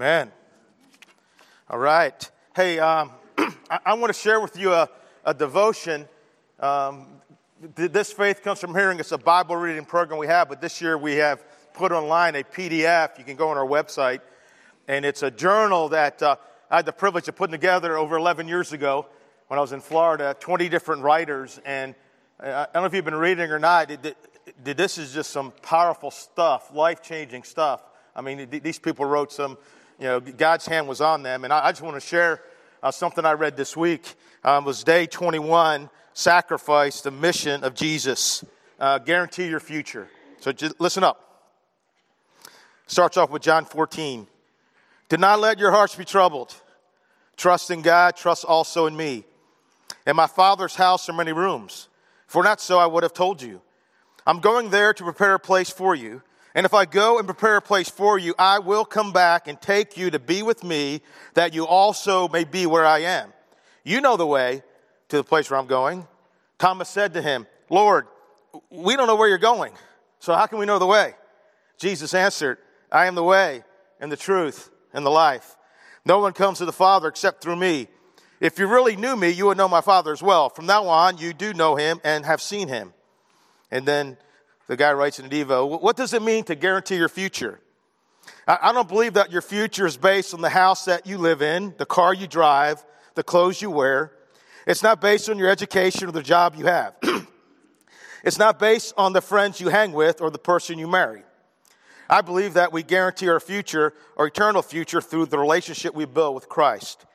Amen. 0.00 0.32
All 1.68 1.78
right. 1.78 2.30
Hey, 2.56 2.78
um, 2.78 3.10
I, 3.38 3.80
I, 3.84 3.92
want 3.92 4.06
to 4.06 4.18
share 4.18 4.40
with 4.40 4.58
you 4.58 4.72
a, 4.72 4.88
a 5.26 5.34
devotion. 5.34 6.08
Um, 6.58 7.06
this 7.74 8.10
faith 8.10 8.42
comes 8.42 8.60
from 8.60 8.74
hearing. 8.74 8.98
It's 8.98 9.12
a 9.12 9.18
Bible 9.18 9.56
reading 9.56 9.84
program 9.84 10.18
we 10.18 10.26
have, 10.26 10.48
but 10.48 10.62
this 10.62 10.80
year 10.80 10.96
we 10.96 11.16
have 11.16 11.44
put 11.74 11.92
online 11.92 12.34
a 12.36 12.42
PDF. 12.42 13.18
You 13.18 13.24
can 13.24 13.36
go 13.36 13.50
on 13.50 13.58
our 13.58 13.66
website, 13.66 14.22
and 14.88 15.04
it's 15.04 15.22
a 15.22 15.30
journal 15.30 15.90
that 15.90 16.22
uh, 16.22 16.36
I 16.70 16.76
had 16.76 16.86
the 16.86 16.94
privilege 16.94 17.28
of 17.28 17.36
putting 17.36 17.52
together 17.52 17.98
over 17.98 18.16
11 18.16 18.48
years 18.48 18.72
ago 18.72 19.04
when 19.48 19.58
I 19.58 19.60
was 19.60 19.72
in 19.72 19.82
Florida. 19.82 20.34
20 20.40 20.70
different 20.70 21.02
writers, 21.02 21.60
and 21.66 21.94
I 22.42 22.68
don't 22.72 22.76
know 22.76 22.86
if 22.86 22.94
you've 22.94 23.04
been 23.04 23.14
reading 23.14 23.50
or 23.50 23.58
not. 23.58 23.90
It, 23.90 24.06
it, 24.06 24.16
this 24.64 24.96
is 24.96 25.12
just 25.12 25.28
some 25.28 25.52
powerful 25.60 26.10
stuff, 26.10 26.74
life 26.74 27.02
changing 27.02 27.42
stuff. 27.42 27.82
I 28.16 28.22
mean, 28.22 28.48
these 28.50 28.78
people 28.78 29.04
wrote 29.04 29.30
some 29.30 29.58
you 30.00 30.06
know, 30.06 30.18
God's 30.18 30.66
hand 30.66 30.88
was 30.88 31.00
on 31.02 31.22
them. 31.22 31.44
And 31.44 31.52
I, 31.52 31.66
I 31.66 31.72
just 31.72 31.82
want 31.82 31.94
to 31.94 32.00
share 32.00 32.40
uh, 32.82 32.90
something 32.90 33.24
I 33.24 33.32
read 33.32 33.56
this 33.56 33.76
week. 33.76 34.14
Um, 34.42 34.64
was 34.64 34.82
day 34.82 35.06
21, 35.06 35.90
sacrifice, 36.14 37.02
the 37.02 37.10
mission 37.10 37.62
of 37.62 37.74
Jesus. 37.74 38.42
Uh, 38.78 38.98
guarantee 38.98 39.46
your 39.46 39.60
future. 39.60 40.08
So 40.40 40.50
just 40.52 40.80
listen 40.80 41.04
up. 41.04 41.50
Starts 42.86 43.18
off 43.18 43.30
with 43.30 43.42
John 43.42 43.66
14. 43.66 44.26
Do 45.10 45.16
not 45.18 45.38
let 45.38 45.58
your 45.58 45.70
hearts 45.70 45.94
be 45.94 46.06
troubled. 46.06 46.54
Trust 47.36 47.70
in 47.70 47.82
God, 47.82 48.16
trust 48.16 48.46
also 48.46 48.86
in 48.86 48.96
me. 48.96 49.24
In 50.06 50.16
my 50.16 50.26
Father's 50.26 50.74
house 50.74 51.08
are 51.10 51.12
many 51.12 51.32
rooms. 51.32 51.88
For 52.26 52.42
not 52.42 52.60
so, 52.60 52.78
I 52.78 52.86
would 52.86 53.02
have 53.02 53.12
told 53.12 53.42
you. 53.42 53.60
I'm 54.26 54.40
going 54.40 54.70
there 54.70 54.94
to 54.94 55.04
prepare 55.04 55.34
a 55.34 55.38
place 55.38 55.68
for 55.68 55.94
you. 55.94 56.22
And 56.54 56.66
if 56.66 56.74
I 56.74 56.84
go 56.84 57.18
and 57.18 57.26
prepare 57.26 57.56
a 57.56 57.62
place 57.62 57.88
for 57.88 58.18
you, 58.18 58.34
I 58.38 58.58
will 58.58 58.84
come 58.84 59.12
back 59.12 59.46
and 59.46 59.60
take 59.60 59.96
you 59.96 60.10
to 60.10 60.18
be 60.18 60.42
with 60.42 60.64
me, 60.64 61.00
that 61.34 61.54
you 61.54 61.66
also 61.66 62.28
may 62.28 62.44
be 62.44 62.66
where 62.66 62.84
I 62.84 63.00
am. 63.00 63.32
You 63.84 64.00
know 64.00 64.16
the 64.16 64.26
way 64.26 64.62
to 65.08 65.16
the 65.16 65.24
place 65.24 65.50
where 65.50 65.58
I'm 65.58 65.66
going. 65.66 66.06
Thomas 66.58 66.88
said 66.88 67.14
to 67.14 67.22
him, 67.22 67.46
Lord, 67.70 68.06
we 68.68 68.96
don't 68.96 69.06
know 69.06 69.16
where 69.16 69.28
you're 69.28 69.38
going, 69.38 69.72
so 70.18 70.34
how 70.34 70.46
can 70.46 70.58
we 70.58 70.66
know 70.66 70.78
the 70.78 70.86
way? 70.86 71.14
Jesus 71.78 72.14
answered, 72.14 72.58
I 72.90 73.06
am 73.06 73.14
the 73.14 73.22
way 73.22 73.62
and 74.00 74.10
the 74.10 74.16
truth 74.16 74.70
and 74.92 75.06
the 75.06 75.10
life. 75.10 75.56
No 76.04 76.18
one 76.18 76.32
comes 76.32 76.58
to 76.58 76.64
the 76.64 76.72
Father 76.72 77.08
except 77.08 77.42
through 77.42 77.56
me. 77.56 77.86
If 78.40 78.58
you 78.58 78.66
really 78.66 78.96
knew 78.96 79.16
me, 79.16 79.30
you 79.30 79.46
would 79.46 79.56
know 79.56 79.68
my 79.68 79.82
Father 79.82 80.12
as 80.12 80.22
well. 80.22 80.48
From 80.48 80.66
now 80.66 80.86
on, 80.86 81.18
you 81.18 81.32
do 81.32 81.54
know 81.54 81.76
him 81.76 82.00
and 82.02 82.24
have 82.24 82.42
seen 82.42 82.68
him. 82.68 82.92
And 83.70 83.86
then 83.86 84.16
the 84.70 84.76
guy 84.76 84.92
writes 84.92 85.18
in 85.18 85.28
the 85.28 85.44
Devo, 85.44 85.82
what 85.82 85.96
does 85.96 86.14
it 86.14 86.22
mean 86.22 86.44
to 86.44 86.54
guarantee 86.54 86.94
your 86.94 87.08
future? 87.08 87.58
I 88.46 88.72
don't 88.72 88.86
believe 88.86 89.14
that 89.14 89.32
your 89.32 89.42
future 89.42 89.84
is 89.84 89.96
based 89.96 90.32
on 90.32 90.42
the 90.42 90.48
house 90.48 90.84
that 90.84 91.08
you 91.08 91.18
live 91.18 91.42
in, 91.42 91.74
the 91.76 91.84
car 91.84 92.14
you 92.14 92.28
drive, 92.28 92.84
the 93.16 93.24
clothes 93.24 93.60
you 93.60 93.68
wear. 93.68 94.12
It's 94.68 94.84
not 94.84 95.00
based 95.00 95.28
on 95.28 95.38
your 95.38 95.48
education 95.48 96.08
or 96.08 96.12
the 96.12 96.22
job 96.22 96.54
you 96.54 96.66
have. 96.66 96.94
it's 98.22 98.38
not 98.38 98.60
based 98.60 98.94
on 98.96 99.12
the 99.12 99.20
friends 99.20 99.60
you 99.60 99.70
hang 99.70 99.90
with 99.90 100.20
or 100.20 100.30
the 100.30 100.38
person 100.38 100.78
you 100.78 100.86
marry. 100.86 101.24
I 102.08 102.20
believe 102.20 102.54
that 102.54 102.72
we 102.72 102.84
guarantee 102.84 103.28
our 103.28 103.40
future, 103.40 103.92
our 104.16 104.28
eternal 104.28 104.62
future, 104.62 105.00
through 105.00 105.26
the 105.26 105.38
relationship 105.40 105.96
we 105.96 106.04
build 106.04 106.36
with 106.36 106.48
Christ. 106.48 107.06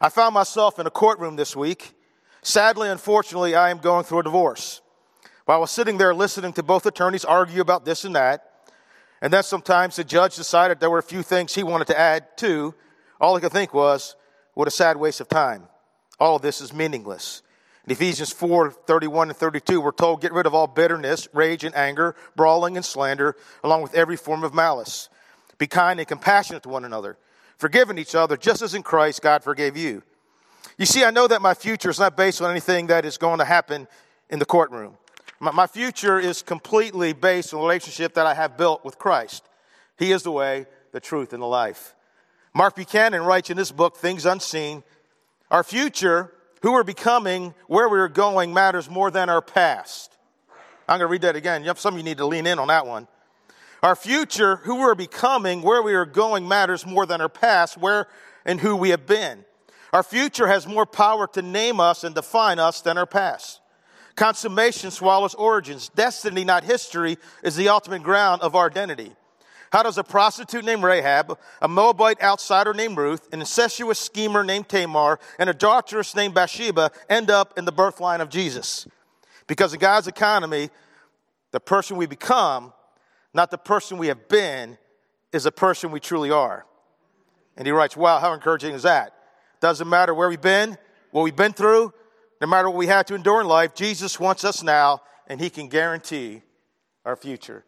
I 0.00 0.08
found 0.08 0.34
myself 0.34 0.80
in 0.80 0.88
a 0.88 0.90
courtroom 0.90 1.36
this 1.36 1.54
week. 1.54 1.94
Sadly, 2.42 2.88
unfortunately, 2.88 3.54
I 3.54 3.70
am 3.70 3.78
going 3.78 4.02
through 4.02 4.18
a 4.18 4.24
divorce. 4.24 4.80
While 5.48 5.56
I 5.56 5.60
was 5.60 5.70
sitting 5.70 5.96
there 5.96 6.14
listening 6.14 6.52
to 6.52 6.62
both 6.62 6.84
attorneys 6.84 7.24
argue 7.24 7.62
about 7.62 7.86
this 7.86 8.04
and 8.04 8.14
that, 8.14 8.52
and 9.22 9.32
then 9.32 9.42
sometimes 9.42 9.96
the 9.96 10.04
judge 10.04 10.36
decided 10.36 10.78
there 10.78 10.90
were 10.90 10.98
a 10.98 11.02
few 11.02 11.22
things 11.22 11.54
he 11.54 11.62
wanted 11.62 11.86
to 11.86 11.98
add 11.98 12.36
too, 12.36 12.74
all 13.18 13.34
I 13.34 13.40
could 13.40 13.52
think 13.52 13.72
was, 13.72 14.14
what 14.52 14.68
a 14.68 14.70
sad 14.70 14.98
waste 14.98 15.22
of 15.22 15.28
time. 15.28 15.62
All 16.20 16.36
of 16.36 16.42
this 16.42 16.60
is 16.60 16.74
meaningless. 16.74 17.40
In 17.86 17.92
Ephesians 17.92 18.30
4 18.30 18.72
31 18.72 19.30
and 19.30 19.38
32, 19.38 19.80
we're 19.80 19.90
told, 19.90 20.20
Get 20.20 20.34
rid 20.34 20.44
of 20.44 20.54
all 20.54 20.66
bitterness, 20.66 21.28
rage, 21.32 21.64
and 21.64 21.74
anger, 21.74 22.14
brawling 22.36 22.76
and 22.76 22.84
slander, 22.84 23.34
along 23.64 23.80
with 23.80 23.94
every 23.94 24.18
form 24.18 24.44
of 24.44 24.52
malice. 24.52 25.08
Be 25.56 25.66
kind 25.66 25.98
and 25.98 26.06
compassionate 26.06 26.62
to 26.64 26.68
one 26.68 26.84
another, 26.84 27.16
forgiving 27.56 27.96
each 27.96 28.14
other, 28.14 28.36
just 28.36 28.60
as 28.60 28.74
in 28.74 28.82
Christ 28.82 29.22
God 29.22 29.42
forgave 29.42 29.78
you. 29.78 30.02
You 30.76 30.84
see, 30.84 31.04
I 31.04 31.10
know 31.10 31.26
that 31.26 31.40
my 31.40 31.54
future 31.54 31.88
is 31.88 31.98
not 31.98 32.18
based 32.18 32.42
on 32.42 32.50
anything 32.50 32.88
that 32.88 33.06
is 33.06 33.16
going 33.16 33.38
to 33.38 33.46
happen 33.46 33.88
in 34.28 34.40
the 34.40 34.44
courtroom. 34.44 34.98
My, 35.40 35.66
future 35.66 36.18
is 36.18 36.42
completely 36.42 37.12
based 37.12 37.54
on 37.54 37.60
the 37.60 37.66
relationship 37.66 38.14
that 38.14 38.26
I 38.26 38.34
have 38.34 38.56
built 38.56 38.84
with 38.84 38.98
Christ. 38.98 39.44
He 39.96 40.10
is 40.12 40.22
the 40.24 40.32
way, 40.32 40.66
the 40.92 41.00
truth, 41.00 41.32
and 41.32 41.42
the 41.42 41.46
life. 41.46 41.94
Mark 42.54 42.74
Buchanan 42.74 43.22
writes 43.22 43.50
in 43.50 43.56
his 43.56 43.70
book, 43.70 43.96
Things 43.96 44.26
Unseen, 44.26 44.82
our 45.50 45.62
future, 45.62 46.32
who 46.62 46.72
we're 46.72 46.82
becoming, 46.82 47.54
where 47.68 47.88
we're 47.88 48.08
going 48.08 48.52
matters 48.52 48.90
more 48.90 49.10
than 49.10 49.28
our 49.28 49.42
past. 49.42 50.16
I'm 50.88 50.98
going 50.98 51.08
to 51.08 51.12
read 51.12 51.22
that 51.22 51.36
again. 51.36 51.64
Some 51.76 51.94
of 51.94 51.98
you 51.98 52.04
need 52.04 52.18
to 52.18 52.26
lean 52.26 52.46
in 52.46 52.58
on 52.58 52.68
that 52.68 52.86
one. 52.86 53.06
Our 53.82 53.94
future, 53.94 54.56
who 54.56 54.80
we're 54.80 54.96
becoming, 54.96 55.62
where 55.62 55.82
we 55.82 55.94
are 55.94 56.06
going 56.06 56.48
matters 56.48 56.84
more 56.84 57.06
than 57.06 57.20
our 57.20 57.28
past, 57.28 57.76
where 57.76 58.08
and 58.44 58.58
who 58.58 58.74
we 58.74 58.90
have 58.90 59.06
been. 59.06 59.44
Our 59.92 60.02
future 60.02 60.48
has 60.48 60.66
more 60.66 60.86
power 60.86 61.26
to 61.28 61.42
name 61.42 61.78
us 61.78 62.02
and 62.02 62.14
define 62.14 62.58
us 62.58 62.80
than 62.80 62.98
our 62.98 63.06
past. 63.06 63.60
Consummation 64.18 64.90
swallows 64.90 65.36
origins. 65.36 65.90
Destiny, 65.90 66.42
not 66.42 66.64
history, 66.64 67.18
is 67.44 67.54
the 67.54 67.68
ultimate 67.68 68.02
ground 68.02 68.42
of 68.42 68.56
our 68.56 68.66
identity. 68.66 69.12
How 69.70 69.84
does 69.84 69.96
a 69.96 70.02
prostitute 70.02 70.64
named 70.64 70.82
Rahab, 70.82 71.38
a 71.62 71.68
Moabite 71.68 72.20
outsider 72.20 72.74
named 72.74 72.96
Ruth, 72.96 73.32
an 73.32 73.38
incestuous 73.38 74.00
schemer 74.00 74.42
named 74.42 74.68
Tamar, 74.68 75.20
and 75.38 75.48
a 75.48 75.52
adulteress 75.52 76.16
named 76.16 76.34
Bathsheba 76.34 76.90
end 77.08 77.30
up 77.30 77.56
in 77.56 77.64
the 77.64 77.70
birth 77.70 78.00
line 78.00 78.20
of 78.20 78.28
Jesus? 78.28 78.88
Because 79.46 79.72
in 79.72 79.78
God's 79.78 80.08
economy, 80.08 80.70
the 81.52 81.60
person 81.60 81.96
we 81.96 82.06
become, 82.06 82.72
not 83.32 83.52
the 83.52 83.56
person 83.56 83.98
we 83.98 84.08
have 84.08 84.26
been, 84.26 84.78
is 85.32 85.44
the 85.44 85.52
person 85.52 85.92
we 85.92 86.00
truly 86.00 86.32
are. 86.32 86.66
And 87.56 87.68
he 87.68 87.72
writes, 87.72 87.96
Wow, 87.96 88.18
how 88.18 88.32
encouraging 88.32 88.74
is 88.74 88.82
that? 88.82 89.14
Doesn't 89.60 89.88
matter 89.88 90.12
where 90.12 90.28
we've 90.28 90.40
been, 90.40 90.76
what 91.12 91.22
we've 91.22 91.36
been 91.36 91.52
through, 91.52 91.92
no 92.40 92.46
matter 92.46 92.68
what 92.68 92.78
we 92.78 92.86
have 92.86 93.06
to 93.06 93.14
endure 93.14 93.40
in 93.40 93.48
life, 93.48 93.74
Jesus 93.74 94.20
wants 94.20 94.44
us 94.44 94.62
now, 94.62 95.02
and 95.26 95.40
He 95.40 95.50
can 95.50 95.68
guarantee 95.68 96.42
our 97.04 97.16
future. 97.16 97.64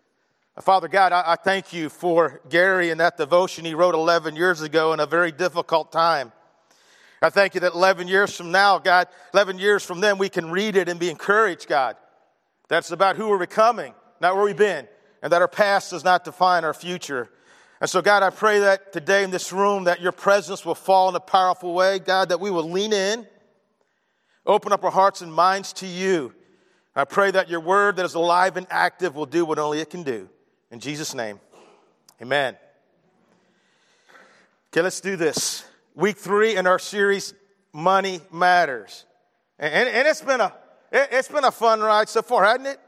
Uh, 0.57 0.61
Father 0.61 0.89
God, 0.89 1.13
I, 1.13 1.23
I 1.27 1.37
thank 1.37 1.73
you 1.73 1.89
for 1.89 2.41
Gary 2.49 2.91
and 2.91 3.01
that 3.01 3.17
devotion 3.17 3.65
he 3.65 3.75
wrote 3.75 3.95
11 3.95 4.37
years 4.37 4.61
ago 4.61 4.93
in 4.93 5.01
a 5.01 5.07
very 5.07 5.33
difficult 5.33 5.93
time. 5.93 6.33
I 7.23 7.31
thank 7.31 7.55
you 7.55 7.61
that 7.61 7.75
11 7.75 8.09
years 8.09 8.37
from 8.37 8.51
now, 8.51 8.79
God, 8.79 9.09
11 9.35 9.59
years 9.59 9.85
from 9.85 10.01
then, 10.01 10.19
we 10.19 10.29
can 10.29 10.51
read 10.51 10.77
it 10.77 10.89
and 10.89 10.99
be 10.99 11.11
encouraged, 11.11 11.69
God. 11.69 11.97
That's 12.69 12.93
about 12.93 13.17
who 13.17 13.29
we're 13.29 13.39
becoming, 13.39 13.95
not 14.21 14.37
where 14.37 14.45
we've 14.45 14.57
been, 14.57 14.89
and 15.23 15.33
that 15.33 15.43
our 15.43 15.49
past 15.49 15.91
does 15.91 16.05
not 16.05 16.25
define 16.25 16.65
our 16.65 16.73
future. 16.73 17.29
And 17.81 17.91
so, 17.91 18.01
God, 18.01 18.23
I 18.23 18.31
pray 18.31 18.61
that 18.61 18.93
today 18.93 19.25
in 19.25 19.31
this 19.31 19.53
room 19.53 19.85
that 19.85 20.01
your 20.01 20.13
presence 20.13 20.65
will 20.65 20.75
fall 20.75 21.09
in 21.09 21.15
a 21.15 21.21
powerful 21.21 21.75
way, 21.75 21.99
God, 21.99 22.31
that 22.31 22.41
we 22.41 22.51
will 22.51 22.71
lean 22.71 22.93
in 22.93 23.27
Open 24.47 24.73
up 24.73 24.85
our 24.85 24.91
hearts 24.91 25.21
and 25.21 25.33
minds 25.33 25.73
to 25.75 25.87
you. 25.87 26.35
I 26.95 27.05
pray 27.05 27.31
that 27.31 27.49
your 27.49 27.61
word 27.61 27.97
that 27.97 28.05
is 28.05 28.15
alive 28.15 28.57
and 28.57 28.67
active 28.71 29.15
will 29.15 29.27
do 29.27 29.45
what 29.45 29.59
only 29.59 29.81
it 29.81 29.91
can 29.91 30.03
do. 30.03 30.29
In 30.71 30.81
Jesus' 30.81 31.15
name, 31.15 31.41
amen. 32.21 32.57
Okay, 34.73 34.83
let's 34.83 35.01
do 35.01 35.17
this. 35.17 35.65
Week 35.95 36.17
three 36.17 36.57
in 36.57 36.67
our 36.67 36.79
series, 36.79 37.35
Money 37.73 38.21
Matters. 38.33 39.05
And, 39.59 39.89
and 39.89 40.09
it's, 40.09 40.23
been 40.23 40.41
a, 40.41 40.53
it's 40.93 41.29
been 41.29 41.45
a 41.45 41.51
fun 41.51 41.81
ride 41.81 42.09
so 42.09 42.23
far, 42.23 42.45
hasn't 42.45 42.69
it? 42.69 42.81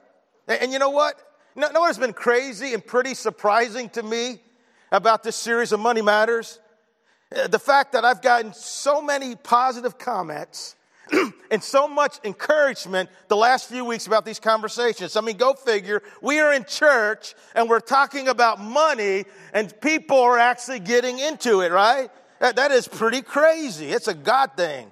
And, 0.49 0.63
and 0.63 0.73
you 0.73 0.79
know 0.79 0.91
what? 0.91 1.21
Know 1.55 1.69
what 1.73 1.89
has 1.89 1.99
been 1.99 2.15
crazy 2.15 2.73
and 2.73 2.85
pretty 2.85 3.15
surprising 3.15 3.91
to 3.91 4.03
me 4.03 4.41
about 4.91 5.23
this 5.23 5.37
series 5.37 5.73
of 5.73 5.81
Money 5.81 6.03
Matters? 6.03 6.59
Uh, 7.35 7.47
the 7.47 7.59
fact 7.59 7.93
that 7.93 8.05
I've 8.05 8.23
gotten 8.23 8.55
so 8.55 9.03
many 9.03 9.37
positive 9.37 9.99
comments 9.99 10.77
and 11.53 11.63
so 11.63 11.87
much 11.87 12.19
encouragement 12.25 13.11
the 13.29 13.37
last 13.37 13.69
few 13.69 13.85
weeks 13.85 14.09
about 14.09 14.25
these 14.25 14.41
conversations. 14.41 15.15
I 15.17 15.21
mean, 15.21 15.37
go 15.37 15.53
figure. 15.53 16.03
We 16.23 16.41
are 16.41 16.53
in 16.53 16.65
church 16.65 17.35
and 17.55 17.69
we're 17.69 17.81
talking 17.81 18.27
about 18.27 18.59
money 18.59 19.27
and 19.53 19.73
people 19.83 20.19
are 20.19 20.39
actually 20.39 20.81
getting 20.81 21.19
into 21.19 21.61
it, 21.61 21.71
right? 21.71 22.11
that, 22.41 22.57
that 22.57 22.73
is 22.73 22.89
pretty 22.89 23.23
crazy. 23.23 23.91
It's 23.91 24.09
a 24.09 24.15
God 24.15 24.57
thing. 24.57 24.91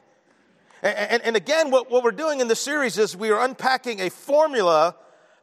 And, 0.82 0.96
and, 0.96 1.22
and 1.22 1.36
again, 1.36 1.70
what, 1.70 1.90
what 1.90 2.04
we're 2.04 2.12
doing 2.12 2.40
in 2.40 2.46
the 2.46 2.54
series 2.54 2.96
is 2.96 3.16
we 3.16 3.30
are 3.30 3.42
unpacking 3.42 4.00
a 4.00 4.08
formula 4.08 4.94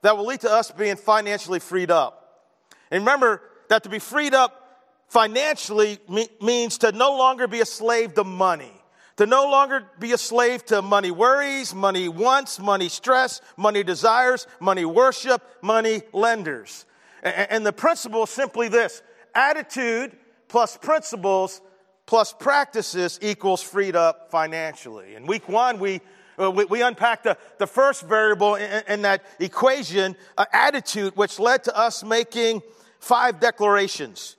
that 0.03 0.15
will 0.15 0.25
lead 0.25 0.41
to 0.41 0.51
us 0.51 0.71
being 0.71 0.95
financially 0.95 1.59
freed 1.59 1.91
up. 1.91 2.45
And 2.91 3.01
remember 3.01 3.41
that 3.69 3.83
to 3.83 3.89
be 3.89 3.99
freed 3.99 4.33
up 4.33 4.85
financially 5.09 5.97
means 6.39 6.77
to 6.77 6.91
no 6.93 7.17
longer 7.17 7.47
be 7.47 7.59
a 7.59 7.65
slave 7.65 8.13
to 8.13 8.23
money 8.23 8.76
to 9.17 9.25
no 9.25 9.49
longer 9.49 9.83
be 9.99 10.13
a 10.13 10.17
slave 10.17 10.65
to 10.65 10.81
money 10.81 11.11
worries, 11.11 11.73
money 11.73 12.07
wants, 12.07 12.59
money 12.59 12.87
stress, 12.87 13.41
money 13.57 13.83
desires, 13.83 14.47
money 14.59 14.85
worship, 14.85 15.41
money 15.61 16.03
lenders. 16.13 16.85
And 17.23 17.65
the 17.65 17.73
principle 17.73 18.23
is 18.23 18.29
simply 18.29 18.69
this 18.69 19.01
attitude 19.35 20.15
plus 20.47 20.77
principles 20.77 21.61
plus 22.05 22.31
practices 22.31 23.19
equals 23.21 23.61
freed 23.61 23.95
up 23.95 24.31
financially. 24.31 25.15
In 25.15 25.25
week 25.25 25.49
one, 25.49 25.79
we 25.79 26.01
uh, 26.39 26.51
we, 26.51 26.83
unpacked 26.83 27.23
the, 27.23 27.35
the 27.57 27.65
first 27.65 28.03
variable 28.03 28.53
in, 28.53 28.83
in 28.87 29.01
that 29.01 29.25
equation, 29.39 30.15
uh, 30.37 30.45
attitude, 30.53 31.17
which 31.17 31.39
led 31.39 31.63
to 31.63 31.75
us 31.75 32.03
making 32.03 32.61
five 32.99 33.39
declarations 33.39 34.36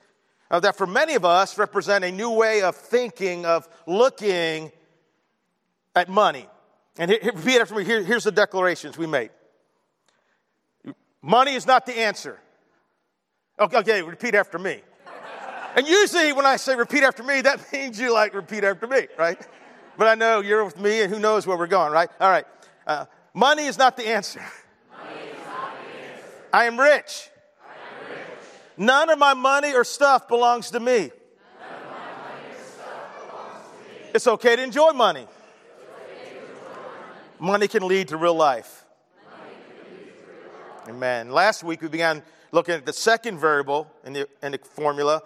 uh, 0.51 0.61
that 0.61 0.77
for 0.77 0.87
many 0.87 1.15
of 1.15 1.25
us 1.25 1.59
represent 1.59 2.05
a 2.05 2.13
new 2.13 2.31
way 2.31 2.63
of 2.63 2.77
thinking, 2.77 3.45
of 3.45 3.69
looking 3.87 4.73
at 5.95 6.09
money. 6.09 6.47
And 6.99 7.11
here, 7.11 7.21
repeat 7.35 7.61
after 7.61 7.75
me. 7.75 7.85
Here, 7.85 8.03
here's 8.03 8.25
the 8.25 8.33
declarations 8.33 8.97
we 8.99 9.07
made. 9.07 9.31
Money 11.23 11.55
is 11.55 11.67
not 11.67 11.87
the 11.87 11.99
answer. 11.99 12.39
Okay, 13.61 13.79
okay, 13.79 14.03
repeat 14.03 14.35
after 14.35 14.59
me. 14.59 14.83
and 15.75 15.87
usually 15.87 16.33
when 16.33 16.47
I 16.47 16.57
say 16.57 16.77
repeat 16.77 17.03
after 17.03 17.23
me, 17.23 17.41
that 17.43 17.61
means 17.73 17.99
you 17.99 18.13
like 18.13 18.35
repeat 18.35 18.65
after 18.65 18.87
me, 18.87 19.09
right? 19.19 19.39
But 19.97 20.07
I 20.07 20.15
know 20.15 20.41
you're 20.41 20.65
with 20.65 20.79
me 20.79 21.03
and 21.03 21.13
who 21.13 21.19
knows 21.19 21.47
where 21.47 21.59
we're 21.59 21.67
going, 21.67 21.93
right? 21.93 22.09
All 22.21 22.31
right. 22.31 22.47
Uh, 22.87 23.07
money 23.35 23.67
is 23.67 23.77
not 23.77 23.97
the 23.97 24.07
answer. 24.07 24.41
Not 24.41 25.05
the 25.05 25.21
answer. 25.21 26.25
I 26.53 26.65
am 26.65 26.79
rich. 26.79 27.31
None 28.79 29.11
of 29.11 29.19
my 29.19 29.35
money 29.35 29.75
or 29.75 29.83
stuff 29.83 30.29
belongs 30.29 30.71
to 30.71 30.79
me. 30.79 31.11
It's 34.15 34.27
okay 34.27 34.55
to 34.55 34.63
enjoy 34.63 34.93
money. 34.93 35.27
Money 37.41 37.67
can 37.69 37.87
lead 37.87 38.09
to 38.09 38.17
real 38.17 38.35
life. 38.35 38.85
Amen. 40.89 41.31
Last 41.31 41.65
week 41.65 41.83
we 41.83 41.89
began 41.89 42.23
looking 42.53 42.75
at 42.75 42.87
the 42.87 42.93
second 42.93 43.39
variable 43.39 43.91
in 44.05 44.13
the, 44.13 44.29
in 44.43 44.53
the 44.53 44.59
formula 44.59 45.23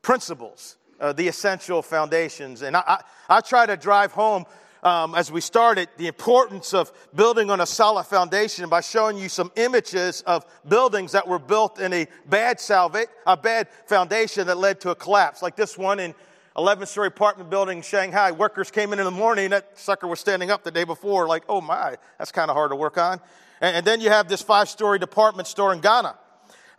principles, 0.00 0.76
uh, 1.00 1.12
the 1.12 1.26
essential 1.26 1.82
foundations. 1.82 2.62
And 2.62 2.76
I, 2.76 2.82
I, 2.86 3.36
I 3.36 3.40
try 3.40 3.66
to 3.66 3.76
drive 3.76 4.12
home 4.12 4.44
um, 4.82 5.14
as 5.14 5.30
we 5.30 5.40
started, 5.40 5.88
the 5.96 6.08
importance 6.08 6.74
of 6.74 6.92
building 7.14 7.50
on 7.50 7.60
a 7.60 7.66
solid 7.66 8.04
foundation 8.04 8.68
by 8.68 8.80
showing 8.80 9.16
you 9.16 9.28
some 9.28 9.52
images 9.54 10.22
of 10.22 10.44
buildings 10.66 11.12
that 11.12 11.26
were 11.26 11.38
built 11.38 11.80
in 11.80 11.92
a 11.92 12.08
bad 12.26 12.58
salva- 12.58 13.06
a 13.26 13.36
bad 13.36 13.68
foundation 13.86 14.48
that 14.48 14.58
led 14.58 14.80
to 14.80 14.90
a 14.90 14.94
collapse, 14.94 15.40
like 15.40 15.54
this 15.54 15.78
one 15.78 16.00
in 16.00 16.14
11 16.56 16.86
story 16.86 17.06
apartment 17.06 17.48
building 17.48 17.78
in 17.78 17.82
Shanghai. 17.82 18.32
Workers 18.32 18.70
came 18.70 18.92
in 18.92 18.98
in 18.98 19.04
the 19.04 19.10
morning, 19.10 19.50
that 19.50 19.78
sucker 19.78 20.08
was 20.08 20.18
standing 20.18 20.50
up 20.50 20.64
the 20.64 20.70
day 20.70 20.84
before, 20.84 21.28
like, 21.28 21.44
oh 21.48 21.60
my, 21.60 21.96
that's 22.18 22.32
kind 22.32 22.50
of 22.50 22.56
hard 22.56 22.72
to 22.72 22.76
work 22.76 22.98
on. 22.98 23.20
And, 23.60 23.76
and, 23.76 23.86
then 23.86 24.00
you 24.00 24.10
have 24.10 24.28
this 24.28 24.42
five 24.42 24.68
story 24.68 24.98
department 24.98 25.46
store 25.46 25.72
in 25.72 25.80
Ghana 25.80 26.18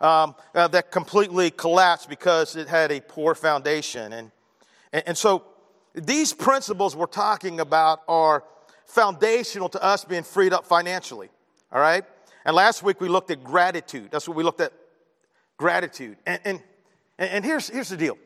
um, 0.02 0.34
uh, 0.54 0.68
that 0.68 0.90
completely 0.92 1.50
collapsed 1.50 2.10
because 2.10 2.54
it 2.54 2.68
had 2.68 2.92
a 2.92 3.00
poor 3.00 3.34
foundation. 3.34 4.12
And, 4.12 4.30
and, 4.92 5.02
and 5.06 5.18
so 5.18 5.44
these 5.94 6.32
principles 6.32 6.96
we're 6.96 7.06
talking 7.06 7.60
about 7.60 8.00
are 8.08 8.44
foundational 8.86 9.68
to 9.70 9.82
us 9.82 10.04
being 10.04 10.22
freed 10.22 10.52
up 10.52 10.66
financially. 10.66 11.28
All 11.72 11.80
right? 11.80 12.04
And 12.44 12.54
last 12.54 12.82
week 12.82 13.00
we 13.00 13.08
looked 13.08 13.30
at 13.30 13.42
gratitude. 13.42 14.08
That's 14.10 14.28
what 14.28 14.36
we 14.36 14.42
looked 14.42 14.60
at 14.60 14.72
gratitude. 15.56 16.16
And, 16.26 16.40
and, 16.44 16.62
and 17.18 17.44
here's, 17.44 17.68
here's 17.68 17.88
the 17.88 17.96
deal 17.96 18.18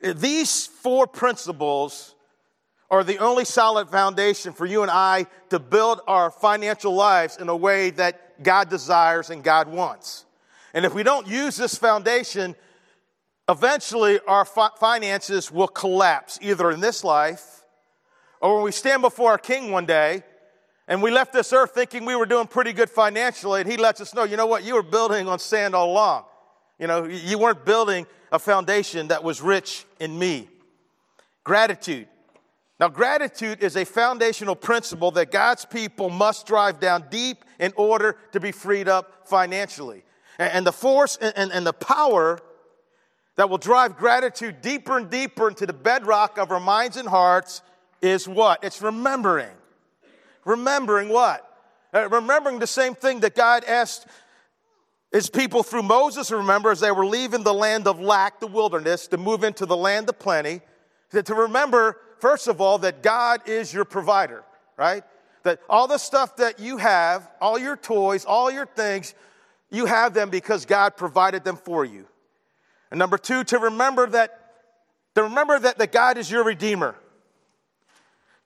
these 0.00 0.66
four 0.66 1.06
principles 1.06 2.14
are 2.90 3.02
the 3.02 3.18
only 3.18 3.44
solid 3.44 3.88
foundation 3.88 4.52
for 4.52 4.64
you 4.66 4.82
and 4.82 4.90
I 4.90 5.26
to 5.50 5.58
build 5.58 6.00
our 6.06 6.30
financial 6.30 6.94
lives 6.94 7.38
in 7.38 7.48
a 7.48 7.56
way 7.56 7.90
that 7.90 8.42
God 8.42 8.68
desires 8.68 9.30
and 9.30 9.42
God 9.42 9.68
wants. 9.68 10.24
And 10.72 10.84
if 10.84 10.94
we 10.94 11.02
don't 11.02 11.26
use 11.26 11.56
this 11.56 11.76
foundation, 11.76 12.54
eventually 13.48 14.20
our 14.26 14.44
finances 14.44 15.50
will 15.50 15.68
collapse, 15.68 16.38
either 16.42 16.70
in 16.70 16.80
this 16.80 17.04
life 17.04 17.64
or 18.40 18.56
when 18.56 18.64
we 18.64 18.72
stand 18.72 19.02
before 19.02 19.30
our 19.30 19.38
king 19.38 19.70
one 19.70 19.86
day 19.86 20.22
and 20.88 21.02
we 21.02 21.10
left 21.10 21.32
this 21.32 21.52
earth 21.52 21.72
thinking 21.74 22.04
we 22.04 22.14
were 22.14 22.26
doing 22.26 22.46
pretty 22.46 22.72
good 22.72 22.88
financially, 22.88 23.60
and 23.60 23.70
he 23.70 23.76
lets 23.76 24.00
us 24.00 24.14
know, 24.14 24.24
you 24.24 24.36
know 24.36 24.46
what, 24.46 24.62
you 24.62 24.74
were 24.74 24.82
building 24.82 25.28
on 25.28 25.38
sand 25.38 25.74
all 25.74 25.90
along. 25.90 26.24
You 26.78 26.86
know, 26.86 27.04
you 27.06 27.38
weren't 27.38 27.64
building 27.64 28.06
a 28.30 28.38
foundation 28.38 29.08
that 29.08 29.24
was 29.24 29.40
rich 29.40 29.84
in 29.98 30.16
me. 30.16 30.48
Gratitude. 31.42 32.06
Now, 32.78 32.88
gratitude 32.88 33.62
is 33.62 33.76
a 33.76 33.84
foundational 33.84 34.54
principle 34.54 35.10
that 35.12 35.32
God's 35.32 35.64
people 35.64 36.10
must 36.10 36.46
drive 36.46 36.78
down 36.78 37.06
deep 37.10 37.44
in 37.58 37.72
order 37.76 38.16
to 38.32 38.40
be 38.40 38.52
freed 38.52 38.86
up 38.86 39.26
financially. 39.26 40.04
And, 40.38 40.66
the 40.66 40.72
force 40.72 41.16
and, 41.16 41.66
the 41.66 41.72
power 41.72 42.38
that 43.36 43.50
will 43.50 43.58
drive 43.58 43.96
gratitude 43.96 44.62
deeper 44.62 44.96
and 44.96 45.10
deeper 45.10 45.48
into 45.48 45.66
the 45.66 45.72
bedrock 45.72 46.38
of 46.38 46.50
our 46.50 46.60
minds 46.60 46.96
and 46.96 47.08
hearts 47.08 47.62
is 48.02 48.26
what? 48.26 48.64
It's 48.64 48.82
remembering. 48.82 49.54
Remembering 50.44 51.08
what? 51.08 51.42
Uh, 51.94 52.08
remembering 52.08 52.58
the 52.58 52.66
same 52.66 52.94
thing 52.94 53.20
that 53.20 53.34
God 53.34 53.64
asked 53.64 54.06
his 55.12 55.30
people 55.30 55.62
through 55.62 55.82
Moses 55.82 56.28
to 56.28 56.36
remember 56.36 56.70
as 56.70 56.80
they 56.80 56.90
were 56.90 57.06
leaving 57.06 57.42
the 57.42 57.54
land 57.54 57.86
of 57.86 58.00
lack, 58.00 58.40
the 58.40 58.46
wilderness, 58.46 59.06
to 59.08 59.16
move 59.16 59.44
into 59.44 59.64
the 59.66 59.76
land 59.76 60.08
of 60.08 60.18
plenty. 60.18 60.60
To 61.12 61.34
remember, 61.34 61.98
first 62.18 62.48
of 62.48 62.60
all, 62.60 62.78
that 62.78 63.02
God 63.02 63.48
is 63.48 63.72
your 63.72 63.84
provider, 63.84 64.44
right? 64.76 65.04
That 65.44 65.60
all 65.68 65.86
the 65.86 65.98
stuff 65.98 66.36
that 66.36 66.58
you 66.58 66.78
have, 66.78 67.30
all 67.40 67.58
your 67.58 67.76
toys, 67.76 68.24
all 68.24 68.50
your 68.50 68.66
things, 68.66 69.14
you 69.70 69.86
have 69.86 70.12
them 70.12 70.28
because 70.28 70.66
God 70.66 70.96
provided 70.96 71.44
them 71.44 71.56
for 71.56 71.84
you. 71.84 72.06
And 72.90 72.98
number 72.98 73.18
two, 73.18 73.44
to 73.44 73.58
remember 73.58 74.06
that, 74.08 74.40
to 75.14 75.22
remember 75.24 75.58
that, 75.58 75.78
that 75.78 75.92
God 75.92 76.18
is 76.18 76.30
your 76.30 76.44
redeemer. 76.44 76.94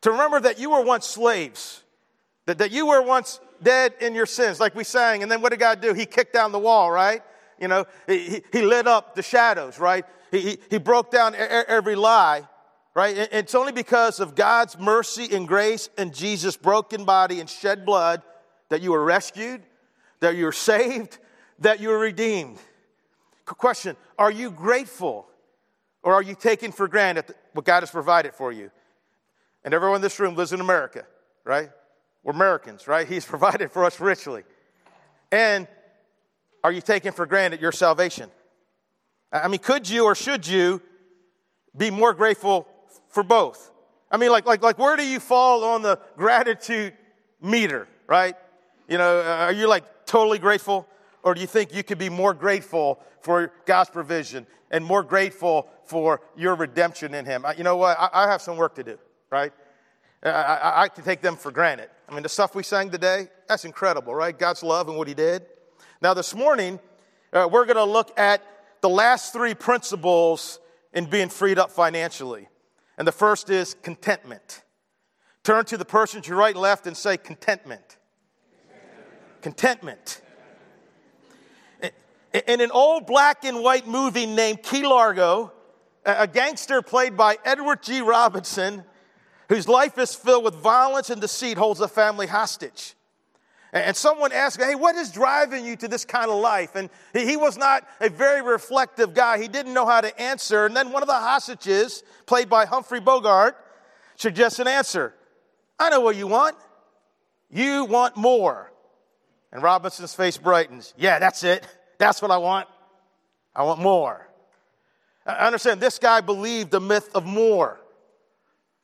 To 0.02 0.12
remember 0.12 0.40
that 0.40 0.58
you 0.58 0.70
were 0.70 0.82
once 0.82 1.06
slaves, 1.06 1.82
that, 2.46 2.58
that 2.58 2.70
you 2.70 2.86
were 2.86 3.02
once 3.02 3.38
dead 3.62 3.94
in 4.00 4.14
your 4.14 4.26
sins, 4.26 4.58
like 4.58 4.74
we 4.74 4.84
sang. 4.84 5.22
And 5.22 5.30
then 5.30 5.42
what 5.42 5.50
did 5.50 5.60
God 5.60 5.80
do? 5.80 5.92
He 5.92 6.06
kicked 6.06 6.32
down 6.32 6.52
the 6.52 6.58
wall, 6.58 6.90
right? 6.90 7.22
You 7.58 7.68
know, 7.68 7.84
he, 8.06 8.42
he 8.52 8.62
lit 8.62 8.86
up 8.86 9.14
the 9.14 9.22
shadows, 9.22 9.78
right? 9.78 10.06
He, 10.30 10.40
he, 10.40 10.58
he 10.70 10.78
broke 10.78 11.10
down 11.10 11.34
every 11.34 11.94
lie, 11.94 12.48
right? 12.94 13.16
And 13.16 13.28
it's 13.32 13.54
only 13.54 13.72
because 13.72 14.18
of 14.18 14.34
God's 14.34 14.78
mercy 14.78 15.28
and 15.36 15.46
grace 15.46 15.90
and 15.98 16.14
Jesus' 16.14 16.56
broken 16.56 17.04
body 17.04 17.40
and 17.40 17.50
shed 17.50 17.84
blood 17.84 18.22
that 18.70 18.80
you 18.80 18.92
were 18.92 19.04
rescued, 19.04 19.62
that 20.20 20.36
you 20.36 20.46
were 20.46 20.52
saved, 20.52 21.18
that 21.58 21.80
you 21.80 21.90
were 21.90 21.98
redeemed. 21.98 22.58
Question 23.56 23.96
Are 24.18 24.30
you 24.30 24.50
grateful 24.50 25.26
or 26.02 26.14
are 26.14 26.22
you 26.22 26.34
taking 26.34 26.72
for 26.72 26.88
granted 26.88 27.34
what 27.52 27.64
God 27.64 27.80
has 27.80 27.90
provided 27.90 28.34
for 28.34 28.52
you? 28.52 28.70
And 29.64 29.74
everyone 29.74 29.96
in 29.96 30.02
this 30.02 30.18
room 30.18 30.34
lives 30.34 30.52
in 30.52 30.60
America, 30.60 31.06
right? 31.44 31.70
We're 32.22 32.32
Americans, 32.32 32.86
right? 32.86 33.06
He's 33.06 33.24
provided 33.34 33.70
for 33.70 33.84
us 33.84 34.00
richly. 34.00 34.44
And 35.30 35.68
are 36.64 36.72
you 36.72 36.80
taking 36.80 37.12
for 37.12 37.26
granted 37.26 37.60
your 37.60 37.72
salvation? 37.72 38.30
I 39.32 39.48
mean, 39.48 39.60
could 39.60 39.88
you 39.88 40.04
or 40.04 40.14
should 40.14 40.46
you 40.46 40.82
be 41.76 41.90
more 41.90 42.12
grateful 42.14 42.66
for 43.08 43.22
both? 43.22 43.70
I 44.10 44.16
mean, 44.16 44.30
like, 44.30 44.44
like, 44.44 44.62
like 44.62 44.78
where 44.78 44.96
do 44.96 45.06
you 45.06 45.20
fall 45.20 45.62
on 45.64 45.82
the 45.82 46.00
gratitude 46.16 46.94
meter, 47.40 47.86
right? 48.08 48.34
You 48.88 48.98
know, 48.98 49.20
uh, 49.20 49.44
are 49.46 49.52
you 49.52 49.68
like 49.68 49.84
totally 50.04 50.38
grateful? 50.38 50.86
Or 51.22 51.34
do 51.34 51.40
you 51.40 51.46
think 51.46 51.74
you 51.74 51.82
could 51.82 51.98
be 51.98 52.08
more 52.08 52.34
grateful 52.34 53.00
for 53.20 53.52
God's 53.66 53.90
provision 53.90 54.46
and 54.70 54.84
more 54.84 55.02
grateful 55.02 55.68
for 55.84 56.20
your 56.36 56.54
redemption 56.54 57.14
in 57.14 57.26
Him? 57.26 57.44
You 57.56 57.64
know 57.64 57.76
what? 57.76 57.98
I, 57.98 58.08
I 58.12 58.30
have 58.30 58.40
some 58.40 58.56
work 58.56 58.74
to 58.76 58.84
do, 58.84 58.98
right? 59.30 59.52
I, 60.22 60.28
I, 60.28 60.82
I, 60.82 60.88
can 60.88 61.04
take 61.04 61.20
them 61.20 61.36
for 61.36 61.50
granted. 61.50 61.88
I 62.08 62.14
mean, 62.14 62.22
the 62.22 62.28
stuff 62.28 62.54
we 62.54 62.62
sang 62.62 62.90
today, 62.90 63.28
that's 63.48 63.64
incredible, 63.64 64.14
right? 64.14 64.38
God's 64.38 64.62
love 64.62 64.88
and 64.88 64.96
what 64.96 65.08
He 65.08 65.14
did. 65.14 65.46
Now, 66.02 66.14
this 66.14 66.34
morning, 66.34 66.78
uh, 67.32 67.48
we're 67.50 67.64
going 67.64 67.76
to 67.76 67.84
look 67.84 68.18
at 68.18 68.42
the 68.80 68.88
last 68.88 69.32
three 69.32 69.54
principles 69.54 70.58
in 70.92 71.06
being 71.06 71.28
freed 71.28 71.58
up 71.58 71.70
financially. 71.70 72.48
And 72.98 73.06
the 73.06 73.12
first 73.12 73.50
is 73.50 73.74
contentment. 73.82 74.62
Turn 75.42 75.64
to 75.66 75.76
the 75.76 75.84
person 75.84 76.20
to 76.22 76.28
your 76.28 76.38
right 76.38 76.54
and 76.54 76.60
left 76.60 76.86
and 76.86 76.96
say 76.96 77.16
contentment. 77.16 77.98
Contentment. 79.40 80.20
In 82.32 82.60
an 82.60 82.70
old 82.70 83.06
black 83.06 83.44
and 83.44 83.60
white 83.60 83.88
movie 83.88 84.26
named 84.26 84.62
Key 84.62 84.82
Largo, 84.84 85.52
a 86.04 86.28
gangster 86.28 86.80
played 86.80 87.16
by 87.16 87.38
Edward 87.44 87.82
G. 87.82 88.02
Robinson, 88.02 88.84
whose 89.48 89.66
life 89.66 89.98
is 89.98 90.14
filled 90.14 90.44
with 90.44 90.54
violence 90.54 91.10
and 91.10 91.20
deceit, 91.20 91.58
holds 91.58 91.80
a 91.80 91.88
family 91.88 92.28
hostage. 92.28 92.94
And 93.72 93.96
someone 93.96 94.32
asked, 94.32 94.60
Hey, 94.60 94.74
what 94.74 94.96
is 94.96 95.10
driving 95.10 95.64
you 95.64 95.76
to 95.76 95.88
this 95.88 96.04
kind 96.04 96.30
of 96.30 96.40
life? 96.40 96.74
And 96.74 96.88
he 97.12 97.36
was 97.36 97.56
not 97.56 97.86
a 98.00 98.08
very 98.08 98.42
reflective 98.42 99.14
guy. 99.14 99.40
He 99.40 99.48
didn't 99.48 99.74
know 99.74 99.86
how 99.86 100.00
to 100.00 100.20
answer. 100.20 100.66
And 100.66 100.76
then 100.76 100.92
one 100.92 101.02
of 101.02 101.08
the 101.08 101.14
hostages, 101.14 102.02
played 102.26 102.48
by 102.48 102.64
Humphrey 102.64 103.00
Bogart, 103.00 103.56
suggests 104.16 104.58
an 104.58 104.68
answer 104.68 105.14
I 105.78 105.90
know 105.90 106.00
what 106.00 106.16
you 106.16 106.26
want. 106.26 106.56
You 107.50 107.84
want 107.86 108.16
more. 108.16 108.72
And 109.52 109.62
Robinson's 109.62 110.14
face 110.14 110.36
brightens. 110.36 110.94
Yeah, 110.96 111.18
that's 111.18 111.42
it. 111.42 111.66
That's 112.00 112.22
what 112.22 112.30
I 112.30 112.38
want. 112.38 112.66
I 113.54 113.62
want 113.62 113.78
more. 113.78 114.26
I 115.26 115.46
understand 115.46 115.82
this 115.82 115.98
guy 115.98 116.22
believed 116.22 116.70
the 116.70 116.80
myth 116.80 117.10
of 117.14 117.26
more. 117.26 117.78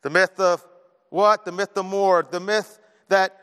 The 0.02 0.10
myth 0.10 0.38
of 0.38 0.62
what? 1.08 1.46
The 1.46 1.50
myth 1.50 1.74
of 1.78 1.86
more. 1.86 2.26
The 2.30 2.40
myth 2.40 2.78
that 3.08 3.34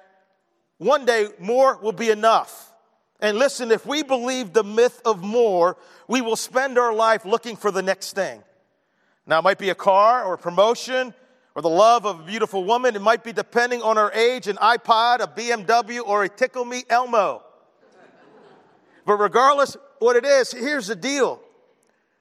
one 0.78 1.06
day 1.06 1.30
more 1.40 1.76
will 1.78 1.92
be 1.92 2.12
enough. 2.12 2.72
And 3.20 3.40
listen, 3.40 3.72
if 3.72 3.84
we 3.84 4.04
believe 4.04 4.54
the 4.54 4.64
myth 4.64 5.02
of 5.06 5.24
more, 5.24 5.78
we 6.08 6.22
will 6.22 6.36
spend 6.36 6.78
our 6.78 6.94
life 6.94 7.26
looking 7.26 7.56
for 7.56 7.72
the 7.72 7.82
next 7.82 8.14
thing. 8.14 8.44
Now, 9.26 9.40
it 9.40 9.44
might 9.44 9.58
be 9.58 9.72
a 9.72 9.76
car 9.76 10.24
or 10.24 10.36
a 10.36 10.38
promotion 10.38 11.16
or 11.56 11.64
the 11.64 11.70
love 11.70 12.06
of 12.06 12.20
a 12.20 12.24
beautiful 12.24 12.64
woman. 12.64 12.96
It 12.96 13.02
might 13.02 13.24
be, 13.24 13.34
depending 13.34 13.82
on 13.82 13.98
our 13.98 14.12
age, 14.12 14.48
an 14.48 14.58
iPod, 14.58 15.22
a 15.22 15.28
BMW, 15.28 16.02
or 16.06 16.26
a 16.26 16.30
Tickle 16.30 16.64
Me 16.64 16.84
Elmo. 16.92 17.42
But 19.06 19.18
regardless 19.18 19.76
what 20.00 20.16
it 20.16 20.26
is, 20.26 20.52
here's 20.52 20.88
the 20.88 20.96
deal. 20.96 21.42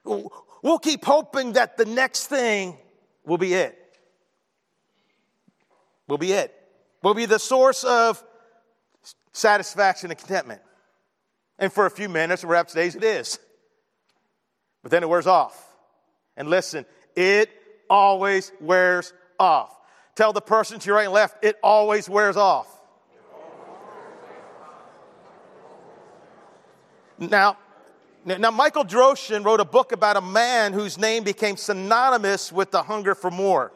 We'll 0.05 0.79
keep 0.79 1.05
hoping 1.05 1.53
that 1.53 1.77
the 1.77 1.85
next 1.85 2.27
thing 2.27 2.77
will 3.25 3.37
be 3.37 3.53
it. 3.53 3.77
Will 6.07 6.17
be 6.17 6.33
it. 6.33 6.53
Will 7.01 7.13
be 7.13 7.25
the 7.25 7.39
source 7.39 7.83
of 7.83 8.23
satisfaction 9.31 10.11
and 10.11 10.17
contentment. 10.17 10.61
And 11.59 11.71
for 11.71 11.85
a 11.85 11.89
few 11.89 12.09
minutes, 12.09 12.43
perhaps 12.43 12.73
days, 12.73 12.95
it 12.95 13.03
is. 13.03 13.39
But 14.81 14.91
then 14.91 15.03
it 15.03 15.09
wears 15.09 15.27
off. 15.27 15.57
And 16.35 16.49
listen, 16.49 16.85
it 17.15 17.49
always 17.89 18.51
wears 18.59 19.13
off. 19.39 19.73
Tell 20.15 20.33
the 20.33 20.41
person 20.41 20.79
to 20.79 20.87
your 20.87 20.95
right 20.95 21.05
and 21.05 21.13
left, 21.13 21.43
it 21.43 21.57
always 21.63 22.09
wears 22.09 22.37
off. 22.37 22.67
Now, 27.29 27.57
now, 28.25 28.51
Michael 28.51 28.85
Drosnin 28.85 29.43
wrote 29.43 29.59
a 29.59 29.65
book 29.65 29.91
about 29.91 30.15
a 30.15 30.21
man 30.21 30.71
whose 30.71 30.97
name 30.97 31.25
became 31.25 31.57
synonymous 31.57 32.53
with 32.53 32.71
the 32.71 32.81
hunger 32.81 33.15
for 33.15 33.29
more. 33.29 33.73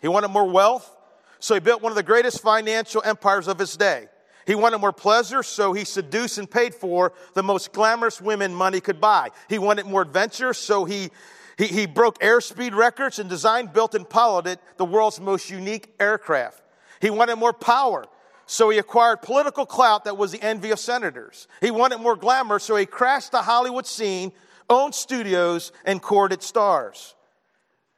He 0.00 0.08
wanted 0.08 0.28
more 0.28 0.48
wealth, 0.48 0.96
so 1.38 1.52
he 1.52 1.60
built 1.60 1.82
one 1.82 1.92
of 1.92 1.96
the 1.96 2.02
greatest 2.02 2.40
financial 2.40 3.02
empires 3.04 3.46
of 3.46 3.58
his 3.58 3.76
day. 3.76 4.08
He 4.46 4.54
wanted 4.54 4.78
more 4.78 4.92
pleasure, 4.92 5.42
so 5.42 5.74
he 5.74 5.84
seduced 5.84 6.38
and 6.38 6.50
paid 6.50 6.74
for 6.74 7.12
the 7.34 7.42
most 7.42 7.72
glamorous 7.72 8.22
women 8.22 8.54
money 8.54 8.80
could 8.80 9.02
buy. 9.02 9.30
He 9.50 9.58
wanted 9.58 9.84
more 9.84 10.00
adventure, 10.00 10.54
so 10.54 10.86
he, 10.86 11.10
he, 11.58 11.66
he 11.66 11.86
broke 11.86 12.18
airspeed 12.20 12.74
records 12.74 13.18
and 13.18 13.28
designed, 13.28 13.74
built, 13.74 13.94
and 13.94 14.08
piloted 14.08 14.58
the 14.78 14.86
world's 14.86 15.20
most 15.20 15.50
unique 15.50 15.92
aircraft. 16.00 16.62
He 17.02 17.10
wanted 17.10 17.36
more 17.36 17.52
power, 17.52 18.06
so 18.50 18.68
he 18.68 18.78
acquired 18.78 19.22
political 19.22 19.64
clout 19.64 20.06
that 20.06 20.16
was 20.16 20.32
the 20.32 20.42
envy 20.42 20.72
of 20.72 20.80
senators. 20.80 21.46
He 21.60 21.70
wanted 21.70 21.98
more 21.98 22.16
glamour, 22.16 22.58
so 22.58 22.74
he 22.74 22.84
crashed 22.84 23.30
the 23.30 23.42
Hollywood 23.42 23.86
scene, 23.86 24.32
owned 24.68 24.92
studios, 24.92 25.70
and 25.84 26.02
courted 26.02 26.42
stars. 26.42 27.14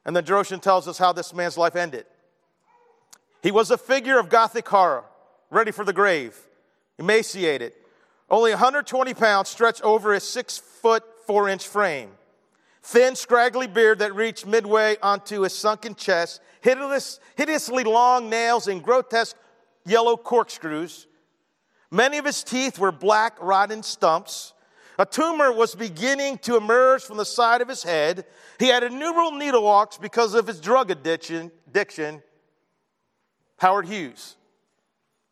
And 0.04 0.14
then 0.14 0.25
Drosnin 0.25 0.61
tells 0.61 0.87
us 0.87 0.99
how 0.99 1.14
this 1.14 1.32
man's 1.32 1.56
life 1.56 1.75
ended. 1.75 2.04
He 3.42 3.50
was 3.50 3.71
a 3.71 3.78
figure 3.78 4.18
of 4.18 4.28
Gothic 4.28 4.68
horror, 4.68 5.04
ready 5.49 5.71
for 5.71 5.87
the 5.87 5.94
grave, 5.94 6.37
emaciated, 6.99 7.73
only 8.28 8.50
120 8.50 9.14
pounds 9.14 9.49
stretched 9.49 9.80
over 9.80 10.12
his 10.12 10.23
six 10.23 10.59
foot 10.59 11.02
four 11.26 11.49
inch 11.49 11.66
frame. 11.66 12.11
Thin, 12.82 13.16
scraggly 13.16 13.68
beard 13.68 14.00
that 14.00 14.14
reached 14.14 14.44
midway 14.44 14.99
onto 15.02 15.42
his 15.42 15.56
sunken 15.56 15.94
chest, 15.94 16.42
hideous, 16.61 17.21
hideously 17.37 17.85
long 17.85 18.28
nails 18.28 18.68
and 18.68 18.82
grotesque 18.82 19.37
yellow 19.84 20.16
corkscrews. 20.16 21.06
Many 21.90 22.18
of 22.18 22.24
his 22.24 22.42
teeth 22.42 22.78
were 22.78 22.92
black, 22.92 23.36
rotten 23.40 23.82
stumps. 23.82 24.54
A 24.98 25.06
tumor 25.06 25.52
was 25.52 25.74
beginning 25.74 26.38
to 26.38 26.56
emerge 26.56 27.02
from 27.02 27.16
the 27.16 27.24
side 27.24 27.60
of 27.60 27.68
his 27.68 27.82
head. 27.82 28.24
He 28.58 28.68
had 28.68 28.82
innumerable 28.82 29.32
needle 29.32 29.62
walks 29.62 29.98
because 29.98 30.34
of 30.34 30.46
his 30.46 30.60
drug 30.60 30.90
addiction. 30.90 31.50
addiction. 31.68 32.22
Howard 33.58 33.86
Hughes, 33.86 34.36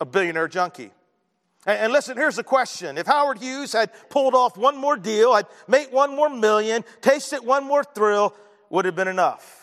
a 0.00 0.06
billionaire 0.06 0.48
junkie. 0.48 0.92
And 1.66 1.92
listen, 1.92 2.16
here's 2.16 2.36
the 2.36 2.44
question. 2.44 2.96
If 2.96 3.06
Howard 3.06 3.38
Hughes 3.38 3.72
had 3.72 3.90
pulled 4.08 4.34
off 4.34 4.56
one 4.56 4.76
more 4.76 4.96
deal, 4.96 5.34
had 5.34 5.46
made 5.68 5.88
one 5.90 6.16
more 6.16 6.30
million, 6.30 6.84
tasted 7.02 7.44
one 7.44 7.64
more 7.64 7.84
thrill, 7.84 8.34
would 8.70 8.86
have 8.86 8.96
been 8.96 9.08
enough. 9.08 9.59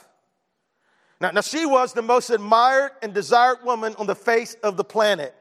Now, 1.20 1.32
now, 1.32 1.42
she 1.42 1.66
was 1.66 1.94
the 1.94 2.04
most 2.04 2.30
admired 2.30 2.92
and 3.02 3.14
desired 3.14 3.64
woman 3.64 3.96
on 3.98 4.06
the 4.06 4.16
face 4.16 4.56
of 4.62 4.78
the 4.78 4.84
planet. 4.84 5.34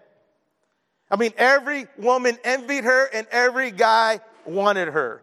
I 1.11 1.16
mean, 1.16 1.33
every 1.37 1.87
woman 1.99 2.38
envied 2.45 2.85
her 2.85 3.06
and 3.12 3.26
every 3.30 3.71
guy 3.71 4.21
wanted 4.47 4.88
her. 4.88 5.23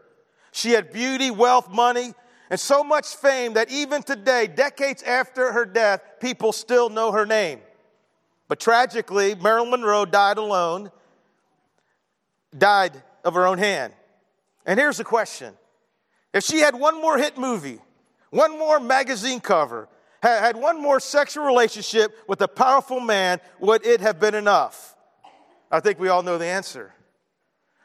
She 0.52 0.72
had 0.72 0.94
beauty, 0.94 1.32
wealth, 1.32 1.70
money, 1.70 2.14
and 2.52 2.60
so 2.60 2.84
much 2.84 3.16
fame 3.16 3.54
that 3.54 3.72
even 3.72 4.04
today, 4.04 4.46
decades 4.46 5.02
after 5.02 5.52
her 5.52 5.66
death, 5.66 6.02
people 6.20 6.52
still 6.52 6.90
know 6.90 7.12
her 7.12 7.26
name. 7.26 7.60
But 8.48 8.60
tragically, 8.60 9.34
Marilyn 9.34 9.72
Monroe 9.72 10.06
died 10.06 10.38
alone, 10.38 10.92
died 12.56 13.02
of 13.24 13.34
her 13.34 13.48
own 13.48 13.58
hand. 13.58 13.94
And 14.66 14.80
here's 14.80 14.98
the 14.98 15.04
question 15.04 15.56
if 16.34 16.44
she 16.44 16.60
had 16.60 16.76
one 16.76 17.02
more 17.02 17.18
hit 17.18 17.38
movie, 17.38 17.80
one 18.30 18.58
more 18.58 18.80
magazine 18.80 19.40
cover, 19.40 19.90
had 20.30 20.56
one 20.56 20.82
more 20.82 21.00
sexual 21.00 21.46
relationship 21.46 22.15
with 22.27 22.42
a 22.42 22.48
powerful 22.48 23.00
man, 23.00 23.39
would 23.60 23.86
it 23.86 24.01
have 24.01 24.20
been 24.20 24.36
enough? 24.36 24.96
I 25.70 25.80
think 25.80 26.00
we 26.00 26.08
all 26.08 26.24
know 26.24 26.38
the 26.38 26.46
answer. 26.46 26.94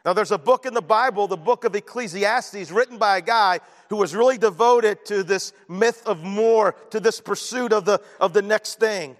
Now, 0.05 0.13
there's 0.13 0.31
a 0.31 0.39
book 0.39 0.65
in 0.65 0.73
the 0.73 0.81
Bible, 0.81 1.27
the 1.27 1.37
book 1.37 1.65
of 1.65 1.75
Ecclesiastes, 1.75 2.71
written 2.71 2.99
by 2.99 3.19
a 3.19 3.21
guy 3.21 3.61
who 3.91 3.97
was 3.97 4.15
really 4.15 4.39
devoted 4.39 5.05
to 5.07 5.23
this 5.23 5.53
myth 5.69 6.03
of 6.07 6.23
more, 6.23 6.73
to 6.91 7.01
this 7.01 7.21
pursuit 7.21 7.73
of 7.73 7.85
the, 7.85 8.01
of 8.21 8.33
the 8.33 8.43
next 8.43 8.79
thing. 8.79 9.17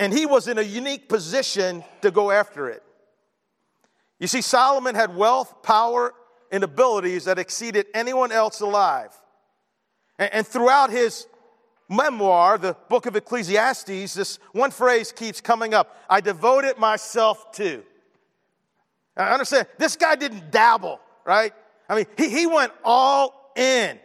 And 0.00 0.12
he 0.12 0.24
was 0.24 0.48
in 0.48 0.58
a 0.58 0.62
unique 0.62 1.08
position 1.08 1.84
to 2.00 2.10
go 2.10 2.30
after 2.30 2.70
it. 2.70 2.82
You 4.18 4.26
see, 4.26 4.40
Solomon 4.40 4.94
had 4.94 5.14
wealth, 5.14 5.62
power, 5.62 6.14
and 6.50 6.64
abilities 6.64 7.24
that 7.26 7.38
exceeded 7.38 7.86
anyone 7.92 8.32
else 8.32 8.60
alive. 8.60 9.10
And 10.18 10.46
throughout 10.46 10.90
his 10.90 11.26
memoir, 11.88 12.58
the 12.58 12.76
book 12.88 13.06
of 13.06 13.16
Ecclesiastes, 13.16 14.14
this 14.14 14.38
one 14.52 14.70
phrase 14.70 15.12
keeps 15.12 15.40
coming 15.40 15.74
up 15.74 15.96
I 16.08 16.20
devoted 16.20 16.78
myself 16.78 17.52
to. 17.52 17.82
I 19.16 19.32
understand, 19.32 19.66
this 19.78 19.96
guy 19.96 20.16
didn't 20.16 20.50
dabble, 20.50 21.00
right? 21.24 21.52
I 21.88 21.96
mean, 21.96 22.06
he, 22.16 22.28
he 22.28 22.46
went 22.46 22.72
all 22.82 23.52
in, 23.56 23.98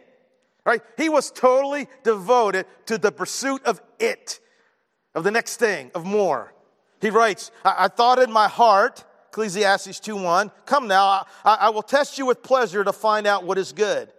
right? 0.64 0.80
He 0.96 1.08
was 1.08 1.30
totally 1.30 1.88
devoted 2.04 2.66
to 2.86 2.98
the 2.98 3.10
pursuit 3.10 3.64
of 3.64 3.80
it, 3.98 4.38
of 5.14 5.24
the 5.24 5.30
next 5.30 5.56
thing, 5.56 5.90
of 5.94 6.04
more. 6.04 6.52
He 7.00 7.10
writes, 7.10 7.50
I, 7.64 7.84
I 7.84 7.88
thought 7.88 8.20
in 8.20 8.30
my 8.30 8.46
heart, 8.46 9.04
Ecclesiastes 9.30 10.00
2.1, 10.00 10.52
come 10.66 10.86
now, 10.86 11.26
I, 11.44 11.54
I, 11.54 11.70
will 11.70 11.82
test 11.82 12.18
you 12.18 12.26
with 12.26 12.42
pleasure 12.42 12.84
to 12.84 12.92
find 12.92 13.26
out 13.26 13.44
what 13.44 13.58
is 13.58 13.72
good. 13.72 14.12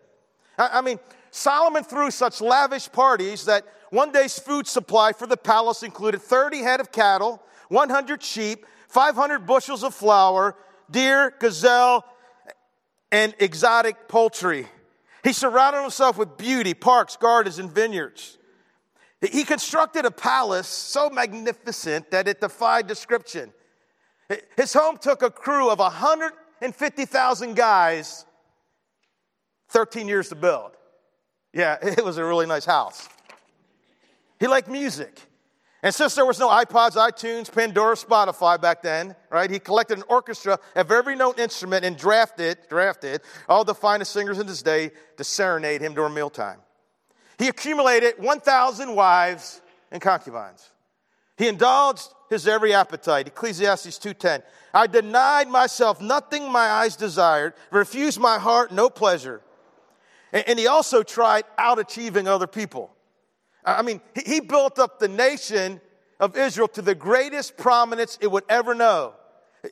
I, 0.57 0.79
I 0.79 0.81
mean, 0.81 0.99
Solomon 1.31 1.83
threw 1.83 2.11
such 2.11 2.41
lavish 2.41 2.91
parties 2.91 3.45
that 3.45 3.65
one 3.89 4.11
day's 4.11 4.37
food 4.37 4.67
supply 4.67 5.13
for 5.13 5.25
the 5.25 5.37
palace 5.37 5.81
included 5.81 6.21
30 6.21 6.59
head 6.59 6.79
of 6.79 6.91
cattle, 6.91 7.41
100 7.69 8.21
sheep, 8.21 8.65
500 8.89 9.45
bushels 9.45 9.83
of 9.83 9.95
flour, 9.95 10.55
deer, 10.89 11.33
gazelle, 11.39 12.05
and 13.11 13.33
exotic 13.39 14.07
poultry. 14.07 14.67
He 15.23 15.33
surrounded 15.33 15.81
himself 15.81 16.17
with 16.17 16.37
beauty, 16.37 16.73
parks, 16.73 17.15
gardens, 17.15 17.59
and 17.59 17.71
vineyards. 17.71 18.37
He 19.21 19.43
constructed 19.43 20.05
a 20.05 20.11
palace 20.11 20.67
so 20.67 21.09
magnificent 21.09 22.11
that 22.11 22.27
it 22.27 22.41
defied 22.41 22.87
description. 22.87 23.53
His 24.57 24.73
home 24.73 24.97
took 24.97 25.21
a 25.21 25.29
crew 25.29 25.69
of 25.69 25.79
150,000 25.79 27.55
guys 27.55 28.25
13 29.69 30.07
years 30.07 30.29
to 30.29 30.35
build. 30.35 30.71
Yeah, 31.53 31.77
it 31.81 32.03
was 32.03 32.17
a 32.17 32.25
really 32.25 32.45
nice 32.45 32.65
house. 32.65 33.07
He 34.39 34.47
liked 34.47 34.67
music. 34.67 35.19
And 35.83 35.93
since 35.93 36.13
there 36.13 36.25
was 36.25 36.37
no 36.39 36.47
iPods, 36.47 36.91
iTunes, 36.91 37.51
Pandora, 37.51 37.95
Spotify 37.95 38.61
back 38.61 38.83
then, 38.83 39.15
right, 39.31 39.49
he 39.49 39.57
collected 39.57 39.97
an 39.97 40.03
orchestra 40.07 40.59
of 40.75 40.91
every 40.91 41.15
known 41.15 41.33
instrument 41.39 41.83
and 41.83 41.97
drafted, 41.97 42.59
drafted 42.69 43.21
all 43.49 43.63
the 43.63 43.73
finest 43.73 44.11
singers 44.11 44.37
in 44.37 44.45
his 44.47 44.61
day 44.61 44.91
to 45.17 45.23
serenade 45.23 45.81
him 45.81 45.95
during 45.95 46.13
mealtime. 46.13 46.59
He 47.39 47.47
accumulated 47.47 48.19
1,000 48.19 48.95
wives 48.95 49.61
and 49.91 49.99
concubines. 49.99 50.69
He 51.35 51.47
indulged 51.47 52.09
his 52.29 52.47
every 52.47 52.75
appetite. 52.75 53.25
Ecclesiastes 53.25 53.97
2.10. 53.97 54.43
I 54.75 54.85
denied 54.85 55.47
myself 55.47 55.99
nothing 55.99 56.51
my 56.51 56.69
eyes 56.69 56.95
desired, 56.95 57.55
refused 57.71 58.19
my 58.19 58.37
heart 58.37 58.71
no 58.71 58.91
pleasure. 58.91 59.41
And 60.31 60.57
he 60.57 60.67
also 60.67 61.03
tried 61.03 61.43
out 61.57 61.79
achieving 61.79 62.27
other 62.27 62.47
people. 62.47 62.91
I 63.65 63.81
mean, 63.81 64.01
he 64.25 64.39
built 64.39 64.79
up 64.79 64.99
the 64.99 65.07
nation 65.07 65.81
of 66.19 66.37
Israel 66.37 66.67
to 66.69 66.81
the 66.81 66.95
greatest 66.95 67.57
prominence 67.57 68.17
it 68.21 68.31
would 68.31 68.45
ever 68.49 68.73
know. 68.73 69.13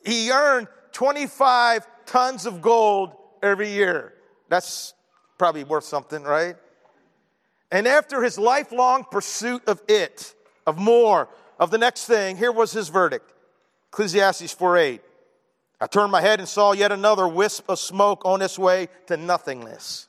He 0.04 0.30
earned 0.30 0.68
25 0.92 1.86
tons 2.06 2.46
of 2.46 2.60
gold 2.60 3.12
every 3.42 3.70
year. 3.70 4.14
That's 4.48 4.94
probably 5.38 5.64
worth 5.64 5.84
something, 5.84 6.22
right? 6.22 6.56
And 7.72 7.86
after 7.86 8.22
his 8.22 8.38
lifelong 8.38 9.04
pursuit 9.10 9.62
of 9.66 9.80
it, 9.88 10.34
of 10.66 10.78
more, 10.78 11.28
of 11.58 11.70
the 11.70 11.78
next 11.78 12.06
thing, 12.06 12.36
here 12.36 12.52
was 12.52 12.72
his 12.72 12.88
verdict. 12.88 13.32
Ecclesiastes 13.92 14.52
4 14.52 14.76
8. 14.76 15.02
I 15.80 15.86
turned 15.86 16.12
my 16.12 16.20
head 16.20 16.40
and 16.40 16.48
saw 16.48 16.72
yet 16.72 16.92
another 16.92 17.26
wisp 17.26 17.64
of 17.68 17.78
smoke 17.78 18.22
on 18.24 18.42
its 18.42 18.58
way 18.58 18.88
to 19.06 19.16
nothingness. 19.16 20.08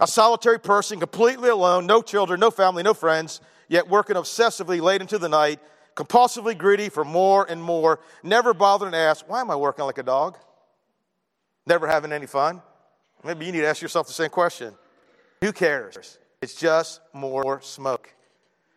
A 0.00 0.06
solitary 0.06 0.58
person, 0.58 0.98
completely 0.98 1.50
alone, 1.50 1.86
no 1.86 2.00
children, 2.00 2.40
no 2.40 2.50
family, 2.50 2.82
no 2.82 2.94
friends, 2.94 3.40
yet 3.68 3.86
working 3.88 4.16
obsessively 4.16 4.80
late 4.80 5.02
into 5.02 5.18
the 5.18 5.28
night, 5.28 5.60
compulsively 5.94 6.56
greedy 6.56 6.88
for 6.88 7.04
more 7.04 7.44
and 7.48 7.62
more, 7.62 8.00
never 8.22 8.54
bothering 8.54 8.92
to 8.92 8.98
ask, 8.98 9.28
Why 9.28 9.42
am 9.42 9.50
I 9.50 9.56
working 9.56 9.84
like 9.84 9.98
a 9.98 10.02
dog? 10.02 10.38
Never 11.66 11.86
having 11.86 12.12
any 12.12 12.26
fun? 12.26 12.62
Maybe 13.22 13.44
you 13.44 13.52
need 13.52 13.60
to 13.60 13.66
ask 13.66 13.82
yourself 13.82 14.06
the 14.06 14.14
same 14.14 14.30
question. 14.30 14.74
Who 15.42 15.52
cares? 15.52 16.18
It's 16.40 16.54
just 16.54 17.00
more 17.12 17.60
smoke. 17.60 18.12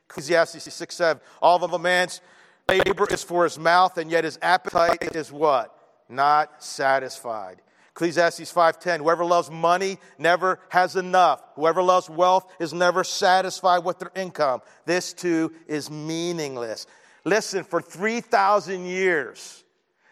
Ecclesiastes 0.09 0.73
6 0.73 0.95
7. 0.95 1.21
All 1.41 1.63
of 1.63 1.71
a 1.71 1.79
man's 1.79 2.19
labor 2.67 3.07
is 3.09 3.23
for 3.23 3.45
his 3.45 3.57
mouth, 3.57 3.97
and 3.97 4.11
yet 4.11 4.25
his 4.25 4.37
appetite 4.41 5.15
is 5.15 5.31
what? 5.31 5.73
Not 6.09 6.61
satisfied. 6.61 7.62
Ecclesiastes 7.95 8.51
5:10 8.51 8.99
Whoever 8.99 9.23
loves 9.23 9.51
money 9.51 9.99
never 10.17 10.59
has 10.69 10.95
enough. 10.95 11.43
Whoever 11.55 11.83
loves 11.83 12.09
wealth 12.09 12.51
is 12.59 12.73
never 12.73 13.03
satisfied 13.03 13.83
with 13.83 13.99
their 13.99 14.11
income. 14.15 14.61
This 14.85 15.13
too 15.13 15.53
is 15.67 15.91
meaningless. 15.91 16.87
Listen, 17.23 17.63
for 17.63 17.81
3000 17.81 18.85
years 18.85 19.63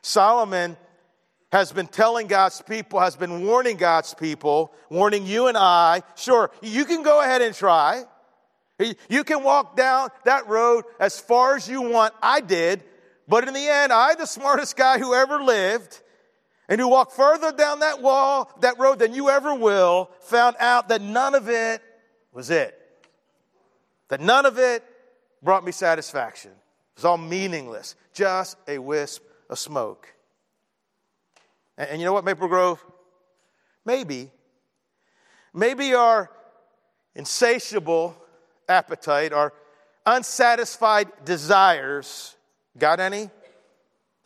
Solomon 0.01 0.77
has 1.51 1.71
been 1.71 1.87
telling 1.87 2.27
God's 2.27 2.61
people, 2.61 2.99
has 2.99 3.15
been 3.15 3.45
warning 3.45 3.77
God's 3.77 4.13
people, 4.13 4.73
warning 4.89 5.25
you 5.25 5.47
and 5.47 5.57
I. 5.57 6.03
Sure, 6.15 6.51
you 6.61 6.85
can 6.85 7.03
go 7.03 7.19
ahead 7.19 7.41
and 7.41 7.53
try. 7.53 8.03
You 9.09 9.23
can 9.23 9.43
walk 9.43 9.75
down 9.75 10.09
that 10.25 10.47
road 10.47 10.85
as 10.99 11.19
far 11.19 11.55
as 11.55 11.67
you 11.67 11.81
want. 11.81 12.13
I 12.21 12.41
did. 12.41 12.83
But 13.27 13.47
in 13.47 13.53
the 13.53 13.67
end, 13.67 13.93
I, 13.93 14.15
the 14.15 14.25
smartest 14.25 14.75
guy 14.75 14.97
who 14.97 15.13
ever 15.13 15.43
lived, 15.43 16.01
and 16.71 16.79
who 16.79 16.87
walked 16.87 17.11
further 17.11 17.51
down 17.51 17.81
that 17.81 18.01
wall, 18.01 18.49
that 18.61 18.79
road 18.79 18.99
than 18.99 19.13
you 19.13 19.29
ever 19.29 19.53
will, 19.53 20.09
found 20.21 20.55
out 20.57 20.87
that 20.87 21.01
none 21.01 21.35
of 21.35 21.49
it 21.49 21.81
was 22.31 22.49
it. 22.49 22.79
That 24.07 24.21
none 24.21 24.45
of 24.45 24.57
it 24.57 24.81
brought 25.43 25.65
me 25.65 25.73
satisfaction. 25.73 26.51
It 26.51 26.95
was 26.95 27.03
all 27.03 27.17
meaningless, 27.17 27.95
just 28.13 28.55
a 28.69 28.77
wisp 28.77 29.21
of 29.49 29.59
smoke. 29.59 30.07
And, 31.77 31.89
and 31.89 31.99
you 31.99 32.05
know 32.05 32.13
what, 32.13 32.23
Maple 32.23 32.47
Grove? 32.47 32.81
Maybe, 33.83 34.31
maybe 35.53 35.93
our 35.93 36.31
insatiable 37.15 38.15
appetite, 38.69 39.33
our 39.33 39.51
unsatisfied 40.05 41.09
desires, 41.25 42.37
got 42.77 43.01
any? 43.01 43.29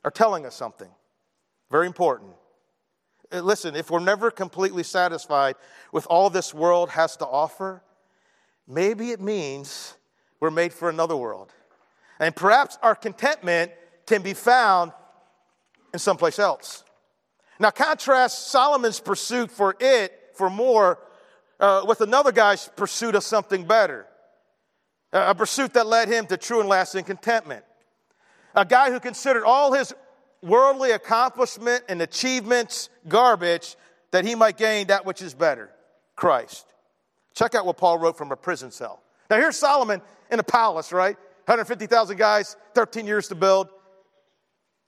Are 0.04 0.12
telling 0.12 0.46
us 0.46 0.54
something. 0.54 0.90
Very 1.72 1.88
important. 1.88 2.35
Uh, 3.32 3.40
listen, 3.40 3.76
if 3.76 3.90
we're 3.90 4.00
never 4.00 4.30
completely 4.32 4.84
satisfied 4.84 5.56
with 5.92 6.06
all 6.08 6.30
this 6.30 6.54
world 6.54 6.90
has 6.90 7.18
to 7.18 7.26
offer, 7.26 7.82
maybe 8.68 9.12
it 9.12 9.22
means 9.22 9.96
we're 10.40 10.52
made 10.52 10.74
for 10.74 10.90
another 10.90 11.16
world. 11.16 11.52
And 12.20 12.36
perhaps 12.36 12.78
our 12.82 12.96
contentment 12.96 13.72
can 14.06 14.22
be 14.22 14.34
found 14.34 14.92
in 15.94 16.00
someplace 16.00 16.40
else. 16.40 16.84
Now, 17.60 17.72
contrast 17.72 18.50
Solomon's 18.50 19.00
pursuit 19.00 19.50
for 19.50 19.76
it, 19.80 20.12
for 20.34 20.50
more, 20.50 21.00
uh, 21.60 21.84
with 21.88 22.02
another 22.02 22.32
guy's 22.32 22.68
pursuit 22.76 23.16
of 23.16 23.24
something 23.24 23.66
better. 23.66 24.06
A 25.14 25.34
pursuit 25.34 25.74
that 25.74 25.88
led 25.88 26.10
him 26.10 26.28
to 26.28 26.36
true 26.36 26.60
and 26.60 26.68
lasting 26.68 27.06
contentment. 27.06 27.64
A 28.54 28.66
guy 28.66 28.92
who 28.92 29.00
considered 29.00 29.46
all 29.46 29.72
his 29.72 29.94
worldly 30.46 30.92
accomplishment 30.92 31.84
and 31.90 32.02
achievements 32.02 32.90
garbage 33.08 33.76
that 34.12 34.24
he 34.24 34.36
might 34.36 34.58
gain 34.58 34.88
that 34.88 35.06
which 35.06 35.22
is 35.22 35.34
better 35.34 35.72
Christ. 36.16 36.66
Check 37.34 37.56
out 37.56 37.66
what 37.66 37.78
Paul 37.78 37.98
wrote 37.98 38.18
from 38.18 38.32
a 38.32 38.38
prison 38.38 38.72
cell. 38.72 39.02
Now, 39.30 39.38
here's 39.38 39.58
Solomon 39.58 40.02
in 40.32 40.40
a 40.40 40.44
palace, 40.44 40.94
right? 40.94 41.18
150,000 41.46 42.18
guys, 42.18 42.56
13 42.74 43.06
years 43.06 43.28
to 43.28 43.36
build, 43.36 43.68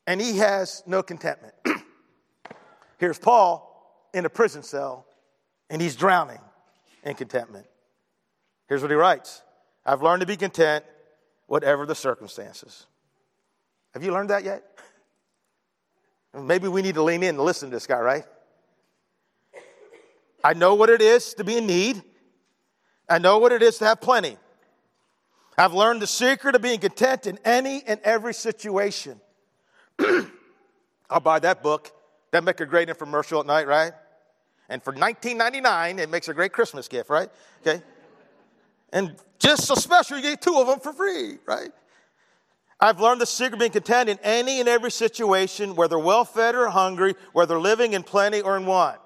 and 0.05 0.21
he 0.21 0.37
has 0.37 0.81
no 0.87 1.03
contentment. 1.03 1.53
Here's 2.97 3.19
Paul 3.19 4.09
in 4.13 4.25
a 4.25 4.29
prison 4.29 4.63
cell, 4.63 5.05
and 5.69 5.79
he's 5.81 5.95
drowning 5.95 6.39
in 7.03 7.13
contentment. 7.13 7.67
Here's 8.67 8.81
what 8.81 8.89
he 8.89 8.95
writes 8.95 9.43
I've 9.85 10.01
learned 10.01 10.21
to 10.21 10.25
be 10.25 10.37
content, 10.37 10.83
whatever 11.45 11.85
the 11.85 11.93
circumstances. 11.93 12.87
Have 13.93 14.03
you 14.03 14.11
learned 14.11 14.29
that 14.31 14.43
yet? 14.43 14.63
Maybe 16.33 16.67
we 16.67 16.81
need 16.81 16.95
to 16.95 17.03
lean 17.03 17.23
in 17.23 17.29
and 17.29 17.39
listen 17.39 17.69
to 17.69 17.75
this 17.75 17.87
guy, 17.87 17.99
right? 17.99 18.23
I 20.43 20.53
know 20.53 20.75
what 20.75 20.89
it 20.89 21.01
is 21.01 21.33
to 21.35 21.43
be 21.43 21.57
in 21.57 21.67
need. 21.67 22.01
I 23.09 23.17
know 23.17 23.37
what 23.37 23.51
it 23.51 23.61
is 23.61 23.77
to 23.79 23.85
have 23.85 24.01
plenty. 24.01 24.37
I've 25.57 25.73
learned 25.73 26.01
the 26.01 26.07
secret 26.07 26.55
of 26.55 26.61
being 26.61 26.79
content 26.79 27.25
in 27.25 27.39
any 27.43 27.81
and 27.87 27.99
every 28.03 28.33
situation. 28.33 29.19
I'll 31.09 31.19
buy 31.19 31.39
that 31.39 31.63
book. 31.63 31.91
That 32.31 32.43
make 32.43 32.59
a 32.59 32.65
great 32.65 32.89
infomercial 32.89 33.39
at 33.39 33.45
night, 33.45 33.67
right? 33.67 33.93
And 34.69 34.83
for 34.83 34.93
19.99, 34.93 35.99
it 35.99 36.09
makes 36.09 36.27
a 36.27 36.33
great 36.33 36.51
Christmas 36.51 36.87
gift, 36.87 37.09
right? 37.09 37.29
Okay. 37.61 37.81
And 38.91 39.15
just 39.39 39.65
so 39.65 39.75
special, 39.75 40.17
you 40.17 40.23
get 40.23 40.41
two 40.41 40.55
of 40.55 40.67
them 40.67 40.79
for 40.79 40.93
free, 40.93 41.37
right? 41.45 41.71
I've 42.79 42.99
learned 42.99 43.21
the 43.21 43.25
secret 43.25 43.53
of 43.53 43.59
being 43.59 43.71
content 43.71 44.09
in 44.09 44.19
any 44.21 44.59
and 44.59 44.69
every 44.69 44.91
situation, 44.91 45.75
whether 45.75 45.97
well 45.97 46.25
fed 46.25 46.53
or 46.53 46.67
hungry, 46.69 47.15
whether 47.33 47.59
living 47.59 47.93
in 47.93 48.03
plenty 48.03 48.41
or 48.41 48.55
in 48.55 48.65
want. 48.65 48.99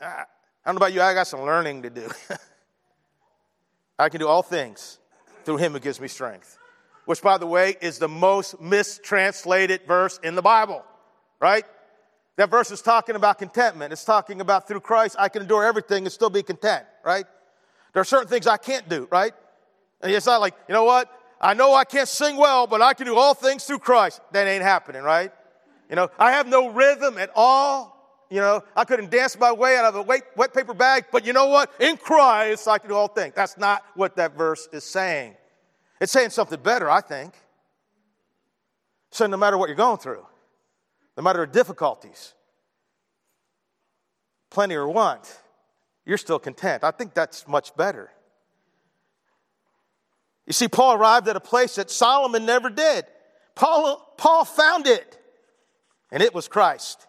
I 0.00 0.24
don't 0.66 0.74
know 0.74 0.78
about 0.78 0.92
you, 0.92 1.00
I 1.00 1.14
got 1.14 1.26
some 1.26 1.42
learning 1.42 1.82
to 1.82 1.90
do. 1.90 2.08
I 3.98 4.10
can 4.10 4.20
do 4.20 4.28
all 4.28 4.42
things 4.42 4.98
through 5.44 5.56
him 5.56 5.72
who 5.72 5.80
gives 5.80 6.00
me 6.00 6.08
strength, 6.08 6.58
which, 7.06 7.22
by 7.22 7.38
the 7.38 7.46
way, 7.46 7.76
is 7.80 7.98
the 7.98 8.08
most 8.08 8.60
mistranslated 8.60 9.82
verse 9.86 10.20
in 10.22 10.34
the 10.34 10.42
Bible, 10.42 10.84
right? 11.40 11.64
That 12.36 12.50
verse 12.50 12.70
is 12.70 12.82
talking 12.82 13.16
about 13.16 13.38
contentment. 13.38 13.94
It's 13.94 14.04
talking 14.04 14.42
about 14.42 14.68
through 14.68 14.80
Christ, 14.80 15.16
I 15.18 15.30
can 15.30 15.40
endure 15.42 15.64
everything 15.64 16.04
and 16.04 16.12
still 16.12 16.28
be 16.28 16.42
content, 16.42 16.84
right? 17.02 17.24
There 17.94 18.02
are 18.02 18.04
certain 18.04 18.28
things 18.28 18.46
I 18.46 18.58
can't 18.58 18.86
do, 18.86 19.08
right? 19.10 19.32
And 20.02 20.12
it's 20.12 20.26
not 20.26 20.42
like, 20.42 20.54
you 20.68 20.74
know 20.74 20.84
what? 20.84 21.10
I 21.40 21.54
know 21.54 21.74
I 21.74 21.84
can't 21.84 22.08
sing 22.08 22.36
well, 22.36 22.66
but 22.66 22.80
I 22.80 22.94
can 22.94 23.06
do 23.06 23.16
all 23.16 23.34
things 23.34 23.64
through 23.64 23.80
Christ. 23.80 24.20
That 24.32 24.46
ain't 24.46 24.62
happening, 24.62 25.02
right? 25.02 25.32
You 25.90 25.96
know, 25.96 26.08
I 26.18 26.32
have 26.32 26.46
no 26.46 26.68
rhythm 26.68 27.18
at 27.18 27.30
all. 27.34 27.94
You 28.30 28.40
know, 28.40 28.64
I 28.74 28.84
couldn't 28.84 29.10
dance 29.10 29.38
my 29.38 29.52
way 29.52 29.76
out 29.76 29.84
of 29.84 29.94
a 29.94 30.02
wet, 30.02 30.22
wet 30.36 30.52
paper 30.52 30.74
bag, 30.74 31.04
but 31.12 31.24
you 31.24 31.32
know 31.32 31.46
what? 31.46 31.70
In 31.78 31.96
Christ, 31.96 32.66
I 32.66 32.78
can 32.78 32.88
do 32.88 32.96
all 32.96 33.06
things. 33.06 33.34
That's 33.36 33.56
not 33.56 33.84
what 33.94 34.16
that 34.16 34.36
verse 34.36 34.68
is 34.72 34.82
saying. 34.82 35.36
It's 36.00 36.10
saying 36.10 36.30
something 36.30 36.60
better, 36.60 36.90
I 36.90 37.00
think. 37.00 37.34
So 39.12 39.26
no 39.26 39.36
matter 39.36 39.56
what 39.56 39.68
you're 39.68 39.76
going 39.76 39.98
through, 39.98 40.26
no 41.16 41.22
matter 41.22 41.46
the 41.46 41.52
difficulties, 41.52 42.34
plenty 44.50 44.74
or 44.74 44.88
want, 44.88 45.38
you're 46.04 46.18
still 46.18 46.38
content. 46.38 46.82
I 46.82 46.90
think 46.90 47.14
that's 47.14 47.46
much 47.46 47.76
better. 47.76 48.10
You 50.46 50.52
see, 50.52 50.68
Paul 50.68 50.94
arrived 50.94 51.28
at 51.28 51.36
a 51.36 51.40
place 51.40 51.74
that 51.74 51.90
Solomon 51.90 52.46
never 52.46 52.70
did. 52.70 53.04
Paul, 53.54 54.14
Paul 54.16 54.44
found 54.44 54.86
it, 54.86 55.18
and 56.10 56.22
it 56.22 56.34
was 56.34 56.46
Christ. 56.46 57.06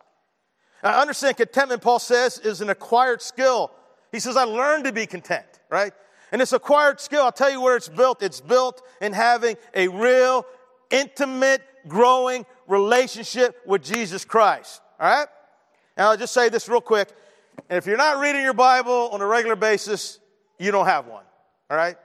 I 0.82 1.02
understand 1.02 1.38
contentment, 1.38 1.82
Paul 1.82 2.00
says, 2.00 2.39
is 2.39 2.62
an 2.62 2.69
acquired 2.69 3.21
skill. 3.21 3.71
He 4.12 4.19
says, 4.19 4.38
I 4.38 4.43
learned 4.43 4.86
to 4.86 4.91
be 4.91 5.06
content, 5.06 5.45
right? 5.69 5.91
And 6.32 6.41
it's 6.41 6.54
acquired 6.54 7.00
skill. 7.00 7.23
I'll 7.23 7.32
tell 7.32 7.52
you 7.52 7.62
where 7.62 7.76
it's 7.76 7.89
built. 7.89 8.21
It's 8.21 8.41
built 8.41 8.82
in 9.02 9.13
having 9.13 9.58
a 9.73 9.88
real, 9.88 10.45
intimate, 10.89 11.62
growing 11.88 12.45
relationship 12.67 13.62
with 13.65 13.84
Jesus 13.84 14.26
Christ, 14.26 14.82
all 15.00 15.10
right? 15.10 15.28
Now, 15.97 16.12
I'll 16.12 16.17
just 16.17 16.34
say 16.34 16.50
this 16.50 16.69
real 16.69 16.82
quick. 16.82 17.10
And 17.69 17.78
if 17.78 17.86
you're 17.86 17.97
not 17.97 18.19
reading 18.19 18.41
your 18.41 18.54
Bible 18.54 19.10
on 19.12 19.21
a 19.21 19.26
regular 19.26 19.56
basis, 19.56 20.19
you 20.60 20.71
don't 20.71 20.86
have 20.86 21.08
one, 21.08 21.23
all 21.69 21.78
right? 21.78 21.97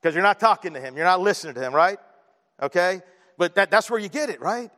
Because 0.00 0.14
you're 0.14 0.24
not 0.24 0.40
talking 0.40 0.74
to 0.74 0.80
him, 0.80 0.96
you're 0.96 1.04
not 1.04 1.20
listening 1.20 1.54
to 1.54 1.60
him, 1.60 1.74
right? 1.74 1.98
Okay? 2.62 3.02
But 3.36 3.54
that, 3.56 3.70
that's 3.70 3.90
where 3.90 4.00
you 4.00 4.08
get 4.08 4.30
it, 4.30 4.40
right? 4.40 4.70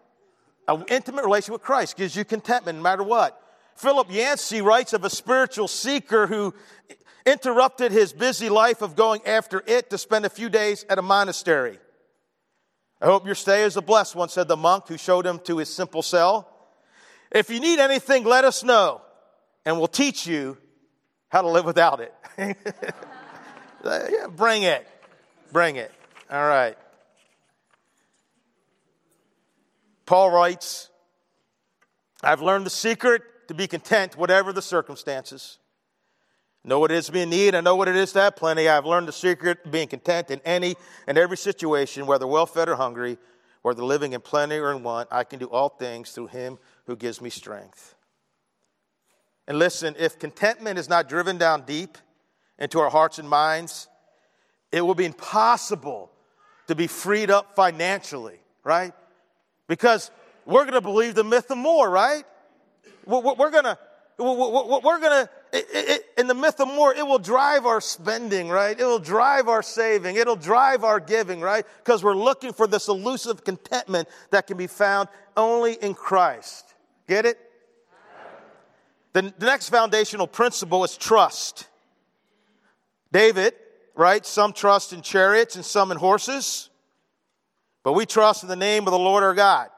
An 0.69 0.85
intimate 0.89 1.25
relation 1.25 1.53
with 1.53 1.63
Christ 1.63 1.97
gives 1.97 2.15
you 2.15 2.25
contentment 2.25 2.79
no 2.79 2.83
matter 2.83 3.03
what. 3.03 3.39
Philip 3.77 4.09
Yancey 4.11 4.61
writes 4.63 4.93
of 4.93 5.05
a 5.05 5.11
spiritual 5.11 5.69
seeker 5.69 6.27
who 6.27 6.55
interrupted 7.27 7.93
his 7.93 8.13
busy 8.13 8.49
life 8.49 8.83
of 8.83 8.97
going 8.97 9.25
after 9.27 9.63
it 9.67 9.91
to 9.91 9.99
spend 9.99 10.25
a 10.27 10.31
few 10.31 10.49
days 10.49 10.85
at 10.89 10.99
a 10.99 11.03
monastery. 11.03 11.79
I 13.01 13.07
hope 13.07 13.27
your 13.27 13.35
stay 13.35 13.65
is 13.65 13.77
a 13.77 13.83
blessed 13.83 14.15
one, 14.15 14.29
said 14.29 14.47
the 14.47 14.57
monk 14.57 14.87
who 14.89 14.97
showed 14.97 15.27
him 15.27 15.41
to 15.41 15.59
his 15.59 15.73
simple 15.73 16.03
cell. 16.03 16.49
If 17.33 17.51
you 17.51 17.59
need 17.59 17.79
anything, 17.81 18.25
let 18.25 18.45
us 18.45 18.63
know, 18.63 19.01
and 19.65 19.79
we'll 19.79 19.89
teach 19.89 20.27
you 20.27 20.59
how 21.29 21.43
to 21.43 21.49
live 21.49 21.65
without 21.65 22.01
it. 22.01 22.15
yeah, 23.85 24.27
bring 24.29 24.63
it. 24.63 24.87
Bring 25.53 25.77
it. 25.77 25.93
All 26.31 26.47
right. 26.49 26.77
Paul 30.07 30.31
writes, 30.31 30.89
I've 32.23 32.41
learned 32.41 32.67
the 32.67 32.71
secret 32.71 33.23
to 33.49 33.55
be 33.55 33.67
content, 33.67 34.17
whatever 34.17 34.53
the 34.53 34.63
circumstances. 34.63 35.59
Know 36.65 36.79
what 36.79 36.91
it 36.91 36.97
is 36.97 37.07
to 37.07 37.13
be 37.13 37.23
in 37.23 37.31
need. 37.31 37.55
I 37.55 37.61
know 37.61 37.77
what 37.77 37.89
it 37.89 37.97
is 37.97 38.13
to 38.13 38.21
have 38.21 38.37
plenty. 38.37 38.69
I've 38.69 38.87
learned 38.87 39.09
the 39.09 39.13
secret 39.13 39.59
of 39.65 39.73
being 39.73 39.89
content 39.89 40.31
in 40.31 40.41
any 40.45 40.77
and 41.07 41.19
every 41.19 41.37
situation, 41.37 42.07
whether 42.07 42.27
well 42.27 42.47
fed 42.47 42.69
or 42.69 42.77
hungry, 42.77 43.19
whether 43.63 43.83
living 43.83 44.13
in 44.13 44.21
plenty 44.21 44.57
or 44.57 44.71
in 44.71 44.83
want. 44.83 45.09
I 45.11 45.25
can 45.25 45.39
do 45.39 45.47
all 45.47 45.69
things 45.69 46.13
through 46.13 46.29
him 46.29 46.59
who 46.87 46.97
gives 46.97 47.21
me 47.21 47.31
strength. 47.31 47.97
And 49.49 49.59
listen, 49.59 49.97
if 49.99 50.19
contentment 50.19 50.79
is 50.79 50.89
not 50.89 51.09
driven 51.09 51.37
down 51.37 51.63
deep 51.63 51.99
into 52.59 52.79
our 52.79 52.91
hearts 52.91 53.19
and 53.19 53.29
minds, 53.29 53.89
it 54.73 54.81
will 54.81 54.95
be 54.95 55.05
impossible 55.05 56.11
to 56.67 56.75
be 56.75 56.87
freed 56.87 57.31
up 57.31 57.55
financially, 57.55 58.41
right? 58.65 58.93
Because 59.69 60.11
we're 60.47 60.63
going 60.63 60.75
to 60.75 60.81
believe 60.81 61.15
the 61.15 61.25
myth 61.25 61.51
of 61.51 61.59
more, 61.59 61.89
right? 61.89 62.25
We're 63.05 63.51
going 63.51 63.65
to, 63.65 63.79
we're 64.19 65.01
going 65.01 65.27
to, 65.27 65.31
in 66.17 66.27
the 66.27 66.35
myth 66.35 66.61
of 66.61 66.69
more, 66.69 66.95
it 66.95 67.07
will 67.07 67.19
drive 67.19 67.67
our 67.67 67.81
spending, 67.81 68.49
right? 68.49 68.79
It 68.79 68.85
will 68.85 68.99
drive 68.99 69.49
our 69.49 69.63
saving. 69.63 70.17
It'll 70.17 70.37
drive 70.37 70.85
our 70.85 70.99
giving, 70.99 71.41
right? 71.41 71.67
Because 71.79 72.03
we're 72.03 72.17
looking 72.17 72.53
for 72.53 72.67
this 72.67 72.89
elusive 72.89 73.45
contentment 73.45 74.09
that 74.31 74.47
can 74.47 74.57
be 74.57 74.67
found 74.67 75.09
only 75.37 75.75
in 75.75 75.95
Christ. 75.95 76.75
Get 77.09 77.27
it? 77.27 77.39
The, 79.13 79.33
the 79.37 79.47
next 79.47 79.69
foundational 79.69 80.27
principle 80.27 80.85
is 80.85 80.97
trust. 80.97 81.69
David, 83.13 83.53
right? 83.95 84.25
Some 84.25 84.53
trust 84.53 84.93
in 84.93 85.03
chariots 85.03 85.57
and 85.57 85.65
some 85.65 85.91
in 85.91 85.99
horses, 85.99 86.71
but 87.83 87.93
we 87.93 88.07
trust 88.07 88.43
in 88.43 88.49
the 88.49 88.57
name 88.57 88.87
of 88.87 88.93
the 88.93 88.99
Lord 88.99 89.23
our 89.23 89.35
God. 89.35 89.69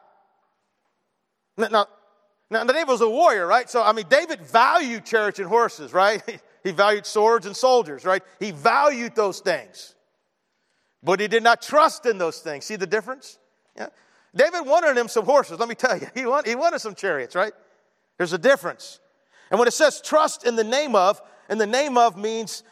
Now, 1.57 1.87
now, 2.51 2.63
David 2.63 2.89
was 2.89 3.01
a 3.01 3.09
warrior, 3.09 3.47
right? 3.47 3.69
So, 3.69 3.83
I 3.83 3.93
mean, 3.93 4.05
David 4.09 4.41
valued 4.43 5.05
chariots 5.05 5.39
and 5.39 5.49
horses, 5.49 5.93
right? 5.93 6.23
He 6.65 6.71
valued 6.71 7.05
swords 7.05 7.45
and 7.45 7.55
soldiers, 7.55 8.07
right? 8.07 8.23
He 8.41 8.51
valued 8.51 9.15
those 9.15 9.41
things. 9.41 9.95
But 11.03 11.21
he 11.21 11.29
did 11.29 11.43
not 11.43 11.61
trust 11.61 12.07
in 12.07 12.17
those 12.17 12.39
things. 12.39 12.65
See 12.65 12.77
the 12.77 12.87
difference? 12.87 13.39
Yeah. 13.77 13.89
David 14.35 14.65
wanted 14.65 14.97
him 14.97 15.09
some 15.09 15.27
horses, 15.27 15.59
let 15.59 15.69
me 15.69 15.75
tell 15.75 15.99
you. 15.99 16.07
He 16.15 16.25
wanted, 16.25 16.49
he 16.49 16.55
wanted 16.55 16.79
some 16.79 16.95
chariots, 16.95 17.35
right? 17.35 17.53
There's 18.17 18.33
a 18.33 18.39
difference. 18.39 18.99
And 19.51 19.59
when 19.59 19.69
it 19.69 19.73
says 19.73 20.01
trust 20.01 20.47
in 20.47 20.57
the 20.57 20.65
name 20.65 20.97
of, 20.97 21.21
in 21.51 21.59
the 21.59 21.67
name 21.67 21.99
of 21.99 22.17
means 22.17 22.63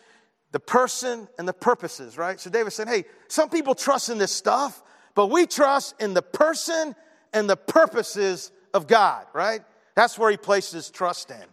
the 0.52 0.60
person 0.60 1.28
and 1.38 1.48
the 1.48 1.52
purposes, 1.52 2.16
right? 2.16 2.38
So 2.38 2.50
David 2.50 2.72
said, 2.72 2.88
hey, 2.88 3.04
some 3.28 3.48
people 3.48 3.74
trust 3.74 4.10
in 4.10 4.18
this 4.18 4.32
stuff, 4.32 4.82
but 5.14 5.26
we 5.28 5.46
trust 5.46 5.94
in 6.00 6.14
the 6.14 6.22
person 6.22 6.94
and 7.32 7.48
the 7.48 7.56
purposes 7.56 8.52
of 8.72 8.86
God, 8.86 9.26
right? 9.32 9.62
That's 9.94 10.18
where 10.18 10.30
he 10.30 10.36
places 10.36 10.90
trust 10.90 11.30
in. 11.30 11.44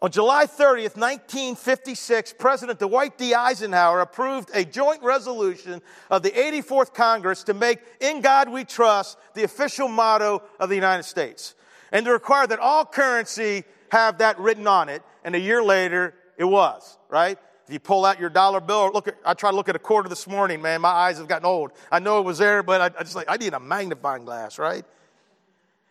On 0.00 0.10
July 0.10 0.46
30th, 0.46 0.96
1956, 0.96 2.34
President 2.36 2.80
Dwight 2.80 3.16
D. 3.18 3.34
Eisenhower 3.34 4.00
approved 4.00 4.50
a 4.52 4.64
joint 4.64 5.00
resolution 5.00 5.80
of 6.10 6.24
the 6.24 6.30
84th 6.30 6.92
Congress 6.92 7.44
to 7.44 7.54
make 7.54 7.78
In 8.00 8.20
God 8.20 8.48
We 8.48 8.64
Trust 8.64 9.16
the 9.34 9.44
official 9.44 9.86
motto 9.86 10.42
of 10.58 10.68
the 10.68 10.74
United 10.74 11.04
States 11.04 11.54
and 11.92 12.04
to 12.06 12.12
require 12.12 12.48
that 12.48 12.58
all 12.58 12.84
currency 12.84 13.62
have 13.92 14.18
that 14.18 14.40
written 14.40 14.66
on 14.66 14.88
it. 14.88 15.02
And 15.22 15.36
a 15.36 15.40
year 15.40 15.62
later, 15.62 16.14
it 16.36 16.46
was, 16.46 16.98
right? 17.12 17.38
If 17.66 17.72
you 17.72 17.78
pull 17.78 18.04
out 18.04 18.18
your 18.18 18.30
dollar 18.30 18.60
bill, 18.60 18.90
look 18.92 19.06
at, 19.06 19.14
I 19.24 19.34
tried 19.34 19.50
to 19.50 19.56
look 19.56 19.68
at 19.68 19.76
a 19.76 19.78
quarter 19.78 20.08
this 20.08 20.26
morning, 20.26 20.60
man. 20.60 20.80
My 20.80 20.88
eyes 20.88 21.18
have 21.18 21.28
gotten 21.28 21.46
old. 21.46 21.70
I 21.92 22.00
know 22.00 22.18
it 22.18 22.24
was 22.24 22.38
there, 22.38 22.62
but 22.62 22.80
I, 22.80 22.86
I 22.98 23.02
just 23.04 23.14
like, 23.14 23.26
I 23.28 23.36
need 23.36 23.52
a 23.52 23.60
magnifying 23.60 24.24
glass, 24.24 24.58
right? 24.58 24.84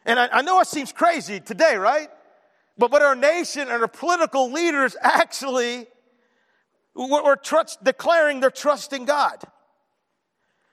And 0.05 0.19
I, 0.19 0.27
I 0.33 0.41
know 0.41 0.59
it 0.59 0.67
seems 0.67 0.91
crazy 0.91 1.39
today, 1.39 1.77
right? 1.77 2.09
But, 2.77 2.91
but 2.91 3.01
our 3.01 3.15
nation 3.15 3.61
and 3.61 3.71
our 3.71 3.87
political 3.87 4.51
leaders 4.51 4.97
actually 4.99 5.85
were, 6.95 7.37
trust, 7.37 7.81
declaring 7.83 8.39
their 8.41 8.51
trust 8.51 8.91
in 8.91 9.05
God. 9.05 9.39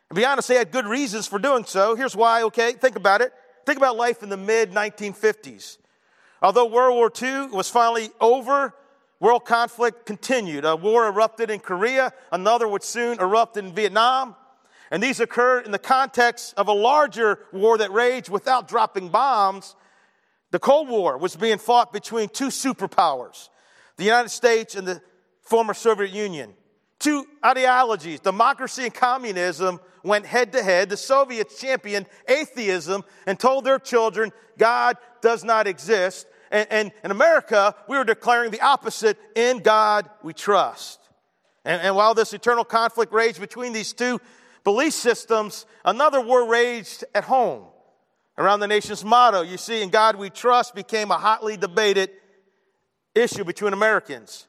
To 0.08 0.14
be 0.14 0.24
honest, 0.24 0.48
they 0.48 0.54
had 0.54 0.72
good 0.72 0.86
reasons 0.86 1.26
for 1.26 1.38
doing 1.38 1.64
so. 1.64 1.94
Here's 1.94 2.16
why, 2.16 2.42
okay? 2.44 2.72
Think 2.72 2.96
about 2.96 3.20
it. 3.20 3.32
Think 3.66 3.76
about 3.76 3.96
life 3.96 4.22
in 4.22 4.30
the 4.30 4.38
mid 4.38 4.72
1950s. 4.72 5.76
Although 6.40 6.66
World 6.66 6.94
War 6.94 7.12
II 7.20 7.48
was 7.48 7.68
finally 7.68 8.10
over, 8.20 8.74
world 9.20 9.44
conflict 9.44 10.06
continued. 10.06 10.64
A 10.64 10.76
war 10.76 11.06
erupted 11.06 11.50
in 11.50 11.60
Korea, 11.60 12.12
another 12.32 12.68
would 12.68 12.82
soon 12.82 13.18
erupt 13.20 13.56
in 13.56 13.72
Vietnam. 13.72 14.36
And 14.90 15.02
these 15.02 15.20
occurred 15.20 15.66
in 15.66 15.72
the 15.72 15.78
context 15.78 16.54
of 16.56 16.68
a 16.68 16.72
larger 16.72 17.40
war 17.52 17.78
that 17.78 17.92
raged 17.92 18.30
without 18.30 18.68
dropping 18.68 19.10
bombs. 19.10 19.76
The 20.50 20.58
Cold 20.58 20.88
War 20.88 21.18
was 21.18 21.36
being 21.36 21.58
fought 21.58 21.92
between 21.92 22.30
two 22.30 22.48
superpowers, 22.48 23.50
the 23.98 24.04
United 24.04 24.30
States 24.30 24.74
and 24.74 24.86
the 24.86 25.02
former 25.42 25.74
Soviet 25.74 26.10
Union. 26.10 26.54
Two 26.98 27.26
ideologies, 27.44 28.20
democracy 28.20 28.84
and 28.84 28.94
communism, 28.94 29.78
went 30.02 30.26
head 30.26 30.52
to 30.52 30.62
head. 30.62 30.88
The 30.88 30.96
Soviets 30.96 31.60
championed 31.60 32.06
atheism 32.26 33.04
and 33.26 33.38
told 33.38 33.64
their 33.64 33.78
children 33.78 34.32
God 34.56 34.96
does 35.20 35.44
not 35.44 35.66
exist. 35.66 36.26
And, 36.50 36.66
and 36.70 36.92
in 37.04 37.10
America, 37.10 37.74
we 37.88 37.96
were 37.96 38.04
declaring 38.04 38.50
the 38.50 38.60
opposite 38.60 39.18
in 39.34 39.58
God 39.58 40.08
we 40.22 40.32
trust. 40.32 41.00
And, 41.64 41.82
and 41.82 41.96
while 41.96 42.14
this 42.14 42.32
eternal 42.32 42.64
conflict 42.64 43.12
raged 43.12 43.40
between 43.40 43.72
these 43.72 43.92
two 43.92 44.20
belief 44.64 44.92
systems, 44.94 45.66
another 45.84 46.20
war 46.20 46.48
raged 46.48 47.04
at 47.14 47.24
home 47.24 47.64
around 48.36 48.60
the 48.60 48.68
nation's 48.68 49.04
motto. 49.04 49.42
You 49.42 49.56
see, 49.56 49.82
in 49.82 49.90
God 49.90 50.16
we 50.16 50.30
trust 50.30 50.74
became 50.74 51.10
a 51.10 51.18
hotly 51.18 51.56
debated 51.56 52.10
issue 53.14 53.44
between 53.44 53.72
Americans. 53.72 54.46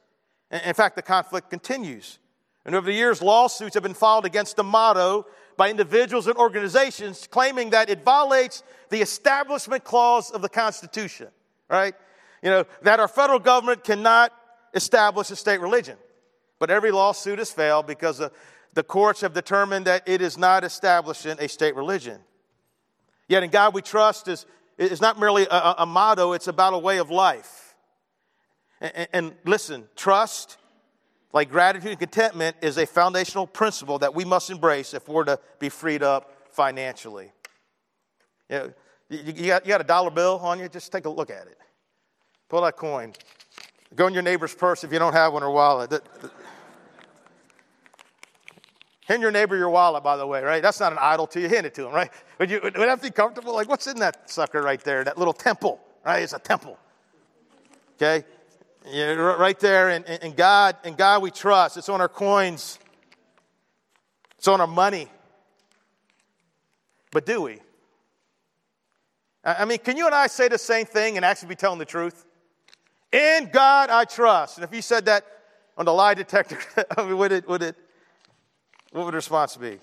In 0.50 0.74
fact, 0.74 0.96
the 0.96 1.02
conflict 1.02 1.50
continues. 1.50 2.18
And 2.64 2.74
over 2.74 2.86
the 2.86 2.92
years, 2.92 3.22
lawsuits 3.22 3.74
have 3.74 3.82
been 3.82 3.94
filed 3.94 4.26
against 4.26 4.56
the 4.56 4.64
motto 4.64 5.26
by 5.56 5.70
individuals 5.70 6.26
and 6.26 6.36
organizations 6.36 7.26
claiming 7.26 7.70
that 7.70 7.90
it 7.90 8.04
violates 8.04 8.62
the 8.90 9.00
establishment 9.00 9.84
clause 9.84 10.30
of 10.30 10.42
the 10.42 10.48
Constitution, 10.48 11.28
right? 11.70 11.94
You 12.42 12.50
know, 12.50 12.64
that 12.82 13.00
our 13.00 13.08
federal 13.08 13.38
government 13.38 13.84
cannot 13.84 14.32
establish 14.74 15.30
a 15.30 15.36
state 15.36 15.60
religion. 15.60 15.96
But 16.58 16.70
every 16.70 16.90
lawsuit 16.90 17.38
has 17.38 17.50
failed 17.50 17.86
because 17.86 18.18
the, 18.74 18.82
courts 18.82 19.20
have 19.22 19.32
determined 19.32 19.86
that 19.86 20.06
it 20.06 20.20
is 20.20 20.36
not 20.36 20.64
establishing 20.64 21.36
a 21.38 21.48
state 21.48 21.74
religion. 21.76 22.18
Yet 23.28 23.42
in 23.42 23.50
God 23.50 23.74
we 23.74 23.82
trust 23.82 24.28
is, 24.28 24.46
is 24.78 25.00
not 25.00 25.18
merely 25.18 25.46
a, 25.50 25.74
a 25.78 25.86
motto, 25.86 26.32
it's 26.32 26.48
about 26.48 26.74
a 26.74 26.78
way 26.78 26.98
of 26.98 27.10
life. 27.10 27.74
And, 28.80 29.08
and 29.12 29.34
listen, 29.44 29.88
trust 29.96 30.56
like 31.32 31.50
gratitude 31.50 31.90
and 31.90 31.98
contentment 31.98 32.56
is 32.60 32.76
a 32.76 32.86
foundational 32.86 33.46
principle 33.46 33.98
that 33.98 34.14
we 34.14 34.24
must 34.24 34.50
embrace 34.50 34.94
if 34.94 35.08
we're 35.08 35.24
to 35.24 35.38
be 35.58 35.68
freed 35.68 36.02
up 36.02 36.32
financially. 36.50 37.32
You, 38.48 38.58
know, 38.58 38.72
you, 39.10 39.46
got, 39.46 39.66
you 39.66 39.68
got 39.68 39.80
a 39.80 39.84
dollar 39.84 40.10
bill 40.10 40.40
on 40.42 40.58
you? 40.58 40.68
Just 40.68 40.92
take 40.92 41.04
a 41.04 41.10
look 41.10 41.30
at 41.30 41.46
it. 41.46 41.58
Pull 42.48 42.62
that 42.62 42.76
coin. 42.76 43.12
Go 43.94 44.06
in 44.06 44.14
your 44.14 44.22
neighbor's 44.22 44.54
purse 44.54 44.84
if 44.84 44.92
you 44.92 44.98
don't 44.98 45.12
have 45.12 45.32
one 45.32 45.42
or 45.42 45.50
wallet. 45.50 45.92
Hand 49.06 49.22
your 49.22 49.32
neighbor 49.32 49.56
your 49.56 49.70
wallet, 49.70 50.04
by 50.04 50.16
the 50.16 50.24
way, 50.26 50.40
right? 50.40 50.62
That's 50.62 50.78
not 50.78 50.92
an 50.92 50.98
idol 51.00 51.26
to 51.28 51.40
you. 51.40 51.48
Hand 51.48 51.66
it 51.66 51.74
to 51.74 51.86
him, 51.86 51.92
right? 51.92 52.10
Would 52.38 52.48
you 52.48 52.60
would 52.62 52.74
that 52.74 53.02
be 53.02 53.10
comfortable? 53.10 53.52
Like, 53.52 53.68
what's 53.68 53.88
in 53.88 53.98
that 53.98 54.30
sucker 54.30 54.62
right 54.62 54.80
there? 54.82 55.02
That 55.02 55.18
little 55.18 55.32
temple, 55.32 55.80
right? 56.04 56.22
It's 56.22 56.32
a 56.32 56.38
temple. 56.38 56.78
Okay? 57.96 58.24
Right 58.86 59.58
there, 59.58 59.90
and, 59.90 60.06
and 60.06 60.36
God, 60.36 60.76
and 60.84 60.96
God 60.96 61.22
we 61.22 61.32
trust. 61.32 61.76
It's 61.76 61.88
on 61.88 62.00
our 62.00 62.08
coins. 62.08 62.78
It's 64.38 64.46
on 64.46 64.60
our 64.60 64.66
money. 64.68 65.08
But 67.10 67.26
do 67.26 67.42
we? 67.42 67.58
I 69.44 69.64
mean, 69.64 69.78
can 69.78 69.96
you 69.96 70.06
and 70.06 70.14
I 70.14 70.26
say 70.26 70.48
the 70.48 70.58
same 70.58 70.86
thing 70.86 71.16
and 71.16 71.24
actually 71.24 71.48
be 71.48 71.54
telling 71.54 71.78
the 71.78 71.84
truth? 71.84 72.26
In 73.12 73.50
God 73.52 73.90
I 73.90 74.04
trust. 74.04 74.58
And 74.58 74.64
if 74.64 74.74
you 74.74 74.82
said 74.82 75.06
that 75.06 75.24
on 75.76 75.86
the 75.86 75.92
lie 75.92 76.14
detector, 76.14 76.58
I 76.96 77.04
mean, 77.04 77.16
would 77.16 77.32
it, 77.32 77.48
would 77.48 77.62
it, 77.62 77.76
what 78.92 79.04
would 79.04 79.12
the 79.12 79.16
response 79.16 79.56
be? 79.56 79.78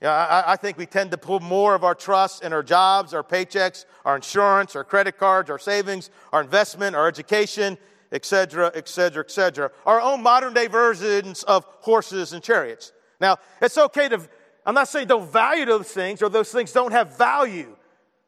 Yeah, 0.00 0.12
I, 0.12 0.52
I, 0.52 0.56
think 0.56 0.78
we 0.78 0.86
tend 0.86 1.10
to 1.10 1.18
put 1.18 1.42
more 1.42 1.74
of 1.74 1.82
our 1.82 1.94
trust 1.94 2.44
in 2.44 2.52
our 2.52 2.62
jobs, 2.62 3.14
our 3.14 3.24
paychecks, 3.24 3.84
our 4.04 4.14
insurance, 4.14 4.76
our 4.76 4.84
credit 4.84 5.18
cards, 5.18 5.50
our 5.50 5.58
savings, 5.58 6.10
our 6.32 6.40
investment, 6.40 6.94
our 6.94 7.08
education, 7.08 7.76
etc., 8.12 8.70
etc., 8.76 9.24
etc. 9.24 9.70
Our 9.86 10.00
own 10.00 10.22
modern 10.22 10.54
day 10.54 10.68
versions 10.68 11.42
of 11.44 11.64
horses 11.80 12.32
and 12.32 12.42
chariots. 12.42 12.92
Now, 13.20 13.38
it's 13.60 13.76
okay 13.76 14.08
to, 14.08 14.20
I'm 14.64 14.74
not 14.74 14.86
saying 14.86 15.08
don't 15.08 15.30
value 15.30 15.64
those 15.64 15.88
things 15.88 16.22
or 16.22 16.28
those 16.28 16.52
things 16.52 16.72
don't 16.72 16.92
have 16.92 17.18
value, 17.18 17.76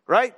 right? 0.09 0.35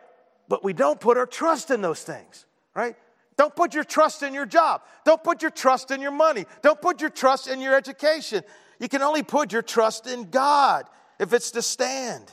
But 0.52 0.62
we 0.62 0.74
don't 0.74 1.00
put 1.00 1.16
our 1.16 1.24
trust 1.24 1.70
in 1.70 1.80
those 1.80 2.02
things, 2.02 2.44
right? 2.74 2.94
Don't 3.38 3.56
put 3.56 3.72
your 3.72 3.84
trust 3.84 4.22
in 4.22 4.34
your 4.34 4.44
job. 4.44 4.82
Don't 5.02 5.24
put 5.24 5.40
your 5.40 5.50
trust 5.50 5.90
in 5.90 6.02
your 6.02 6.10
money. 6.10 6.44
Don't 6.60 6.78
put 6.78 7.00
your 7.00 7.08
trust 7.08 7.48
in 7.48 7.58
your 7.62 7.74
education. 7.74 8.44
You 8.78 8.86
can 8.86 9.00
only 9.00 9.22
put 9.22 9.50
your 9.50 9.62
trust 9.62 10.06
in 10.06 10.28
God 10.28 10.84
if 11.18 11.32
it's 11.32 11.52
to 11.52 11.62
stand. 11.62 12.30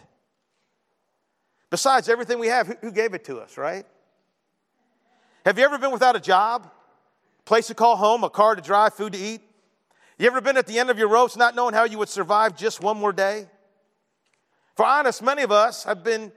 Besides 1.70 2.10
everything 2.10 2.40
we 2.40 2.48
have, 2.48 2.68
who 2.82 2.92
gave 2.92 3.14
it 3.14 3.24
to 3.24 3.40
us, 3.40 3.58
right? 3.58 3.86
Have 5.46 5.58
you 5.58 5.64
ever 5.64 5.78
been 5.78 5.92
without 5.94 6.18
a 6.18 6.20
job, 6.20 6.70
place 7.46 7.68
to 7.68 7.74
call 7.74 7.96
home, 7.96 8.26
a 8.26 8.30
car 8.30 8.54
to 8.54 8.62
drive, 8.62 8.96
food 8.96 9.14
to 9.14 9.18
eat? 9.18 9.40
You 10.18 10.28
ever 10.28 10.42
been 10.42 10.58
at 10.58 10.68
the 10.68 10.78
end 10.78 10.90
of 10.90 11.00
your 11.00 11.08
ropes 11.08 11.38
not 11.38 11.56
knowing 11.56 11.74
how 11.74 11.86
you 11.86 11.98
would 12.00 12.10
survive 12.10 12.58
just 12.58 12.82
one 12.82 12.98
more 12.98 13.14
day? 13.14 13.48
For 14.76 14.86
honest, 14.86 15.24
many 15.24 15.44
of 15.44 15.54
us 15.54 15.86
have 15.86 16.04
been 16.04 16.34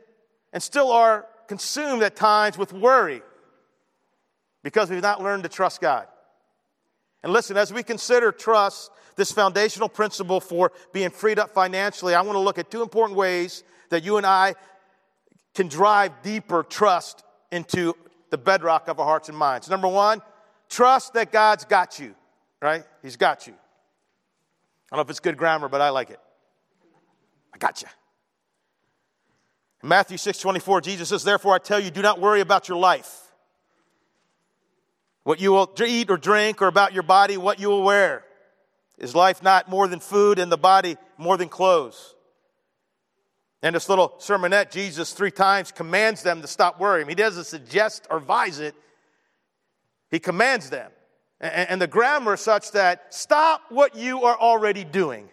and 0.52 0.62
still 0.62 0.92
are 0.92 1.26
consumed 1.52 2.02
at 2.02 2.16
times 2.16 2.56
with 2.56 2.72
worry 2.72 3.20
because 4.62 4.88
we've 4.88 5.02
not 5.02 5.22
learned 5.22 5.42
to 5.42 5.50
trust 5.50 5.82
God. 5.82 6.06
And 7.22 7.30
listen, 7.30 7.58
as 7.58 7.70
we 7.70 7.82
consider 7.82 8.32
trust, 8.32 8.90
this 9.16 9.30
foundational 9.30 9.90
principle 9.90 10.40
for 10.40 10.72
being 10.94 11.10
freed 11.10 11.38
up 11.38 11.50
financially, 11.50 12.14
I 12.14 12.22
want 12.22 12.36
to 12.36 12.40
look 12.40 12.56
at 12.56 12.70
two 12.70 12.80
important 12.80 13.18
ways 13.18 13.64
that 13.90 14.02
you 14.02 14.16
and 14.16 14.24
I 14.24 14.54
can 15.54 15.68
drive 15.68 16.22
deeper 16.22 16.62
trust 16.62 17.22
into 17.50 17.94
the 18.30 18.38
bedrock 18.38 18.88
of 18.88 18.98
our 18.98 19.04
hearts 19.04 19.28
and 19.28 19.36
minds. 19.36 19.68
Number 19.68 19.88
one, 19.88 20.22
trust 20.70 21.12
that 21.12 21.32
God's 21.32 21.66
got 21.66 21.98
you, 21.98 22.14
right? 22.62 22.82
He's 23.02 23.16
got 23.16 23.46
you. 23.46 23.52
I 23.52 24.96
don't 24.96 25.00
know 25.00 25.02
if 25.02 25.10
it's 25.10 25.20
good 25.20 25.36
grammar, 25.36 25.68
but 25.68 25.82
I 25.82 25.90
like 25.90 26.08
it. 26.08 26.20
I 27.52 27.58
got 27.58 27.82
you. 27.82 27.88
In 29.82 29.88
Matthew 29.88 30.16
6 30.16 30.38
24, 30.38 30.80
Jesus 30.80 31.08
says, 31.08 31.24
Therefore 31.24 31.54
I 31.54 31.58
tell 31.58 31.80
you, 31.80 31.90
do 31.90 32.02
not 32.02 32.20
worry 32.20 32.40
about 32.40 32.68
your 32.68 32.78
life 32.78 33.22
what 35.24 35.40
you 35.40 35.52
will 35.52 35.72
eat 35.84 36.10
or 36.10 36.16
drink, 36.16 36.60
or 36.60 36.66
about 36.66 36.92
your 36.92 37.02
body, 37.02 37.36
what 37.36 37.60
you 37.60 37.68
will 37.68 37.82
wear. 37.82 38.24
Is 38.98 39.14
life 39.14 39.42
not 39.42 39.68
more 39.68 39.86
than 39.88 40.00
food 40.00 40.38
and 40.38 40.50
the 40.50 40.58
body 40.58 40.96
more 41.16 41.36
than 41.36 41.48
clothes? 41.48 42.14
In 43.62 43.74
this 43.74 43.88
little 43.88 44.10
sermonette, 44.18 44.70
Jesus 44.72 45.12
three 45.12 45.30
times 45.30 45.70
commands 45.70 46.22
them 46.22 46.40
to 46.40 46.48
stop 46.48 46.80
worrying. 46.80 47.08
He 47.08 47.14
doesn't 47.14 47.44
suggest 47.44 48.06
or 48.10 48.18
advise 48.18 48.58
it, 48.58 48.74
he 50.10 50.18
commands 50.18 50.70
them. 50.70 50.90
And 51.40 51.82
the 51.82 51.88
grammar 51.88 52.34
is 52.34 52.40
such 52.40 52.70
that 52.72 53.12
stop 53.12 53.62
what 53.68 53.96
you 53.96 54.22
are 54.22 54.38
already 54.38 54.84
doing. 54.84 55.28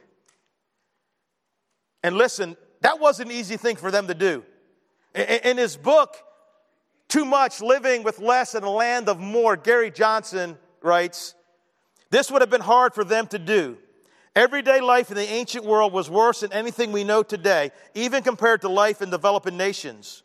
And 2.01 2.15
listen, 2.15 2.57
that 2.81 2.99
wasn't 2.99 3.31
an 3.31 3.37
easy 3.37 3.57
thing 3.57 3.75
for 3.75 3.91
them 3.91 4.07
to 4.07 4.13
do. 4.13 4.43
In 5.13 5.57
his 5.57 5.75
book, 5.75 6.15
too 7.07 7.25
much 7.25 7.61
living 7.61 8.03
with 8.03 8.19
less 8.19 8.55
in 8.55 8.63
a 8.63 8.69
land 8.69 9.09
of 9.09 9.19
more. 9.19 9.57
Gary 9.57 9.91
Johnson 9.91 10.57
writes, 10.81 11.33
This 12.11 12.31
would 12.31 12.41
have 12.41 12.49
been 12.49 12.61
hard 12.61 12.93
for 12.93 13.03
them 13.03 13.27
to 13.27 13.39
do. 13.39 13.77
Everyday 14.35 14.79
life 14.79 15.09
in 15.09 15.17
the 15.17 15.27
ancient 15.27 15.65
world 15.65 15.91
was 15.91 16.09
worse 16.09 16.41
than 16.41 16.53
anything 16.53 16.91
we 16.91 17.03
know 17.03 17.23
today, 17.23 17.71
even 17.95 18.23
compared 18.23 18.61
to 18.61 18.69
life 18.69 19.01
in 19.01 19.09
developing 19.09 19.57
nations. 19.57 20.23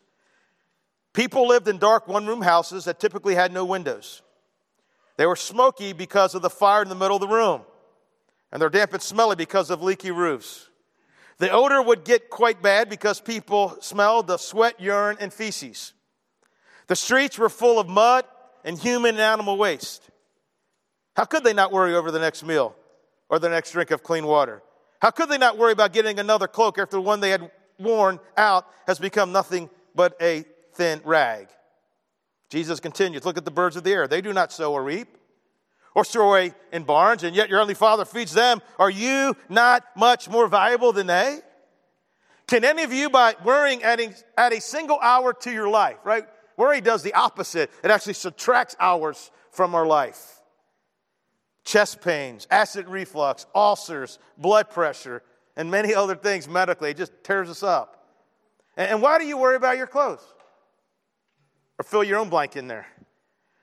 People 1.15 1.49
lived 1.49 1.69
in 1.69 1.79
dark 1.79 2.07
one 2.07 2.27
room 2.27 2.43
houses 2.43 2.85
that 2.85 3.01
typically 3.01 3.35
had 3.35 3.53
no 3.53 3.65
windows. 3.65 4.23
They 5.17 5.27
were 5.27 5.37
smoky 5.37 5.93
because 5.93 6.35
of 6.35 6.43
the 6.43 6.51
fire 6.51 6.83
in 6.83 6.89
the 6.89 6.95
middle 6.95 7.17
of 7.17 7.21
the 7.21 7.29
room, 7.29 7.63
and 8.53 8.61
they're 8.61 8.69
damp 8.69 8.93
and 8.93 9.03
smelly 9.03 9.37
because 9.37 9.71
of 9.71 9.83
leaky 9.83 10.11
roofs. 10.11 10.69
The 11.39 11.51
odor 11.51 11.83
would 11.83 12.05
get 12.05 12.31
quite 12.31 12.63
bad 12.63 12.89
because 12.89 13.21
people 13.21 13.77
smelled 13.81 14.27
the 14.27 14.37
sweat, 14.37 14.81
urine, 14.81 15.17
and 15.21 15.33
feces. 15.33 15.93
The 16.87 16.97
streets 16.97 17.39
were 17.39 17.49
full 17.49 17.79
of 17.79 17.89
mud 17.89 18.25
and 18.65 18.79
human 18.79 19.17
and 19.17 19.21
animal 19.21 19.57
waste. 19.57 20.03
How 21.17 21.25
could 21.25 21.45
they 21.45 21.53
not 21.53 21.73
worry 21.73 21.95
over 21.95 22.11
the 22.11 22.19
next 22.19 22.45
meal 22.45 22.77
or 23.29 23.39
the 23.39 23.49
next 23.49 23.73
drink 23.73 23.91
of 23.91 24.03
clean 24.03 24.27
water? 24.27 24.63
How 25.01 25.11
could 25.11 25.29
they 25.29 25.39
not 25.39 25.59
worry 25.59 25.73
about 25.73 25.93
getting 25.93 26.19
another 26.19 26.47
cloak 26.47 26.79
after 26.79 26.97
the 26.97 27.03
one 27.03 27.21
they 27.21 27.31
had 27.31 27.51
worn 27.79 28.21
out 28.37 28.67
has 28.87 28.99
become 28.99 29.33
nothing 29.33 29.71
but 29.95 30.17
a 30.21 30.45
thin 30.75 31.01
rag? 31.05 31.49
Jesus 32.49 32.81
continues 32.81 33.25
Look 33.25 33.37
at 33.37 33.45
the 33.45 33.51
birds 33.51 33.77
of 33.77 33.85
the 33.85 33.93
air. 33.93 34.07
They 34.07 34.21
do 34.21 34.33
not 34.33 34.53
sow 34.53 34.73
or 34.73 34.83
reap 34.83 35.09
or 35.95 36.05
store 36.05 36.25
away 36.25 36.55
in 36.73 36.83
barns, 36.83 37.23
and 37.23 37.37
yet 37.37 37.49
your 37.49 37.61
only 37.61 37.75
Father 37.75 38.05
feeds 38.05 38.33
them. 38.33 38.61
Are 38.79 38.91
you 38.91 39.37
not 39.49 39.85
much 39.97 40.29
more 40.29 40.49
valuable 40.49 40.93
than 40.93 41.07
they? 41.07 41.41
Can 42.47 42.65
any 42.65 42.83
of 42.83 42.93
you, 42.93 43.09
by 43.09 43.37
worrying, 43.45 43.83
adding, 43.83 44.15
add 44.37 44.53
a 44.53 44.61
single 44.61 44.99
hour 45.01 45.33
to 45.33 45.53
your 45.53 45.69
life, 45.69 45.97
right? 46.05 46.25
Worry 46.57 46.81
does 46.81 47.03
the 47.03 47.15
opposite, 47.15 47.71
it 47.83 47.91
actually 47.91 48.15
subtracts 48.15 48.77
hours 48.79 49.31
from 49.51 49.75
our 49.75 49.87
life. 49.87 50.41
Chest 51.65 52.03
pains, 52.03 52.47
acid 52.51 52.87
reflux, 52.89 53.47
ulcers, 53.55 54.19
blood 54.37 54.69
pressure, 54.69 55.23
and 55.57 55.71
many 55.71 55.95
other 55.95 56.15
things 56.15 56.47
medically. 56.47 56.91
It 56.91 56.97
just 56.97 57.13
tears 57.23 57.49
us 57.49 57.63
up. 57.63 58.07
And 58.77 59.01
why 59.01 59.19
do 59.19 59.25
you 59.25 59.39
worry 59.39 59.57
about 59.57 59.79
your 59.79 59.87
clothes? 59.87 60.25
Or 61.79 61.85
fill 61.85 62.05
your 62.05 62.19
own 62.19 62.29
blank 62.29 62.57
in 62.57 62.69
there. 62.69 62.87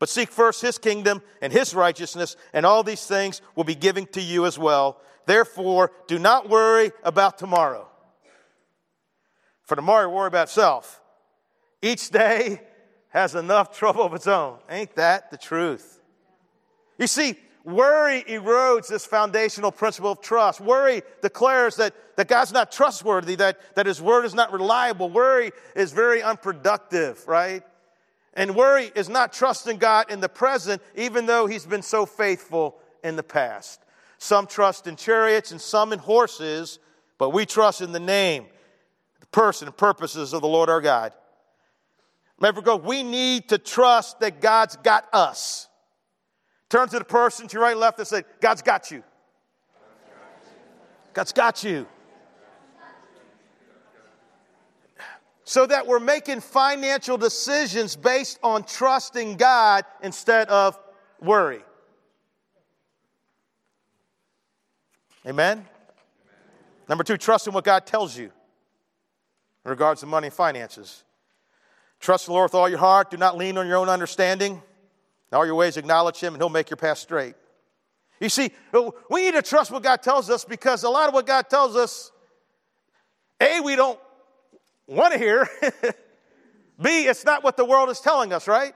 But 0.00 0.08
seek 0.08 0.30
first 0.30 0.62
his 0.62 0.78
kingdom 0.78 1.22
and 1.42 1.52
his 1.52 1.74
righteousness, 1.74 2.34
and 2.54 2.66
all 2.66 2.82
these 2.82 3.06
things 3.06 3.42
will 3.54 3.64
be 3.64 3.74
given 3.76 4.06
to 4.08 4.20
you 4.20 4.46
as 4.46 4.58
well. 4.58 4.98
Therefore, 5.26 5.92
do 6.08 6.18
not 6.18 6.48
worry 6.48 6.90
about 7.04 7.38
tomorrow. 7.38 7.86
For 9.64 9.76
tomorrow, 9.76 10.08
worry 10.08 10.26
about 10.26 10.48
self. 10.48 11.00
Each 11.82 12.10
day 12.10 12.62
has 13.10 13.34
enough 13.34 13.76
trouble 13.76 14.02
of 14.02 14.14
its 14.14 14.26
own. 14.26 14.58
Ain't 14.70 14.96
that 14.96 15.30
the 15.30 15.36
truth? 15.36 16.00
You 16.98 17.06
see, 17.06 17.34
worry 17.62 18.22
erodes 18.22 18.88
this 18.88 19.04
foundational 19.04 19.70
principle 19.70 20.12
of 20.12 20.22
trust. 20.22 20.62
Worry 20.62 21.02
declares 21.20 21.76
that, 21.76 21.94
that 22.16 22.26
God's 22.26 22.52
not 22.52 22.72
trustworthy, 22.72 23.34
that, 23.36 23.60
that 23.74 23.84
His 23.84 24.00
word 24.00 24.24
is 24.24 24.34
not 24.34 24.50
reliable. 24.50 25.10
Worry 25.10 25.52
is 25.76 25.92
very 25.92 26.22
unproductive, 26.22 27.26
right? 27.28 27.62
And 28.34 28.54
worry 28.54 28.90
is 28.94 29.08
not 29.08 29.32
trusting 29.32 29.78
God 29.78 30.10
in 30.10 30.20
the 30.20 30.28
present, 30.28 30.82
even 30.94 31.26
though 31.26 31.46
He's 31.46 31.66
been 31.66 31.82
so 31.82 32.06
faithful 32.06 32.76
in 33.02 33.16
the 33.16 33.22
past. 33.22 33.80
Some 34.18 34.46
trust 34.46 34.86
in 34.86 34.96
chariots 34.96 35.50
and 35.50 35.60
some 35.60 35.92
in 35.92 35.98
horses, 35.98 36.78
but 37.18 37.30
we 37.30 37.46
trust 37.46 37.80
in 37.80 37.92
the 37.92 38.00
name, 38.00 38.46
the 39.18 39.26
person, 39.26 39.66
and 39.66 39.76
purposes 39.76 40.32
of 40.32 40.42
the 40.42 40.48
Lord 40.48 40.68
our 40.68 40.80
God. 40.80 41.12
Remember, 42.38 42.62
go, 42.62 42.76
we 42.76 43.02
need 43.02 43.48
to 43.48 43.58
trust 43.58 44.20
that 44.20 44.40
God's 44.40 44.76
got 44.76 45.06
us. 45.12 45.68
Turn 46.70 46.88
to 46.88 46.98
the 46.98 47.04
person 47.04 47.48
to 47.48 47.54
your 47.54 47.62
right 47.62 47.72
and 47.72 47.80
left 47.80 47.98
and 47.98 48.06
say, 48.06 48.22
God's 48.40 48.62
got 48.62 48.90
you. 48.90 49.02
God's 51.12 51.32
got 51.32 51.64
you. 51.64 51.86
So 55.50 55.66
that 55.66 55.88
we're 55.88 55.98
making 55.98 56.42
financial 56.42 57.18
decisions 57.18 57.96
based 57.96 58.38
on 58.40 58.62
trusting 58.62 59.36
God 59.36 59.84
instead 60.00 60.46
of 60.46 60.78
worry. 61.20 61.64
Amen? 65.26 65.66
Number 66.88 67.02
two, 67.02 67.16
trust 67.16 67.48
in 67.48 67.52
what 67.52 67.64
God 67.64 67.84
tells 67.84 68.16
you 68.16 68.26
in 69.64 69.70
regards 69.72 70.02
to 70.02 70.06
money 70.06 70.28
and 70.28 70.34
finances. 70.34 71.02
Trust 71.98 72.26
the 72.26 72.32
Lord 72.32 72.44
with 72.44 72.54
all 72.54 72.68
your 72.68 72.78
heart. 72.78 73.10
Do 73.10 73.16
not 73.16 73.36
lean 73.36 73.58
on 73.58 73.66
your 73.66 73.78
own 73.78 73.88
understanding. 73.88 74.52
In 74.52 75.36
all 75.36 75.44
your 75.44 75.56
ways, 75.56 75.76
acknowledge 75.76 76.20
Him, 76.20 76.34
and 76.34 76.40
He'll 76.40 76.48
make 76.48 76.70
your 76.70 76.76
path 76.76 76.98
straight. 76.98 77.34
You 78.20 78.28
see, 78.28 78.52
we 79.10 79.24
need 79.24 79.34
to 79.34 79.42
trust 79.42 79.72
what 79.72 79.82
God 79.82 80.00
tells 80.00 80.30
us 80.30 80.44
because 80.44 80.84
a 80.84 80.88
lot 80.88 81.08
of 81.08 81.14
what 81.14 81.26
God 81.26 81.50
tells 81.50 81.74
us, 81.74 82.12
A, 83.40 83.60
we 83.60 83.74
don't 83.74 83.98
want 84.96 85.12
to 85.12 85.18
hear. 85.18 85.48
B, 86.80 87.06
it's 87.06 87.24
not 87.24 87.44
what 87.44 87.56
the 87.56 87.64
world 87.64 87.90
is 87.90 88.00
telling 88.00 88.32
us, 88.32 88.48
right? 88.48 88.74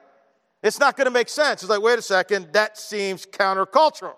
It's 0.62 0.78
not 0.78 0.96
going 0.96 1.06
to 1.06 1.10
make 1.10 1.28
sense. 1.28 1.62
It's 1.62 1.70
like, 1.70 1.82
wait 1.82 1.98
a 1.98 2.02
second, 2.02 2.52
that 2.52 2.78
seems 2.78 3.26
countercultural. 3.26 4.14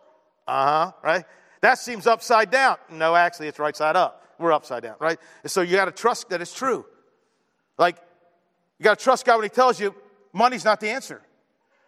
Uh 0.46 0.66
huh, 0.66 0.92
right? 1.02 1.24
That 1.60 1.78
seems 1.78 2.06
upside 2.06 2.50
down. 2.50 2.76
No, 2.90 3.16
actually, 3.16 3.48
it's 3.48 3.58
right 3.58 3.76
side 3.76 3.96
up. 3.96 4.22
We're 4.38 4.52
upside 4.52 4.82
down, 4.82 4.96
right? 5.00 5.18
And 5.42 5.50
so 5.50 5.62
you 5.62 5.76
got 5.76 5.86
to 5.86 5.92
trust 5.92 6.28
that 6.28 6.40
it's 6.40 6.54
true. 6.54 6.84
Like, 7.78 7.96
you 8.78 8.84
got 8.84 8.98
to 8.98 9.02
trust 9.02 9.24
God 9.24 9.36
when 9.36 9.44
He 9.44 9.50
tells 9.50 9.80
you 9.80 9.94
money's 10.32 10.64
not 10.64 10.80
the 10.80 10.90
answer. 10.90 11.22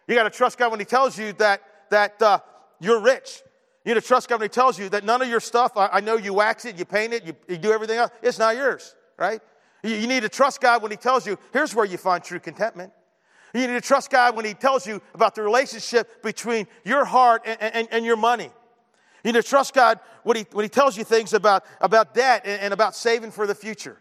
You 0.07 0.15
got 0.15 0.23
to 0.23 0.29
trust 0.29 0.57
God 0.57 0.71
when 0.71 0.79
He 0.79 0.85
tells 0.85 1.17
you 1.17 1.33
that, 1.33 1.61
that 1.91 2.21
uh, 2.21 2.39
you're 2.79 2.99
rich. 2.99 3.41
You 3.85 3.93
need 3.93 4.01
to 4.01 4.05
trust 4.05 4.27
God 4.27 4.39
when 4.39 4.45
He 4.45 4.53
tells 4.53 4.79
you 4.79 4.89
that 4.89 5.03
none 5.05 5.21
of 5.21 5.29
your 5.29 5.39
stuff, 5.39 5.77
I, 5.77 5.87
I 5.93 5.99
know 6.01 6.17
you 6.17 6.33
wax 6.33 6.65
it, 6.65 6.77
you 6.77 6.85
paint 6.85 7.13
it, 7.13 7.23
you, 7.23 7.35
you, 7.47 7.57
do 7.57 7.71
everything 7.71 7.97
else, 7.97 8.11
it's 8.21 8.39
not 8.39 8.55
yours, 8.57 8.95
right? 9.17 9.41
You, 9.83 10.07
need 10.07 10.23
to 10.23 10.29
trust 10.29 10.59
God 10.61 10.81
when 10.81 10.91
He 10.91 10.97
tells 10.97 11.25
you, 11.25 11.37
here's 11.53 11.73
where 11.73 11.85
you 11.85 11.97
find 11.97 12.23
true 12.23 12.39
contentment. 12.39 12.91
You 13.53 13.61
need 13.61 13.73
to 13.73 13.81
trust 13.81 14.09
God 14.09 14.35
when 14.35 14.45
He 14.45 14.53
tells 14.53 14.85
you 14.85 15.01
about 15.13 15.35
the 15.35 15.41
relationship 15.41 16.21
between 16.21 16.67
your 16.83 17.05
heart 17.05 17.43
and, 17.45 17.61
and, 17.61 17.87
and 17.91 18.05
your 18.05 18.17
money. 18.17 18.51
You 19.23 19.31
need 19.31 19.41
to 19.41 19.47
trust 19.47 19.73
God 19.73 19.99
when 20.23 20.37
He, 20.37 20.45
when 20.51 20.63
he 20.63 20.69
tells 20.69 20.97
you 20.97 21.03
things 21.03 21.33
about, 21.33 21.63
about 21.79 22.13
debt 22.13 22.43
and, 22.45 22.61
and 22.61 22.73
about 22.73 22.95
saving 22.95 23.31
for 23.31 23.47
the 23.47 23.55
future. 23.55 23.97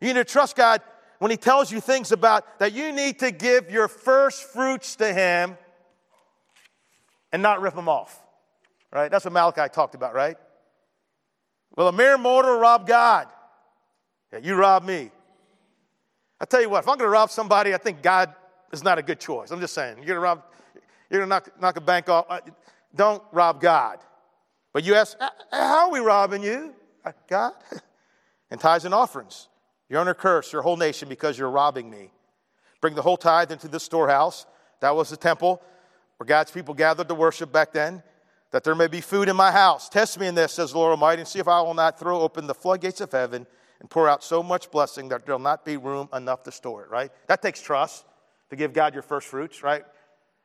You 0.00 0.08
need 0.08 0.14
to 0.14 0.24
trust 0.24 0.56
God 0.56 0.82
when 1.18 1.30
He 1.30 1.36
tells 1.36 1.70
you 1.70 1.80
things 1.80 2.12
about 2.12 2.58
that 2.58 2.72
you 2.72 2.92
need 2.92 3.20
to 3.20 3.30
give 3.30 3.70
your 3.70 3.88
first 3.88 4.42
fruits 4.44 4.96
to 4.96 5.12
Him 5.12 5.56
and 7.32 7.42
not 7.42 7.60
rip 7.60 7.74
them 7.74 7.88
off. 7.88 8.20
Right? 8.92 9.10
That's 9.10 9.24
what 9.24 9.32
Malachi 9.32 9.72
talked 9.72 9.94
about, 9.94 10.14
right? 10.14 10.36
Will 11.76 11.88
a 11.88 11.92
mere 11.92 12.16
mortal 12.16 12.58
rob 12.58 12.86
God? 12.86 13.26
Yeah, 14.34 14.40
you 14.42 14.54
rob 14.56 14.84
me. 14.84 15.10
I 16.40 16.44
tell 16.44 16.60
you 16.60 16.68
what, 16.68 16.82
if 16.82 16.88
I'm 16.88 16.98
going 16.98 17.06
to 17.06 17.12
rob 17.12 17.30
somebody, 17.30 17.72
I 17.72 17.78
think 17.78 18.02
God 18.02 18.34
is 18.72 18.82
not 18.82 18.98
a 18.98 19.02
good 19.02 19.20
choice. 19.20 19.52
I'm 19.52 19.60
just 19.60 19.74
saying. 19.74 19.98
You're 19.98 20.06
going 20.06 20.16
to 20.16 20.20
rob, 20.20 20.42
you're 21.08 21.20
going 21.20 21.28
to 21.28 21.34
knock, 21.34 21.60
knock 21.60 21.76
a 21.76 21.80
bank 21.80 22.08
off. 22.08 22.26
Uh, 22.28 22.40
don't 22.94 23.22
rob 23.30 23.60
God. 23.60 23.98
But 24.72 24.82
you 24.82 24.96
ask, 24.96 25.16
how 25.52 25.86
are 25.86 25.92
we 25.92 26.00
robbing 26.00 26.42
you? 26.42 26.74
Uh, 27.04 27.12
God? 27.28 27.52
and 28.50 28.60
tithes 28.60 28.84
and 28.84 28.92
offerings. 28.92 29.48
You're 29.88 30.00
under 30.00 30.14
curse, 30.14 30.52
your 30.52 30.62
whole 30.62 30.76
nation, 30.76 31.08
because 31.08 31.38
you're 31.38 31.50
robbing 31.50 31.88
me. 31.88 32.10
Bring 32.80 32.94
the 32.94 33.02
whole 33.02 33.16
tithe 33.16 33.52
into 33.52 33.68
the 33.68 33.78
storehouse. 33.78 34.46
That 34.80 34.96
was 34.96 35.10
the 35.10 35.16
temple 35.16 35.62
where 36.16 36.26
God's 36.26 36.50
people 36.50 36.74
gathered 36.74 37.06
to 37.08 37.14
worship 37.14 37.52
back 37.52 37.72
then, 37.72 38.02
that 38.50 38.64
there 38.64 38.74
may 38.74 38.88
be 38.88 39.00
food 39.00 39.28
in 39.28 39.36
my 39.36 39.52
house. 39.52 39.88
Test 39.88 40.18
me 40.18 40.26
in 40.26 40.34
this, 40.34 40.52
says 40.52 40.72
the 40.72 40.78
Lord 40.78 40.90
Almighty, 40.90 41.20
and 41.20 41.28
see 41.28 41.38
if 41.38 41.46
I 41.46 41.62
will 41.62 41.74
not 41.74 42.00
throw 42.00 42.20
open 42.20 42.48
the 42.48 42.54
floodgates 42.54 43.00
of 43.00 43.12
heaven 43.12 43.46
and 43.80 43.90
pour 43.90 44.08
out 44.08 44.22
so 44.22 44.42
much 44.42 44.70
blessing 44.70 45.08
that 45.08 45.26
there'll 45.26 45.38
not 45.38 45.64
be 45.64 45.76
room 45.76 46.08
enough 46.12 46.42
to 46.44 46.52
store 46.52 46.84
it, 46.84 46.90
right? 46.90 47.10
That 47.26 47.42
takes 47.42 47.60
trust 47.60 48.04
to 48.50 48.56
give 48.56 48.72
God 48.72 48.94
your 48.94 49.02
first 49.02 49.28
fruits, 49.28 49.62
right? 49.62 49.84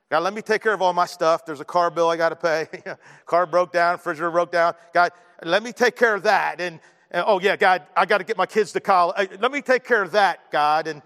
God, 0.10 0.24
let 0.24 0.34
me 0.34 0.42
take 0.42 0.64
care 0.64 0.74
of 0.74 0.82
all 0.82 0.94
my 0.94 1.06
stuff. 1.06 1.46
There's 1.46 1.60
a 1.60 1.66
car 1.66 1.92
bill 1.92 2.10
I 2.10 2.18
got 2.18 2.30
to 2.30 2.36
pay. 2.36 2.68
car 3.26 3.46
broke 3.46 3.72
down, 3.72 3.94
refrigerator 3.94 4.32
broke 4.32 4.52
down. 4.52 4.74
God, 4.94 5.12
let 5.44 5.62
me 5.62 5.72
take 5.72 5.96
care 5.96 6.16
of 6.16 6.24
that. 6.24 6.60
And, 6.60 6.80
and 7.12 7.24
oh, 7.28 7.40
yeah, 7.40 7.56
God, 7.56 7.84
I 7.96 8.06
got 8.06 8.18
to 8.18 8.24
get 8.24 8.36
my 8.36 8.48
kids 8.48 8.72
to 8.74 8.80
college. 8.80 9.30
Let 9.40 9.52
me 9.52 9.62
take 9.62 9.84
care 9.84 10.02
of 10.02 10.12
that, 10.14 10.52
God. 10.52 10.88
And 10.88 11.04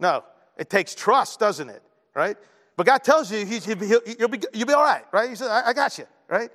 no, 0.00 0.24
it 0.58 0.68
takes 0.68 0.94
trust, 0.94 1.38
doesn't 1.38 1.68
it? 1.68 1.82
Right? 2.14 2.36
But 2.76 2.86
God 2.86 3.04
tells 3.04 3.30
you 3.30 3.46
he'll 3.46 3.76
be, 3.76 3.86
you'll, 4.18 4.28
be, 4.28 4.40
you'll 4.52 4.66
be 4.66 4.72
all 4.72 4.82
right, 4.82 5.04
right? 5.12 5.30
He 5.30 5.36
says, 5.36 5.48
I, 5.48 5.68
I 5.68 5.72
got 5.72 5.96
you, 5.98 6.06
right? 6.28 6.50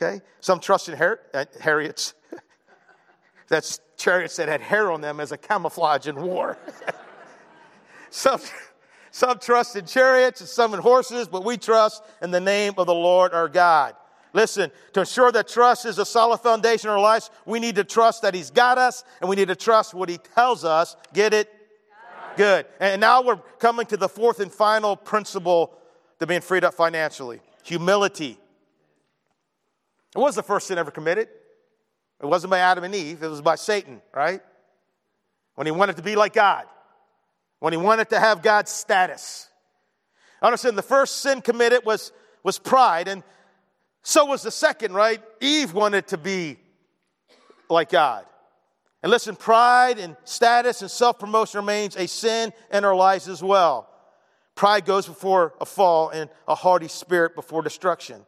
Okay? 0.00 0.20
Some 0.40 0.60
trust 0.60 0.88
in 0.88 0.96
Har- 0.96 1.20
uh, 1.34 1.44
Harriets. 1.60 2.14
That's 3.48 3.80
chariots 4.02 4.36
that 4.36 4.48
had 4.48 4.60
hair 4.60 4.90
on 4.90 5.00
them 5.00 5.20
as 5.20 5.32
a 5.32 5.38
camouflage 5.38 6.08
in 6.08 6.16
war. 6.16 6.58
some, 8.10 8.40
some 9.10 9.38
trust 9.38 9.76
in 9.76 9.86
chariots 9.86 10.40
and 10.40 10.48
some 10.48 10.74
in 10.74 10.80
horses, 10.80 11.28
but 11.28 11.44
we 11.44 11.56
trust 11.56 12.02
in 12.20 12.30
the 12.30 12.40
name 12.40 12.74
of 12.76 12.86
the 12.86 12.94
Lord 12.94 13.32
our 13.32 13.48
God. 13.48 13.94
Listen, 14.32 14.70
to 14.94 15.00
ensure 15.00 15.30
that 15.30 15.46
trust 15.46 15.84
is 15.84 15.98
a 15.98 16.06
solid 16.06 16.38
foundation 16.38 16.88
in 16.88 16.94
our 16.94 17.00
lives, 17.00 17.30
we 17.44 17.60
need 17.60 17.76
to 17.76 17.84
trust 17.84 18.22
that 18.22 18.34
He's 18.34 18.50
got 18.50 18.78
us 18.78 19.04
and 19.20 19.28
we 19.28 19.36
need 19.36 19.48
to 19.48 19.56
trust 19.56 19.94
what 19.94 20.08
He 20.08 20.18
tells 20.18 20.64
us. 20.64 20.96
Get 21.12 21.34
it? 21.34 21.52
Good. 22.36 22.66
And 22.80 23.00
now 23.00 23.22
we're 23.22 23.36
coming 23.58 23.86
to 23.86 23.96
the 23.96 24.08
fourth 24.08 24.40
and 24.40 24.50
final 24.50 24.96
principle 24.96 25.78
to 26.18 26.26
being 26.26 26.40
freed 26.40 26.64
up 26.64 26.74
financially 26.74 27.40
humility. 27.62 28.36
It 30.14 30.18
was 30.18 30.34
the 30.34 30.42
first 30.42 30.66
sin 30.66 30.78
ever 30.78 30.90
committed. 30.90 31.28
It 32.22 32.26
wasn't 32.26 32.52
by 32.52 32.60
Adam 32.60 32.84
and 32.84 32.94
Eve, 32.94 33.22
it 33.22 33.28
was 33.28 33.42
by 33.42 33.56
Satan, 33.56 34.00
right? 34.14 34.40
When 35.56 35.66
he 35.66 35.72
wanted 35.72 35.96
to 35.96 36.02
be 36.02 36.14
like 36.14 36.32
God, 36.32 36.66
when 37.58 37.72
he 37.72 37.76
wanted 37.76 38.10
to 38.10 38.20
have 38.20 38.42
God's 38.42 38.70
status. 38.70 39.48
Understand 40.40 40.78
the 40.78 40.82
first 40.82 41.18
sin 41.18 41.40
committed 41.40 41.84
was, 41.84 42.12
was 42.42 42.58
pride, 42.58 43.08
and 43.08 43.22
so 44.02 44.24
was 44.26 44.42
the 44.42 44.50
second, 44.50 44.94
right? 44.94 45.20
Eve 45.40 45.74
wanted 45.74 46.08
to 46.08 46.18
be 46.18 46.58
like 47.68 47.90
God. 47.90 48.24
And 49.02 49.10
listen, 49.10 49.34
pride 49.34 49.98
and 49.98 50.16
status 50.24 50.82
and 50.82 50.90
self 50.90 51.18
promotion 51.18 51.58
remains 51.58 51.96
a 51.96 52.06
sin 52.06 52.52
in 52.72 52.84
our 52.84 52.94
lives 52.94 53.28
as 53.28 53.42
well. 53.42 53.88
Pride 54.54 54.84
goes 54.84 55.06
before 55.06 55.54
a 55.60 55.66
fall 55.66 56.10
and 56.10 56.30
a 56.46 56.54
haughty 56.54 56.88
spirit 56.88 57.34
before 57.34 57.62
destruction. 57.62 58.24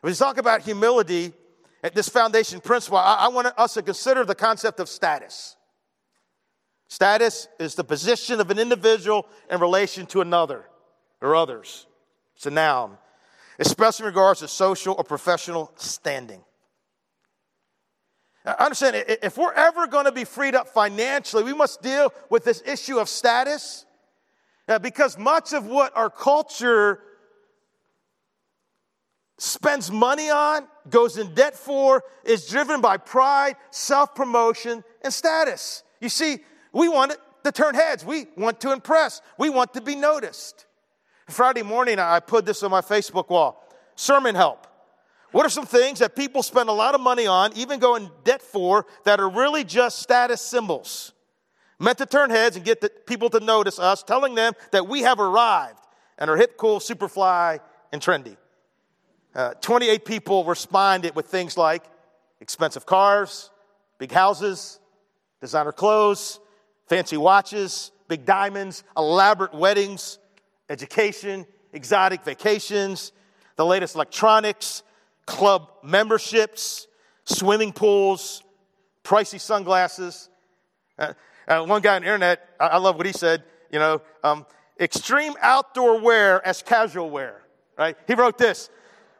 When 0.00 0.10
we 0.10 0.16
talk 0.16 0.38
about 0.38 0.62
humility, 0.62 1.32
at 1.86 1.94
this 1.94 2.08
foundation 2.08 2.60
principle, 2.60 2.98
I, 2.98 3.14
I 3.20 3.28
want 3.28 3.46
us 3.56 3.74
to 3.74 3.82
consider 3.82 4.24
the 4.24 4.34
concept 4.34 4.80
of 4.80 4.88
status. 4.88 5.54
Status 6.88 7.46
is 7.60 7.76
the 7.76 7.84
position 7.84 8.40
of 8.40 8.50
an 8.50 8.58
individual 8.58 9.24
in 9.48 9.60
relation 9.60 10.04
to 10.06 10.20
another 10.20 10.64
or 11.22 11.36
others. 11.36 11.86
It's 12.34 12.44
a 12.44 12.50
noun, 12.50 12.98
especially 13.60 14.02
in 14.02 14.08
regards 14.08 14.40
to 14.40 14.48
social 14.48 14.96
or 14.98 15.04
professional 15.04 15.70
standing. 15.76 16.42
Understand, 18.58 19.04
if 19.22 19.38
we're 19.38 19.52
ever 19.52 19.86
going 19.86 20.06
to 20.06 20.12
be 20.12 20.24
freed 20.24 20.56
up 20.56 20.66
financially, 20.66 21.44
we 21.44 21.54
must 21.54 21.82
deal 21.82 22.12
with 22.30 22.44
this 22.44 22.64
issue 22.66 22.98
of 22.98 23.08
status. 23.08 23.86
Uh, 24.68 24.80
because 24.80 25.16
much 25.16 25.52
of 25.52 25.66
what 25.66 25.96
our 25.96 26.10
culture 26.10 27.00
spends 29.38 29.92
money 29.92 30.30
on, 30.30 30.66
goes 30.90 31.18
in 31.18 31.34
debt 31.34 31.56
for, 31.56 32.02
is 32.24 32.46
driven 32.46 32.80
by 32.80 32.96
pride, 32.96 33.56
self 33.70 34.14
promotion, 34.14 34.84
and 35.02 35.12
status. 35.12 35.82
You 36.00 36.08
see, 36.08 36.38
we 36.72 36.88
want 36.88 37.12
it 37.12 37.18
to 37.44 37.52
turn 37.52 37.74
heads. 37.74 38.04
We 38.04 38.26
want 38.36 38.60
to 38.60 38.72
impress. 38.72 39.22
We 39.38 39.50
want 39.50 39.74
to 39.74 39.80
be 39.80 39.96
noticed. 39.96 40.66
Friday 41.28 41.62
morning, 41.62 41.98
I 41.98 42.20
put 42.20 42.46
this 42.46 42.62
on 42.62 42.70
my 42.70 42.80
Facebook 42.80 43.28
wall 43.28 43.62
sermon 43.96 44.34
help. 44.34 44.66
What 45.32 45.44
are 45.44 45.50
some 45.50 45.66
things 45.66 45.98
that 45.98 46.14
people 46.14 46.42
spend 46.42 46.68
a 46.68 46.72
lot 46.72 46.94
of 46.94 47.00
money 47.00 47.26
on, 47.26 47.52
even 47.56 47.78
go 47.78 47.96
in 47.96 48.10
debt 48.24 48.40
for, 48.40 48.86
that 49.04 49.20
are 49.20 49.28
really 49.28 49.64
just 49.64 49.98
status 49.98 50.40
symbols? 50.40 51.12
Meant 51.78 51.98
to 51.98 52.06
turn 52.06 52.30
heads 52.30 52.56
and 52.56 52.64
get 52.64 52.80
the 52.80 52.88
people 52.88 53.28
to 53.30 53.40
notice 53.40 53.78
us, 53.78 54.02
telling 54.02 54.34
them 54.34 54.54
that 54.70 54.88
we 54.88 55.02
have 55.02 55.20
arrived 55.20 55.80
and 56.16 56.30
are 56.30 56.36
hip, 56.36 56.56
cool, 56.56 56.80
super 56.80 57.08
fly, 57.08 57.60
and 57.92 58.00
trendy. 58.00 58.36
Uh, 59.36 59.52
28 59.60 60.06
people 60.06 60.44
responded 60.46 61.14
with 61.14 61.26
things 61.26 61.58
like 61.58 61.84
expensive 62.40 62.86
cars, 62.86 63.50
big 63.98 64.10
houses, 64.10 64.80
designer 65.42 65.72
clothes, 65.72 66.40
fancy 66.86 67.18
watches, 67.18 67.92
big 68.08 68.24
diamonds, 68.24 68.82
elaborate 68.96 69.52
weddings, 69.52 70.18
education, 70.70 71.44
exotic 71.74 72.24
vacations, 72.24 73.12
the 73.56 73.66
latest 73.66 73.94
electronics, 73.94 74.82
club 75.26 75.70
memberships, 75.82 76.86
swimming 77.26 77.74
pools, 77.74 78.42
pricey 79.04 79.38
sunglasses. 79.38 80.30
Uh, 80.98 81.12
uh, 81.46 81.62
one 81.62 81.82
guy 81.82 81.96
on 81.96 82.00
the 82.00 82.08
internet, 82.08 82.48
I, 82.58 82.68
I, 82.68 82.76
love 82.78 82.96
what 82.96 83.04
he 83.04 83.12
said, 83.12 83.44
you 83.70 83.78
know, 83.78 84.00
um, 84.24 84.46
extreme 84.80 85.34
outdoor 85.42 86.00
wear 86.00 86.44
as 86.46 86.62
casual 86.62 87.10
wear, 87.10 87.42
right? 87.76 87.98
He 88.06 88.14
wrote 88.14 88.38
this 88.38 88.70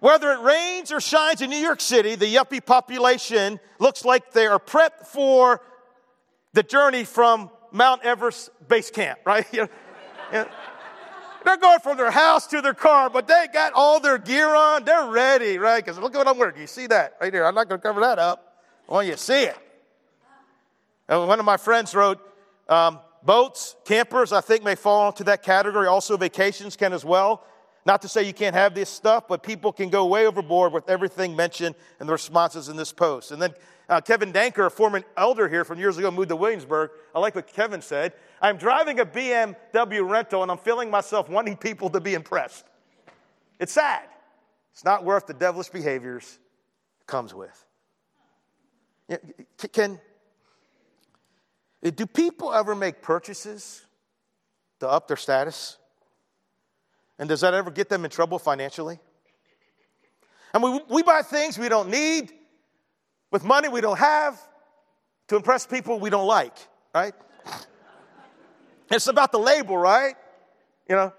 Whether 0.07 0.31
it 0.31 0.41
rains 0.41 0.93
or 0.93 1.01
shines 1.01 1.43
in 1.43 1.51
New 1.51 1.59
York 1.59 1.81
City, 1.81 2.15
the 2.15 2.33
yuppie 2.33 2.65
population 2.65 3.59
looks 3.81 4.05
like 4.05 4.31
they 4.31 4.47
are 4.47 4.61
prepped 4.61 5.09
for 5.09 5.61
the 6.53 6.63
journey 6.63 7.03
from 7.03 7.51
Mount 7.73 8.05
Everest 8.05 8.51
base 8.69 8.89
camp, 8.89 9.19
right? 9.25 9.45
they're 10.31 10.47
going 11.61 11.81
from 11.81 11.97
their 11.97 12.13
house 12.13 12.47
to 12.47 12.61
their 12.61 12.73
car, 12.73 13.11
but 13.11 13.27
they 13.27 13.49
got 13.53 13.73
all 13.73 13.99
their 13.99 14.17
gear 14.17 14.55
on. 14.55 14.85
They're 14.85 15.11
ready, 15.11 15.59
right? 15.59 15.85
Because 15.85 15.99
look 15.99 16.15
at 16.15 16.19
what 16.19 16.29
I'm 16.29 16.39
wearing. 16.39 16.61
You 16.61 16.69
see 16.69 16.87
that 16.87 17.17
right 17.21 17.33
there? 17.33 17.45
I'm 17.45 17.57
not 17.57 17.69
going 17.69 17.81
to 17.81 17.85
cover 17.85 18.03
that 18.03 18.21
up. 18.21 18.63
I 18.89 18.93
want 18.93 19.09
you 19.09 19.15
to 19.15 19.19
see 19.19 19.43
it. 19.43 19.59
And 21.09 21.27
one 21.27 21.41
of 21.41 21.45
my 21.45 21.57
friends 21.57 21.97
wrote, 21.97 22.21
um, 22.69 23.01
boats, 23.25 23.75
campers, 23.85 24.33
I 24.33 24.41
think 24.41 24.63
may 24.63 24.77
fall 24.77 25.09
into 25.09 25.25
that 25.25 25.43
category. 25.43 25.89
Also, 25.89 26.17
vacations 26.17 26.77
can 26.77 26.93
as 26.93 27.05
well. 27.05 27.43
Not 27.87 28.03
to 28.03 28.09
say 28.09 28.25
you 28.25 28.35
can't 28.35 28.57
have 28.57 28.75
this 28.75 28.91
stuff, 28.91 29.29
but 29.29 29.45
people 29.45 29.73
can 29.73 29.91
go 29.91 30.07
way 30.07 30.27
overboard 30.27 30.73
with 30.73 30.89
everything 30.89 31.37
mentioned 31.37 31.77
in 32.01 32.09
the 32.09 32.13
responses 32.13 32.69
in 32.69 32.75
this 32.75 32.93
post. 32.93 33.31
And 33.31 33.41
then 33.41 33.55
uh, 33.89 34.01
Kevin 34.01 34.33
Danker, 34.33 34.67
a 34.67 34.71
former 34.71 35.05
elder 35.17 35.49
here 35.49 35.65
from 35.65 35.79
years 35.79 35.97
ago, 35.97 36.11
moved 36.11 36.31
to 36.31 36.37
Williamsburg. 36.37 36.91
I 37.15 37.21
like 37.21 37.37
what 37.37 37.47
Kevin 37.47 37.81
said. 37.81 38.13
I'm 38.43 38.57
driving 38.57 38.99
a 38.99 39.07
BMW 39.07 40.07
rental 40.07 40.43
and 40.43 40.51
I'm 40.51 40.59
feeling 40.59 40.91
myself 40.91 41.29
wanting 41.29 41.57
people 41.57 41.89
to 41.91 42.01
be 42.01 42.15
impressed. 42.15 42.65
It's 43.61 43.73
sad. 43.73 44.03
It's 44.73 44.85
not 44.85 45.05
worth 45.05 45.29
the 45.29 45.35
devilish 45.35 45.69
behaviors 45.69 46.41
it 47.01 47.07
comes 47.07 47.33
with. 47.33 47.65
Can, 49.73 50.01
do 51.83 52.05
people 52.05 52.53
ever 52.53 52.75
make 52.75 53.01
purchases 53.01 53.85
to 54.81 54.89
up 54.89 55.07
their 55.07 55.17
status? 55.17 55.79
And 57.19 57.29
does 57.29 57.41
that 57.41 57.55
ever 57.55 57.71
get 57.71 57.89
them 57.89 58.05
in 58.05 58.11
trouble 58.11 58.39
financially? 58.39 58.99
And 60.53 60.63
mean, 60.63 60.81
we 60.89 61.03
buy 61.03 61.23
things 61.23 61.59
we 61.59 61.69
don't 61.69 61.91
need 61.91 62.33
with 63.31 63.45
money 63.45 63.69
we 63.69 63.81
don't 63.81 63.99
have 63.99 64.41
to 65.29 65.37
impress 65.37 65.67
people 65.67 65.99
we 65.99 66.11
don't 66.11 66.27
like, 66.27 66.57
right? 66.95 67.15
It's 68.89 69.09
about 69.09 69.33
the 69.33 69.39
label, 69.39 69.77
right? 69.77 70.15
You 70.89 70.95
know, 70.95 71.13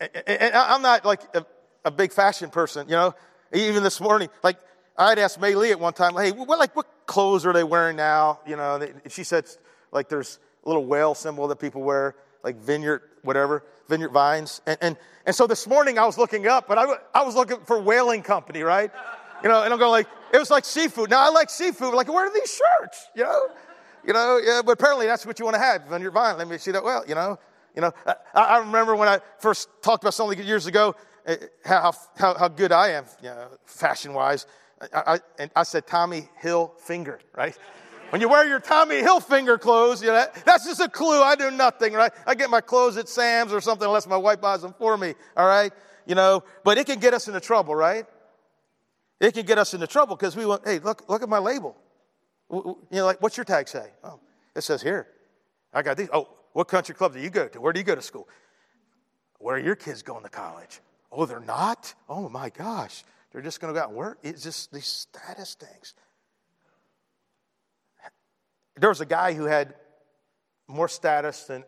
and 0.00 0.54
I'm 0.54 0.82
not 0.82 1.04
like 1.04 1.22
a, 1.36 1.46
a 1.84 1.90
big 1.92 2.12
fashion 2.12 2.50
person, 2.50 2.88
you 2.88 2.96
know. 2.96 3.14
Even 3.52 3.84
this 3.84 4.00
morning, 4.00 4.28
like 4.42 4.56
I'd 5.00 5.18
asked 5.18 5.40
May 5.40 5.54
Lee 5.54 5.70
at 5.70 5.80
one 5.80 5.92
time, 5.92 6.14
hey, 6.14 6.30
what, 6.30 6.58
like, 6.58 6.76
what 6.76 6.86
clothes 7.06 7.46
are 7.46 7.52
they 7.52 7.64
wearing 7.64 7.96
now? 7.96 8.40
You 8.46 8.56
know, 8.56 8.86
she 9.08 9.24
said, 9.24 9.46
like, 9.92 10.08
there's 10.08 10.38
a 10.64 10.68
little 10.68 10.84
whale 10.84 11.14
symbol 11.14 11.48
that 11.48 11.56
people 11.56 11.82
wear, 11.82 12.16
like 12.42 12.56
vineyard, 12.56 13.02
whatever, 13.22 13.64
vineyard 13.88 14.10
vines. 14.10 14.60
And, 14.66 14.78
and, 14.80 14.96
and 15.26 15.34
so 15.34 15.46
this 15.46 15.66
morning 15.66 15.98
I 15.98 16.06
was 16.06 16.18
looking 16.18 16.46
up, 16.46 16.66
but 16.68 16.78
I, 16.78 16.94
I 17.14 17.22
was 17.22 17.34
looking 17.34 17.60
for 17.66 17.80
whaling 17.80 18.22
company, 18.22 18.62
right? 18.62 18.90
You 19.42 19.48
know, 19.48 19.62
and 19.62 19.72
I'm 19.72 19.78
going 19.78 19.90
like, 19.90 20.06
it 20.32 20.38
was 20.38 20.50
like 20.50 20.64
seafood. 20.64 21.10
Now 21.10 21.26
I 21.26 21.30
like 21.30 21.50
seafood. 21.50 21.94
Like, 21.94 22.08
where 22.08 22.26
are 22.26 22.34
these 22.34 22.50
shirts? 22.50 23.08
You 23.14 23.24
know, 23.24 23.48
you 24.06 24.12
know, 24.12 24.40
yeah, 24.42 24.62
but 24.64 24.72
apparently 24.72 25.06
that's 25.06 25.26
what 25.26 25.38
you 25.38 25.44
want 25.44 25.56
to 25.56 25.60
have, 25.60 25.86
vineyard 25.88 26.12
vine. 26.12 26.38
Let 26.38 26.48
me 26.48 26.58
see 26.58 26.70
that 26.70 26.84
well, 26.84 27.04
you 27.06 27.14
know. 27.14 27.38
You 27.74 27.82
know, 27.82 27.92
I, 28.06 28.14
I 28.34 28.58
remember 28.58 28.96
when 28.96 29.08
I 29.08 29.20
first 29.38 29.68
talked 29.80 30.02
about 30.02 30.14
something 30.14 30.38
years 30.44 30.66
ago, 30.66 30.96
eh, 31.26 31.36
how, 31.64 31.92
how, 32.16 32.34
how 32.34 32.48
good 32.48 32.72
I 32.72 32.90
am, 32.90 33.04
you 33.22 33.28
know, 33.28 33.48
fashion 33.64 34.12
wise. 34.12 34.46
I, 34.92 35.14
I, 35.14 35.18
and 35.38 35.50
I 35.54 35.62
said 35.62 35.86
Tommy 35.86 36.28
Hill 36.38 36.74
finger, 36.78 37.20
right? 37.36 37.56
When 38.10 38.20
you 38.20 38.28
wear 38.28 38.46
your 38.46 38.60
Tommy 38.60 39.00
Hilfiger 39.00 39.58
clothes, 39.58 40.02
you 40.02 40.08
know, 40.08 40.14
that, 40.14 40.44
that's 40.44 40.66
just 40.66 40.80
a 40.80 40.88
clue. 40.88 41.22
I 41.22 41.36
do 41.36 41.50
nothing, 41.50 41.92
right? 41.92 42.12
I 42.26 42.34
get 42.34 42.50
my 42.50 42.60
clothes 42.60 42.96
at 42.96 43.08
Sam's 43.08 43.52
or 43.52 43.60
something 43.60 43.86
unless 43.86 44.06
my 44.06 44.16
wife 44.16 44.40
buys 44.40 44.62
them 44.62 44.74
for 44.78 44.96
me, 44.96 45.14
all 45.36 45.46
right? 45.46 45.72
You 46.06 46.16
know, 46.16 46.42
but 46.64 46.76
it 46.76 46.86
can 46.86 46.98
get 46.98 47.14
us 47.14 47.28
into 47.28 47.40
trouble, 47.40 47.74
right? 47.74 48.04
It 49.20 49.34
can 49.34 49.46
get 49.46 49.58
us 49.58 49.74
into 49.74 49.86
trouble 49.86 50.16
because 50.16 50.34
we 50.34 50.44
want, 50.44 50.66
hey, 50.66 50.80
look, 50.80 51.08
look 51.08 51.22
at 51.22 51.28
my 51.28 51.38
label. 51.38 51.76
You 52.50 52.76
know, 52.90 53.04
like, 53.04 53.22
what's 53.22 53.36
your 53.36 53.44
tag 53.44 53.68
say? 53.68 53.90
Oh, 54.02 54.18
it 54.56 54.62
says 54.62 54.82
here. 54.82 55.06
I 55.72 55.82
got 55.82 55.96
these. 55.96 56.08
Oh, 56.12 56.28
what 56.52 56.66
country 56.66 56.96
club 56.96 57.12
do 57.12 57.20
you 57.20 57.30
go 57.30 57.46
to? 57.46 57.60
Where 57.60 57.72
do 57.72 57.78
you 57.78 57.84
go 57.84 57.94
to 57.94 58.02
school? 58.02 58.28
Where 59.38 59.54
are 59.54 59.60
your 59.60 59.76
kids 59.76 60.02
going 60.02 60.24
to 60.24 60.28
college? 60.28 60.80
Oh, 61.12 61.26
they're 61.26 61.38
not? 61.38 61.94
Oh 62.08 62.28
my 62.28 62.50
gosh. 62.50 63.04
They're 63.30 63.42
just 63.42 63.60
going 63.60 63.72
to 63.72 63.78
go 63.78 63.84
out 63.84 63.90
and 63.90 63.96
work. 63.96 64.18
It's 64.24 64.42
just 64.42 64.72
these 64.72 64.86
status 64.86 65.54
things. 65.54 65.94
There 68.80 68.88
was 68.88 69.02
a 69.02 69.06
guy 69.06 69.34
who 69.34 69.44
had 69.44 69.74
more 70.66 70.88
status 70.88 71.44
than 71.44 71.64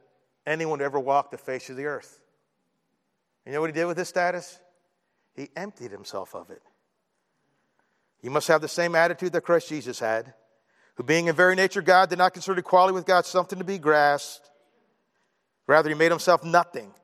anyone 0.46 0.78
who 0.78 0.84
ever 0.86 0.98
walked 0.98 1.30
the 1.30 1.36
face 1.36 1.68
of 1.68 1.76
the 1.76 1.84
earth. 1.84 2.18
You 3.44 3.52
know 3.52 3.60
what 3.60 3.68
he 3.68 3.74
did 3.74 3.84
with 3.84 3.98
his 3.98 4.08
status? 4.08 4.58
He 5.34 5.50
emptied 5.54 5.90
himself 5.90 6.34
of 6.34 6.48
it. 6.50 6.62
You 8.22 8.30
must 8.30 8.48
have 8.48 8.62
the 8.62 8.68
same 8.68 8.94
attitude 8.94 9.32
that 9.32 9.42
Christ 9.42 9.68
Jesus 9.68 9.98
had, 9.98 10.32
who, 10.94 11.02
being 11.02 11.26
in 11.26 11.36
very 11.36 11.54
nature 11.54 11.82
God, 11.82 12.08
did 12.08 12.16
not 12.16 12.32
consider 12.32 12.58
equality 12.58 12.94
with 12.94 13.04
God 13.04 13.26
something 13.26 13.58
to 13.58 13.64
be 13.64 13.78
grasped. 13.78 14.50
Rather, 15.66 15.90
he 15.90 15.94
made 15.94 16.12
himself 16.12 16.42
nothing. 16.42 16.94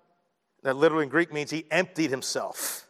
That 0.62 0.74
literally 0.74 1.04
in 1.04 1.10
Greek 1.10 1.34
means 1.34 1.50
he 1.50 1.66
emptied 1.70 2.10
himself. 2.10 2.88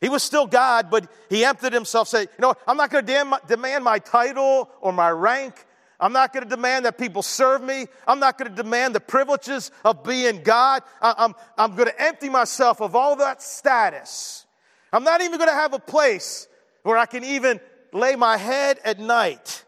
He 0.00 0.08
was 0.08 0.22
still 0.22 0.46
God, 0.46 0.90
but 0.90 1.06
he 1.28 1.44
emptied 1.44 1.74
himself, 1.74 2.08
saying, 2.08 2.28
you 2.38 2.42
know, 2.42 2.54
I'm 2.66 2.78
not 2.78 2.90
going 2.90 3.04
to 3.04 3.40
demand 3.46 3.84
my 3.84 3.98
title 3.98 4.70
or 4.80 4.90
my 4.90 5.10
rank. 5.10 5.66
I'm 6.04 6.12
not 6.12 6.34
going 6.34 6.42
to 6.44 6.50
demand 6.50 6.84
that 6.84 6.98
people 6.98 7.22
serve 7.22 7.62
me. 7.62 7.86
I'm 8.06 8.20
not 8.20 8.36
going 8.36 8.54
to 8.54 8.62
demand 8.62 8.94
the 8.94 9.00
privileges 9.00 9.70
of 9.86 10.04
being 10.04 10.42
God. 10.42 10.82
I'm, 11.00 11.34
I'm 11.56 11.74
going 11.74 11.88
to 11.88 11.98
empty 11.98 12.28
myself 12.28 12.82
of 12.82 12.94
all 12.94 13.16
that 13.16 13.40
status. 13.40 14.44
I'm 14.92 15.02
not 15.02 15.22
even 15.22 15.38
going 15.38 15.48
to 15.48 15.54
have 15.54 15.72
a 15.72 15.78
place 15.78 16.46
where 16.82 16.98
I 16.98 17.06
can 17.06 17.24
even 17.24 17.58
lay 17.94 18.16
my 18.16 18.36
head 18.36 18.80
at 18.84 18.98
night. 18.98 19.64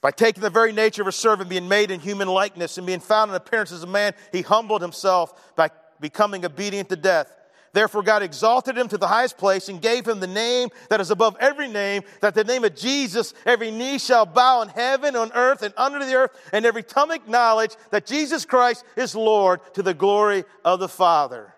By 0.00 0.12
taking 0.12 0.42
the 0.42 0.48
very 0.48 0.72
nature 0.72 1.02
of 1.02 1.08
a 1.08 1.12
servant, 1.12 1.50
being 1.50 1.68
made 1.68 1.90
in 1.90 2.00
human 2.00 2.28
likeness, 2.28 2.78
and 2.78 2.86
being 2.86 3.00
found 3.00 3.30
in 3.30 3.34
appearance 3.34 3.70
as 3.70 3.82
a 3.82 3.86
man, 3.86 4.14
he 4.32 4.40
humbled 4.40 4.80
himself 4.80 5.54
by 5.56 5.68
becoming 6.00 6.42
obedient 6.46 6.88
to 6.88 6.96
death. 6.96 7.35
Therefore, 7.76 8.02
God 8.02 8.22
exalted 8.22 8.78
him 8.78 8.88
to 8.88 8.96
the 8.96 9.06
highest 9.06 9.36
place 9.36 9.68
and 9.68 9.82
gave 9.82 10.08
him 10.08 10.18
the 10.18 10.26
name 10.26 10.70
that 10.88 10.98
is 10.98 11.10
above 11.10 11.36
every 11.40 11.68
name, 11.68 12.04
that 12.22 12.34
the 12.34 12.42
name 12.42 12.64
of 12.64 12.74
Jesus, 12.74 13.34
every 13.44 13.70
knee 13.70 13.98
shall 13.98 14.24
bow 14.24 14.62
in 14.62 14.70
heaven, 14.70 15.14
on 15.14 15.30
earth, 15.34 15.60
and 15.60 15.74
under 15.76 15.98
the 15.98 16.14
earth, 16.14 16.30
and 16.54 16.64
every 16.64 16.82
tongue 16.82 17.12
acknowledge 17.12 17.76
that 17.90 18.06
Jesus 18.06 18.46
Christ 18.46 18.82
is 18.96 19.14
Lord 19.14 19.60
to 19.74 19.82
the 19.82 19.92
glory 19.92 20.44
of 20.64 20.80
the 20.80 20.88
Father. 20.88 21.52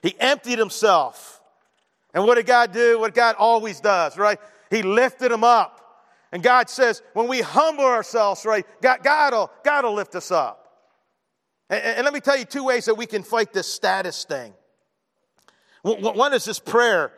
He 0.00 0.18
emptied 0.18 0.58
himself. 0.58 1.42
And 2.14 2.24
what 2.24 2.36
did 2.36 2.46
God 2.46 2.72
do? 2.72 2.98
What 2.98 3.12
God 3.12 3.36
always 3.38 3.78
does, 3.80 4.16
right? 4.16 4.38
He 4.70 4.80
lifted 4.80 5.32
him 5.32 5.44
up. 5.44 6.06
And 6.32 6.42
God 6.42 6.70
says, 6.70 7.02
when 7.12 7.28
we 7.28 7.42
humble 7.42 7.84
ourselves, 7.84 8.46
right, 8.46 8.64
God, 8.80 9.00
God, 9.02 9.34
will, 9.34 9.50
God 9.62 9.84
will 9.84 9.92
lift 9.92 10.14
us 10.14 10.30
up. 10.30 10.65
And, 11.68 11.82
and 11.82 12.04
let 12.04 12.14
me 12.14 12.20
tell 12.20 12.36
you 12.36 12.44
two 12.44 12.64
ways 12.64 12.84
that 12.86 12.94
we 12.94 13.06
can 13.06 13.22
fight 13.22 13.52
this 13.52 13.66
status 13.66 14.24
thing. 14.24 14.52
One 15.82 16.32
is 16.32 16.44
this 16.44 16.58
prayer 16.58 17.12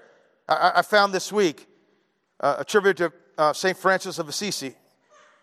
I, 0.49 0.73
I 0.77 0.83
found 0.83 1.13
this 1.13 1.33
week, 1.33 1.67
uh, 2.41 2.57
attributed 2.59 3.13
to 3.13 3.43
uh, 3.43 3.53
St. 3.53 3.77
Francis 3.77 4.19
of 4.19 4.29
Assisi. 4.29 4.75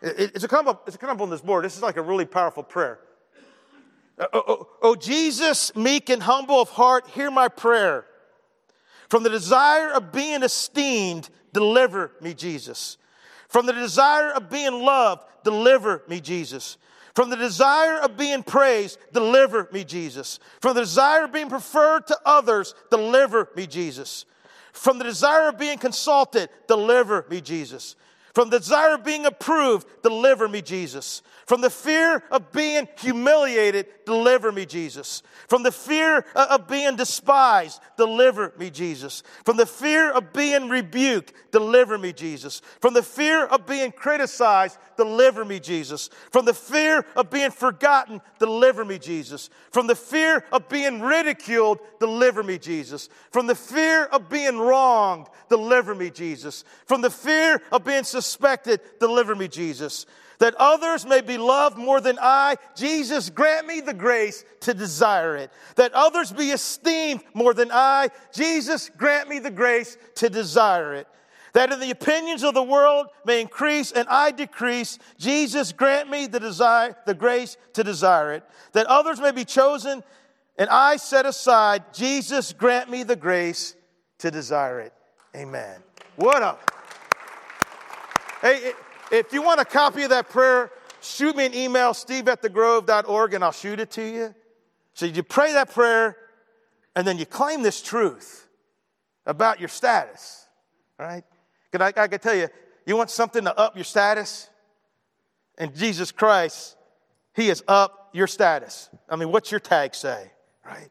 It, 0.02 0.32
it's, 0.36 0.44
a 0.44 0.48
come 0.48 0.68
up, 0.68 0.84
it's 0.88 0.96
a 0.96 1.00
come 1.00 1.10
up 1.10 1.22
on 1.22 1.30
this 1.30 1.42
board. 1.42 1.64
This 1.64 1.76
is 1.76 1.82
like 1.82 1.98
a 1.98 2.02
really 2.02 2.26
powerful 2.26 2.64
prayer. 2.64 3.00
Uh, 4.18 4.28
oh, 4.34 4.44
oh, 4.48 4.68
oh, 4.82 4.96
Jesus, 4.96 5.76
meek 5.76 6.10
and 6.10 6.24
humble 6.24 6.62
of 6.62 6.70
heart, 6.70 7.08
hear 7.10 7.30
my 7.30 7.48
prayer. 7.48 8.06
From 9.10 9.24
the 9.24 9.30
desire 9.30 9.92
of 9.92 10.12
being 10.12 10.42
esteemed, 10.42 11.30
deliver 11.54 12.12
me, 12.22 12.34
Jesus. 12.34 12.98
From 13.48 13.66
the 13.66 13.74
desire 13.74 14.32
of 14.32 14.50
being 14.50 14.74
loved, 14.74 15.24
deliver 15.44 16.04
me, 16.08 16.20
Jesus. 16.20 16.78
From 17.16 17.30
the 17.30 17.38
desire 17.38 18.00
of 18.00 18.18
being 18.18 18.44
praised, 18.44 19.00
deliver 19.14 19.70
me, 19.72 19.86
Jesus. 19.86 20.40
From 20.60 20.76
the 20.76 20.82
desire 20.82 21.24
of 21.24 21.32
being 21.32 21.50
preferred 21.50 22.08
to 22.08 22.20
others, 22.26 22.76
deliver 22.92 23.50
me, 23.56 23.66
Jesus. 23.68 24.26
From 24.74 24.98
the 24.98 25.06
desire 25.06 25.48
of 25.48 25.58
being 25.58 25.78
consulted, 25.78 26.50
deliver 26.68 27.26
me, 27.30 27.40
Jesus. 27.40 27.96
From 28.36 28.50
the 28.50 28.60
desire 28.60 28.96
of 28.96 29.06
being 29.06 29.26
approved, 29.26 29.88
deliver 30.04 30.50
me, 30.50 30.62
Jesus. 30.62 31.22
From 31.46 31.62
the 31.62 31.70
fear 31.70 32.22
of 32.32 32.52
being 32.52 32.88
humiliated, 32.98 33.88
deliver 34.06 34.52
me, 34.52 34.66
Jesus. 34.66 35.24
From 35.48 35.64
the 35.64 35.72
fear 35.72 36.26
of 36.36 36.68
being 36.68 36.98
despised, 36.98 37.80
deliver 37.98 38.52
me, 38.58 38.70
Jesus. 38.70 39.24
From 39.46 39.56
the 39.56 39.66
fear 39.66 40.12
of 40.12 40.34
being 40.34 40.68
rebuked, 40.68 41.32
deliver 41.52 41.98
me, 41.98 42.12
Jesus. 42.12 42.62
From 42.82 42.94
the 42.94 43.04
fear 43.04 43.46
of 43.46 43.66
being 43.66 43.94
criticized, 43.94 44.80
deliver 44.98 45.46
me, 45.46 45.60
Jesus. 45.62 46.10
From 46.32 46.44
the 46.44 46.54
fear 46.54 47.06
of 47.16 47.30
being 47.30 47.52
forgotten, 47.52 48.20
deliver 48.38 48.84
me, 48.84 49.00
Jesus. 49.00 49.50
From 49.72 49.88
the 49.88 49.96
fear 49.96 50.44
of 50.52 50.68
being 50.68 51.00
ridiculed, 51.00 51.80
deliver 52.00 52.44
me, 52.44 52.58
Jesus. 52.58 53.08
From 53.32 53.48
the 53.48 53.56
fear 53.56 54.06
of 54.06 54.28
being 54.28 54.58
wronged, 54.58 55.28
deliver 55.48 55.96
me, 55.96 56.10
Jesus. 56.10 56.66
From 56.86 57.02
the 57.02 57.10
fear 57.10 57.62
of 57.72 57.86
being 57.86 58.04
deliver 59.00 59.36
me, 59.36 59.48
Jesus 59.48 60.06
that 60.40 60.56
others 60.56 61.06
may 61.06 61.22
be 61.22 61.38
loved 61.38 61.78
more 61.78 62.02
than 62.02 62.18
I. 62.22 62.56
Jesus, 62.76 63.30
grant 63.30 63.68
me 63.68 63.82
the 63.82 63.94
grace 63.94 64.44
to 64.62 64.74
desire 64.74 65.36
it. 65.36 65.52
That 65.76 65.94
others 65.94 66.32
be 66.32 66.52
esteemed 66.52 67.22
more 67.34 67.54
than 67.54 67.72
I. 67.72 68.10
Jesus, 68.34 68.90
grant 68.98 69.30
me 69.30 69.40
the 69.40 69.52
grace 69.52 69.98
to 70.16 70.30
desire 70.30 70.94
it. 70.96 71.08
That 71.54 71.72
in 71.72 71.80
the 71.80 71.92
opinions 71.92 72.44
of 72.44 72.54
the 72.54 72.64
world 72.64 73.08
may 73.26 73.40
increase 73.40 73.94
and 73.94 74.08
I 74.10 74.32
decrease. 74.32 75.00
Jesus, 75.18 75.72
grant 75.72 76.10
me 76.10 76.28
the 76.28 76.40
desire, 76.40 76.98
the 77.06 77.14
grace 77.14 77.56
to 77.74 77.84
desire 77.84 78.34
it. 78.34 78.44
That 78.74 78.88
others 78.88 79.22
may 79.22 79.32
be 79.32 79.46
chosen 79.46 80.04
and 80.58 80.70
I 80.70 80.98
set 80.98 81.26
aside. 81.26 81.94
Jesus, 81.94 82.52
grant 82.52 82.90
me 82.90 83.04
the 83.04 83.16
grace 83.16 83.76
to 84.20 84.32
desire 84.32 84.82
it. 84.82 84.94
Amen. 85.34 85.82
What 86.18 86.44
up? 86.44 86.75
Hey, 88.46 88.74
if 89.12 89.34
you 89.34 89.42
want 89.42 89.60
a 89.60 89.66
copy 89.66 90.04
of 90.04 90.12
that 90.12 90.30
prayer, 90.30 90.70
shoot 91.02 91.36
me 91.36 91.48
an 91.48 91.56
email, 91.56 91.96
steve 91.96 92.28
at 92.28 92.44
thegrove.org, 92.44 93.34
and 93.34 93.44
I'll 93.44 93.52
shoot 93.52 93.80
it 93.80 93.90
to 93.92 94.04
you. 94.04 94.36
So 94.94 95.08
you 95.08 95.24
pray 95.24 95.54
that 95.54 95.72
prayer, 95.72 96.16
and 96.96 97.08
then 97.08 97.18
you 97.18 97.26
claim 97.26 97.64
this 97.64 97.82
truth 97.82 98.48
about 99.26 99.60
your 99.60 99.68
status, 99.68 100.46
right? 101.00 101.24
Because 101.72 101.92
I, 101.98 102.04
I 102.04 102.08
can 102.08 102.20
tell 102.20 102.36
you, 102.36 102.48
you 102.86 102.96
want 102.96 103.10
something 103.10 103.44
to 103.46 103.58
up 103.58 103.76
your 103.76 103.84
status? 103.84 104.48
And 105.58 105.76
Jesus 105.76 106.12
Christ, 106.12 106.78
He 107.34 107.50
is 107.50 107.64
up 107.68 108.12
your 108.14 108.28
status. 108.28 108.92
I 109.10 109.16
mean, 109.16 109.32
what's 109.32 109.50
your 109.50 109.60
tag 109.60 109.96
say, 109.96 110.30
right? 110.64 110.90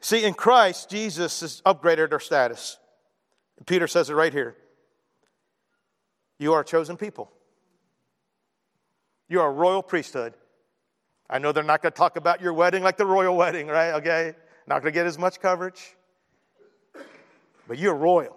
See, 0.00 0.24
in 0.24 0.34
Christ, 0.34 0.90
Jesus 0.90 1.42
has 1.42 1.62
upgraded 1.64 2.10
our 2.10 2.18
status. 2.18 2.76
Peter 3.66 3.86
says 3.86 4.10
it 4.10 4.14
right 4.14 4.32
here. 4.32 4.56
You 6.40 6.54
are 6.54 6.62
a 6.62 6.64
chosen 6.64 6.96
people. 6.96 7.30
You 9.28 9.42
are 9.42 9.48
a 9.48 9.52
royal 9.52 9.82
priesthood. 9.82 10.32
I 11.28 11.38
know 11.38 11.52
they're 11.52 11.62
not 11.62 11.82
going 11.82 11.92
to 11.92 11.96
talk 11.96 12.16
about 12.16 12.40
your 12.40 12.54
wedding 12.54 12.82
like 12.82 12.96
the 12.96 13.04
royal 13.04 13.36
wedding, 13.36 13.68
right? 13.68 13.92
Okay? 13.92 14.34
not 14.66 14.80
going 14.82 14.92
to 14.92 14.98
get 14.98 15.06
as 15.06 15.18
much 15.18 15.38
coverage. 15.38 15.96
But 17.68 17.78
you're 17.78 17.94
royal. 17.94 18.36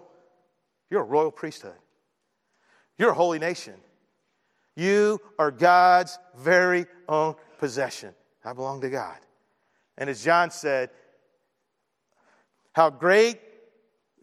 You're 0.90 1.00
a 1.00 1.04
royal 1.04 1.30
priesthood. 1.30 1.78
You're 2.98 3.10
a 3.10 3.14
holy 3.14 3.38
nation. 3.38 3.74
You 4.76 5.20
are 5.38 5.50
God's 5.50 6.18
very 6.36 6.86
own 7.08 7.36
possession. 7.58 8.14
I 8.44 8.52
belong 8.52 8.82
to 8.82 8.90
God. 8.90 9.16
And 9.96 10.10
as 10.10 10.22
John 10.22 10.50
said, 10.50 10.90
how 12.72 12.90
great, 12.90 13.40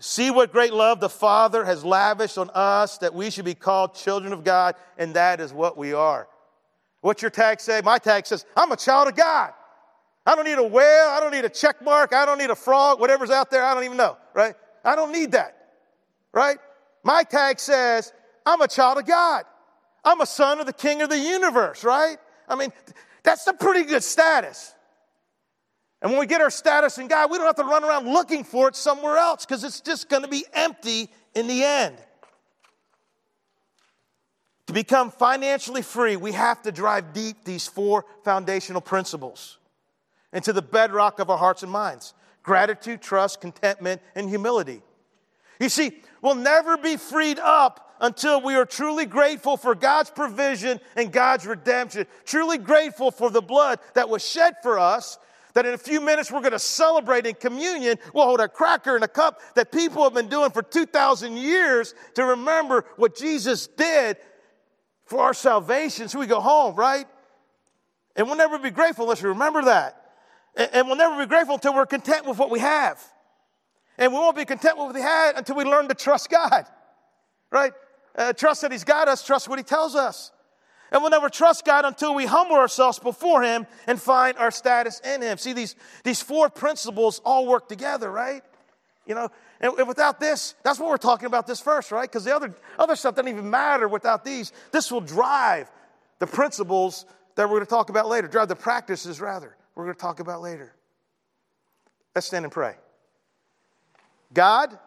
see 0.01 0.31
what 0.31 0.51
great 0.51 0.73
love 0.73 0.99
the 0.99 1.09
Father 1.09 1.63
has 1.63 1.85
lavished 1.85 2.37
on 2.37 2.49
us 2.53 2.97
that 2.97 3.13
we 3.13 3.29
should 3.29 3.45
be 3.45 3.53
called 3.53 3.93
children 3.93 4.33
of 4.33 4.43
God, 4.43 4.75
and 4.97 5.13
that 5.13 5.39
is 5.39 5.53
what 5.53 5.77
we 5.77 5.93
are. 5.93 6.27
What's 7.01 7.21
your 7.21 7.31
tag 7.31 7.59
say? 7.59 7.81
My 7.83 7.97
tag 7.97 8.25
says, 8.25 8.45
I'm 8.55 8.71
a 8.71 8.77
child 8.77 9.07
of 9.07 9.15
God. 9.15 9.53
I 10.25 10.35
don't 10.35 10.45
need 10.45 10.57
a 10.57 10.63
whale. 10.63 11.07
I 11.07 11.19
don't 11.19 11.31
need 11.31 11.45
a 11.45 11.49
check 11.49 11.81
mark. 11.81 12.13
I 12.13 12.25
don't 12.25 12.37
need 12.37 12.49
a 12.49 12.55
frog. 12.55 12.99
Whatever's 12.99 13.31
out 13.31 13.49
there, 13.49 13.63
I 13.63 13.73
don't 13.73 13.83
even 13.83 13.97
know, 13.97 14.17
right? 14.33 14.55
I 14.83 14.95
don't 14.95 15.11
need 15.11 15.31
that, 15.33 15.55
right? 16.33 16.57
My 17.03 17.23
tag 17.23 17.59
says, 17.59 18.11
I'm 18.45 18.61
a 18.61 18.67
child 18.67 18.97
of 18.97 19.05
God. 19.05 19.45
I'm 20.03 20.21
a 20.21 20.25
son 20.25 20.59
of 20.59 20.65
the 20.65 20.73
king 20.73 21.01
of 21.01 21.09
the 21.09 21.17
universe, 21.17 21.83
right? 21.83 22.17
I 22.47 22.55
mean, 22.55 22.73
that's 23.23 23.45
a 23.47 23.53
pretty 23.53 23.83
good 23.83 24.03
status. 24.03 24.73
And 26.01 26.11
when 26.11 26.19
we 26.19 26.25
get 26.25 26.41
our 26.41 26.49
status 26.49 26.97
in 26.97 27.07
God, 27.07 27.29
we 27.29 27.37
don't 27.37 27.45
have 27.45 27.55
to 27.57 27.63
run 27.63 27.83
around 27.83 28.07
looking 28.07 28.43
for 28.43 28.67
it 28.67 28.75
somewhere 28.75 29.17
else 29.17 29.45
because 29.45 29.63
it's 29.63 29.81
just 29.81 30.09
going 30.09 30.23
to 30.23 30.29
be 30.29 30.43
empty 30.53 31.09
in 31.35 31.47
the 31.47 31.63
end. 31.63 31.95
To 34.67 34.73
become 34.73 35.11
financially 35.11 35.81
free, 35.81 36.15
we 36.15 36.31
have 36.31 36.61
to 36.63 36.71
drive 36.71 37.13
deep 37.13 37.43
these 37.43 37.67
four 37.67 38.05
foundational 38.23 38.81
principles 38.81 39.57
into 40.33 40.53
the 40.53 40.61
bedrock 40.61 41.19
of 41.19 41.29
our 41.29 41.37
hearts 41.37 41.63
and 41.63 41.71
minds 41.71 42.13
gratitude, 42.43 43.01
trust, 43.01 43.39
contentment, 43.39 44.01
and 44.15 44.27
humility. 44.27 44.81
You 45.59 45.69
see, 45.69 45.91
we'll 46.23 46.33
never 46.33 46.75
be 46.75 46.97
freed 46.97 47.37
up 47.37 47.95
until 47.99 48.41
we 48.41 48.55
are 48.55 48.65
truly 48.65 49.05
grateful 49.05 49.57
for 49.57 49.75
God's 49.75 50.09
provision 50.09 50.79
and 50.95 51.11
God's 51.11 51.45
redemption, 51.45 52.07
truly 52.25 52.57
grateful 52.57 53.11
for 53.11 53.29
the 53.29 53.41
blood 53.41 53.79
that 53.93 54.09
was 54.09 54.27
shed 54.27 54.55
for 54.63 54.79
us. 54.79 55.19
That 55.53 55.65
in 55.65 55.73
a 55.73 55.77
few 55.77 56.01
minutes 56.01 56.31
we're 56.31 56.39
going 56.39 56.51
to 56.51 56.59
celebrate 56.59 57.25
in 57.25 57.35
communion. 57.35 57.97
We'll 58.13 58.25
hold 58.25 58.39
a 58.39 58.47
cracker 58.47 58.95
and 58.95 59.03
a 59.03 59.07
cup 59.07 59.41
that 59.55 59.71
people 59.71 60.03
have 60.03 60.13
been 60.13 60.29
doing 60.29 60.51
for 60.51 60.61
2,000 60.61 61.37
years 61.37 61.93
to 62.15 62.25
remember 62.25 62.85
what 62.95 63.15
Jesus 63.15 63.67
did 63.67 64.17
for 65.05 65.19
our 65.19 65.33
salvation. 65.33 66.07
So 66.07 66.19
we 66.19 66.27
go 66.27 66.39
home, 66.39 66.75
right? 66.75 67.05
And 68.15 68.27
we'll 68.27 68.37
never 68.37 68.57
be 68.57 68.71
grateful 68.71 69.05
unless 69.05 69.21
we 69.21 69.29
remember 69.29 69.63
that. 69.63 69.97
And 70.55 70.87
we'll 70.87 70.97
never 70.97 71.17
be 71.17 71.27
grateful 71.27 71.55
until 71.55 71.73
we're 71.73 71.85
content 71.85 72.25
with 72.25 72.37
what 72.37 72.49
we 72.49 72.59
have. 72.59 73.01
And 73.97 74.11
we 74.11 74.19
won't 74.19 74.35
be 74.35 74.45
content 74.45 74.77
with 74.77 74.87
what 74.87 74.95
we 74.95 75.01
had 75.01 75.37
until 75.37 75.55
we 75.55 75.63
learn 75.63 75.87
to 75.87 75.93
trust 75.93 76.29
God, 76.29 76.65
right? 77.51 77.71
Uh, 78.15 78.33
trust 78.33 78.61
that 78.61 78.71
He's 78.71 78.83
got 78.83 79.07
us, 79.07 79.25
trust 79.25 79.47
what 79.47 79.59
He 79.59 79.63
tells 79.63 79.95
us. 79.95 80.31
And 80.91 81.01
we'll 81.01 81.11
never 81.11 81.29
trust 81.29 81.63
God 81.63 81.85
until 81.85 82.13
we 82.13 82.25
humble 82.25 82.57
ourselves 82.57 82.99
before 82.99 83.43
Him 83.43 83.65
and 83.87 84.01
find 84.01 84.37
our 84.37 84.51
status 84.51 84.99
in 84.99 85.21
Him. 85.21 85.37
See, 85.37 85.53
these, 85.53 85.75
these 86.03 86.21
four 86.21 86.49
principles 86.49 87.21
all 87.23 87.47
work 87.47 87.69
together, 87.69 88.11
right? 88.11 88.41
You 89.05 89.15
know, 89.15 89.29
and, 89.61 89.73
and 89.73 89.87
without 89.87 90.19
this, 90.19 90.55
that's 90.63 90.79
what 90.79 90.89
we're 90.89 90.97
talking 90.97 91.27
about 91.27 91.47
this 91.47 91.61
first, 91.61 91.91
right? 91.91 92.09
Because 92.09 92.25
the 92.25 92.35
other, 92.35 92.53
other 92.77 92.95
stuff 92.95 93.15
doesn't 93.15 93.31
even 93.31 93.49
matter 93.49 93.87
without 93.87 94.25
these. 94.25 94.51
This 94.71 94.91
will 94.91 95.01
drive 95.01 95.71
the 96.19 96.27
principles 96.27 97.05
that 97.35 97.47
we're 97.47 97.55
going 97.55 97.65
to 97.65 97.69
talk 97.69 97.89
about 97.89 98.09
later, 98.09 98.27
drive 98.27 98.49
the 98.49 98.55
practices, 98.55 99.21
rather 99.21 99.55
we're 99.75 99.85
going 99.85 99.95
to 99.95 100.01
talk 100.01 100.19
about 100.19 100.41
later. 100.41 100.73
Let's 102.13 102.27
stand 102.27 102.43
and 102.43 102.51
pray. 102.51 102.75
God, 104.33 104.77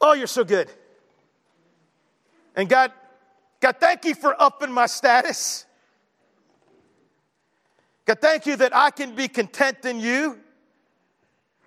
oh, 0.00 0.14
you're 0.14 0.26
so 0.26 0.44
good. 0.44 0.68
And 2.56 2.68
God, 2.68 2.92
God, 3.64 3.76
thank 3.80 4.04
you 4.04 4.14
for 4.14 4.36
upping 4.38 4.70
my 4.70 4.84
status. 4.84 5.64
God, 8.04 8.18
thank 8.20 8.44
you 8.44 8.56
that 8.56 8.76
I 8.76 8.90
can 8.90 9.14
be 9.14 9.26
content 9.26 9.86
in 9.86 10.00
you. 10.00 10.38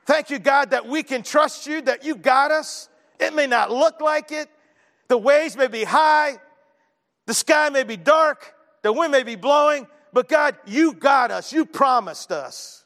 Thank 0.06 0.30
you, 0.30 0.38
God, 0.38 0.70
that 0.70 0.86
we 0.86 1.02
can 1.02 1.24
trust 1.24 1.66
you, 1.66 1.82
that 1.82 2.06
you 2.06 2.14
got 2.14 2.52
us. 2.52 2.88
It 3.20 3.34
may 3.34 3.48
not 3.48 3.72
look 3.72 4.00
like 4.00 4.32
it. 4.32 4.48
The 5.08 5.18
waves 5.18 5.58
may 5.58 5.66
be 5.66 5.86
high. 5.86 6.38
The 7.26 7.34
sky 7.34 7.70
may 7.70 7.84
be 7.84 7.98
dark. 7.98 8.54
The 8.84 8.94
wind 8.94 9.12
may 9.12 9.24
be 9.24 9.36
blowing. 9.36 9.88
But 10.14 10.30
God, 10.30 10.56
you 10.68 10.94
got 10.94 11.32
us. 11.32 11.52
You 11.52 11.66
promised 11.66 12.32
us. 12.32 12.86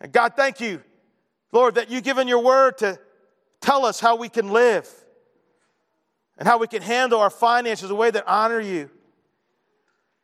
And 0.00 0.10
God, 0.10 0.32
thank 0.36 0.62
you, 0.62 0.82
Lord, 1.52 1.74
that 1.74 1.90
you've 1.90 2.04
given 2.04 2.26
your 2.26 2.42
word 2.42 2.78
to 2.78 2.98
tell 3.60 3.84
us 3.84 4.00
how 4.00 4.16
we 4.16 4.30
can 4.30 4.48
live 4.48 4.90
and 6.38 6.46
how 6.46 6.58
we 6.58 6.66
can 6.66 6.82
handle 6.82 7.20
our 7.20 7.30
finances 7.30 7.90
in 7.90 7.90
a 7.90 7.98
way 7.98 8.10
that 8.10 8.24
honor 8.26 8.60
you. 8.60 8.90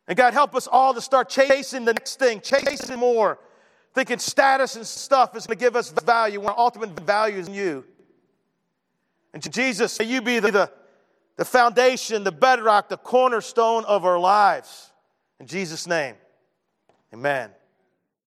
And 0.07 0.17
God, 0.17 0.33
help 0.33 0.55
us 0.55 0.67
all 0.67 0.93
to 0.93 1.01
start 1.01 1.29
chasing 1.29 1.85
the 1.85 1.93
next 1.93 2.19
thing, 2.19 2.41
chasing 2.41 2.99
more, 2.99 3.39
thinking 3.93 4.19
status 4.19 4.75
and 4.75 4.85
stuff 4.85 5.35
is 5.35 5.47
going 5.47 5.57
to 5.57 5.63
give 5.63 5.75
us 5.75 5.91
value 5.91 6.39
when 6.39 6.49
our 6.49 6.59
ultimate 6.59 6.99
value 6.99 7.37
is 7.37 7.47
in 7.47 7.53
you. 7.53 7.85
And 9.33 9.51
Jesus, 9.51 9.97
may 9.97 10.05
you 10.05 10.21
be 10.21 10.39
the 10.39 10.69
the 11.35 11.45
foundation, 11.45 12.23
the 12.23 12.31
bedrock, 12.31 12.89
the 12.89 12.97
cornerstone 12.97 13.85
of 13.85 14.05
our 14.05 14.19
lives. 14.19 14.91
In 15.39 15.47
Jesus' 15.47 15.87
name, 15.87 16.15
amen. 17.13 17.49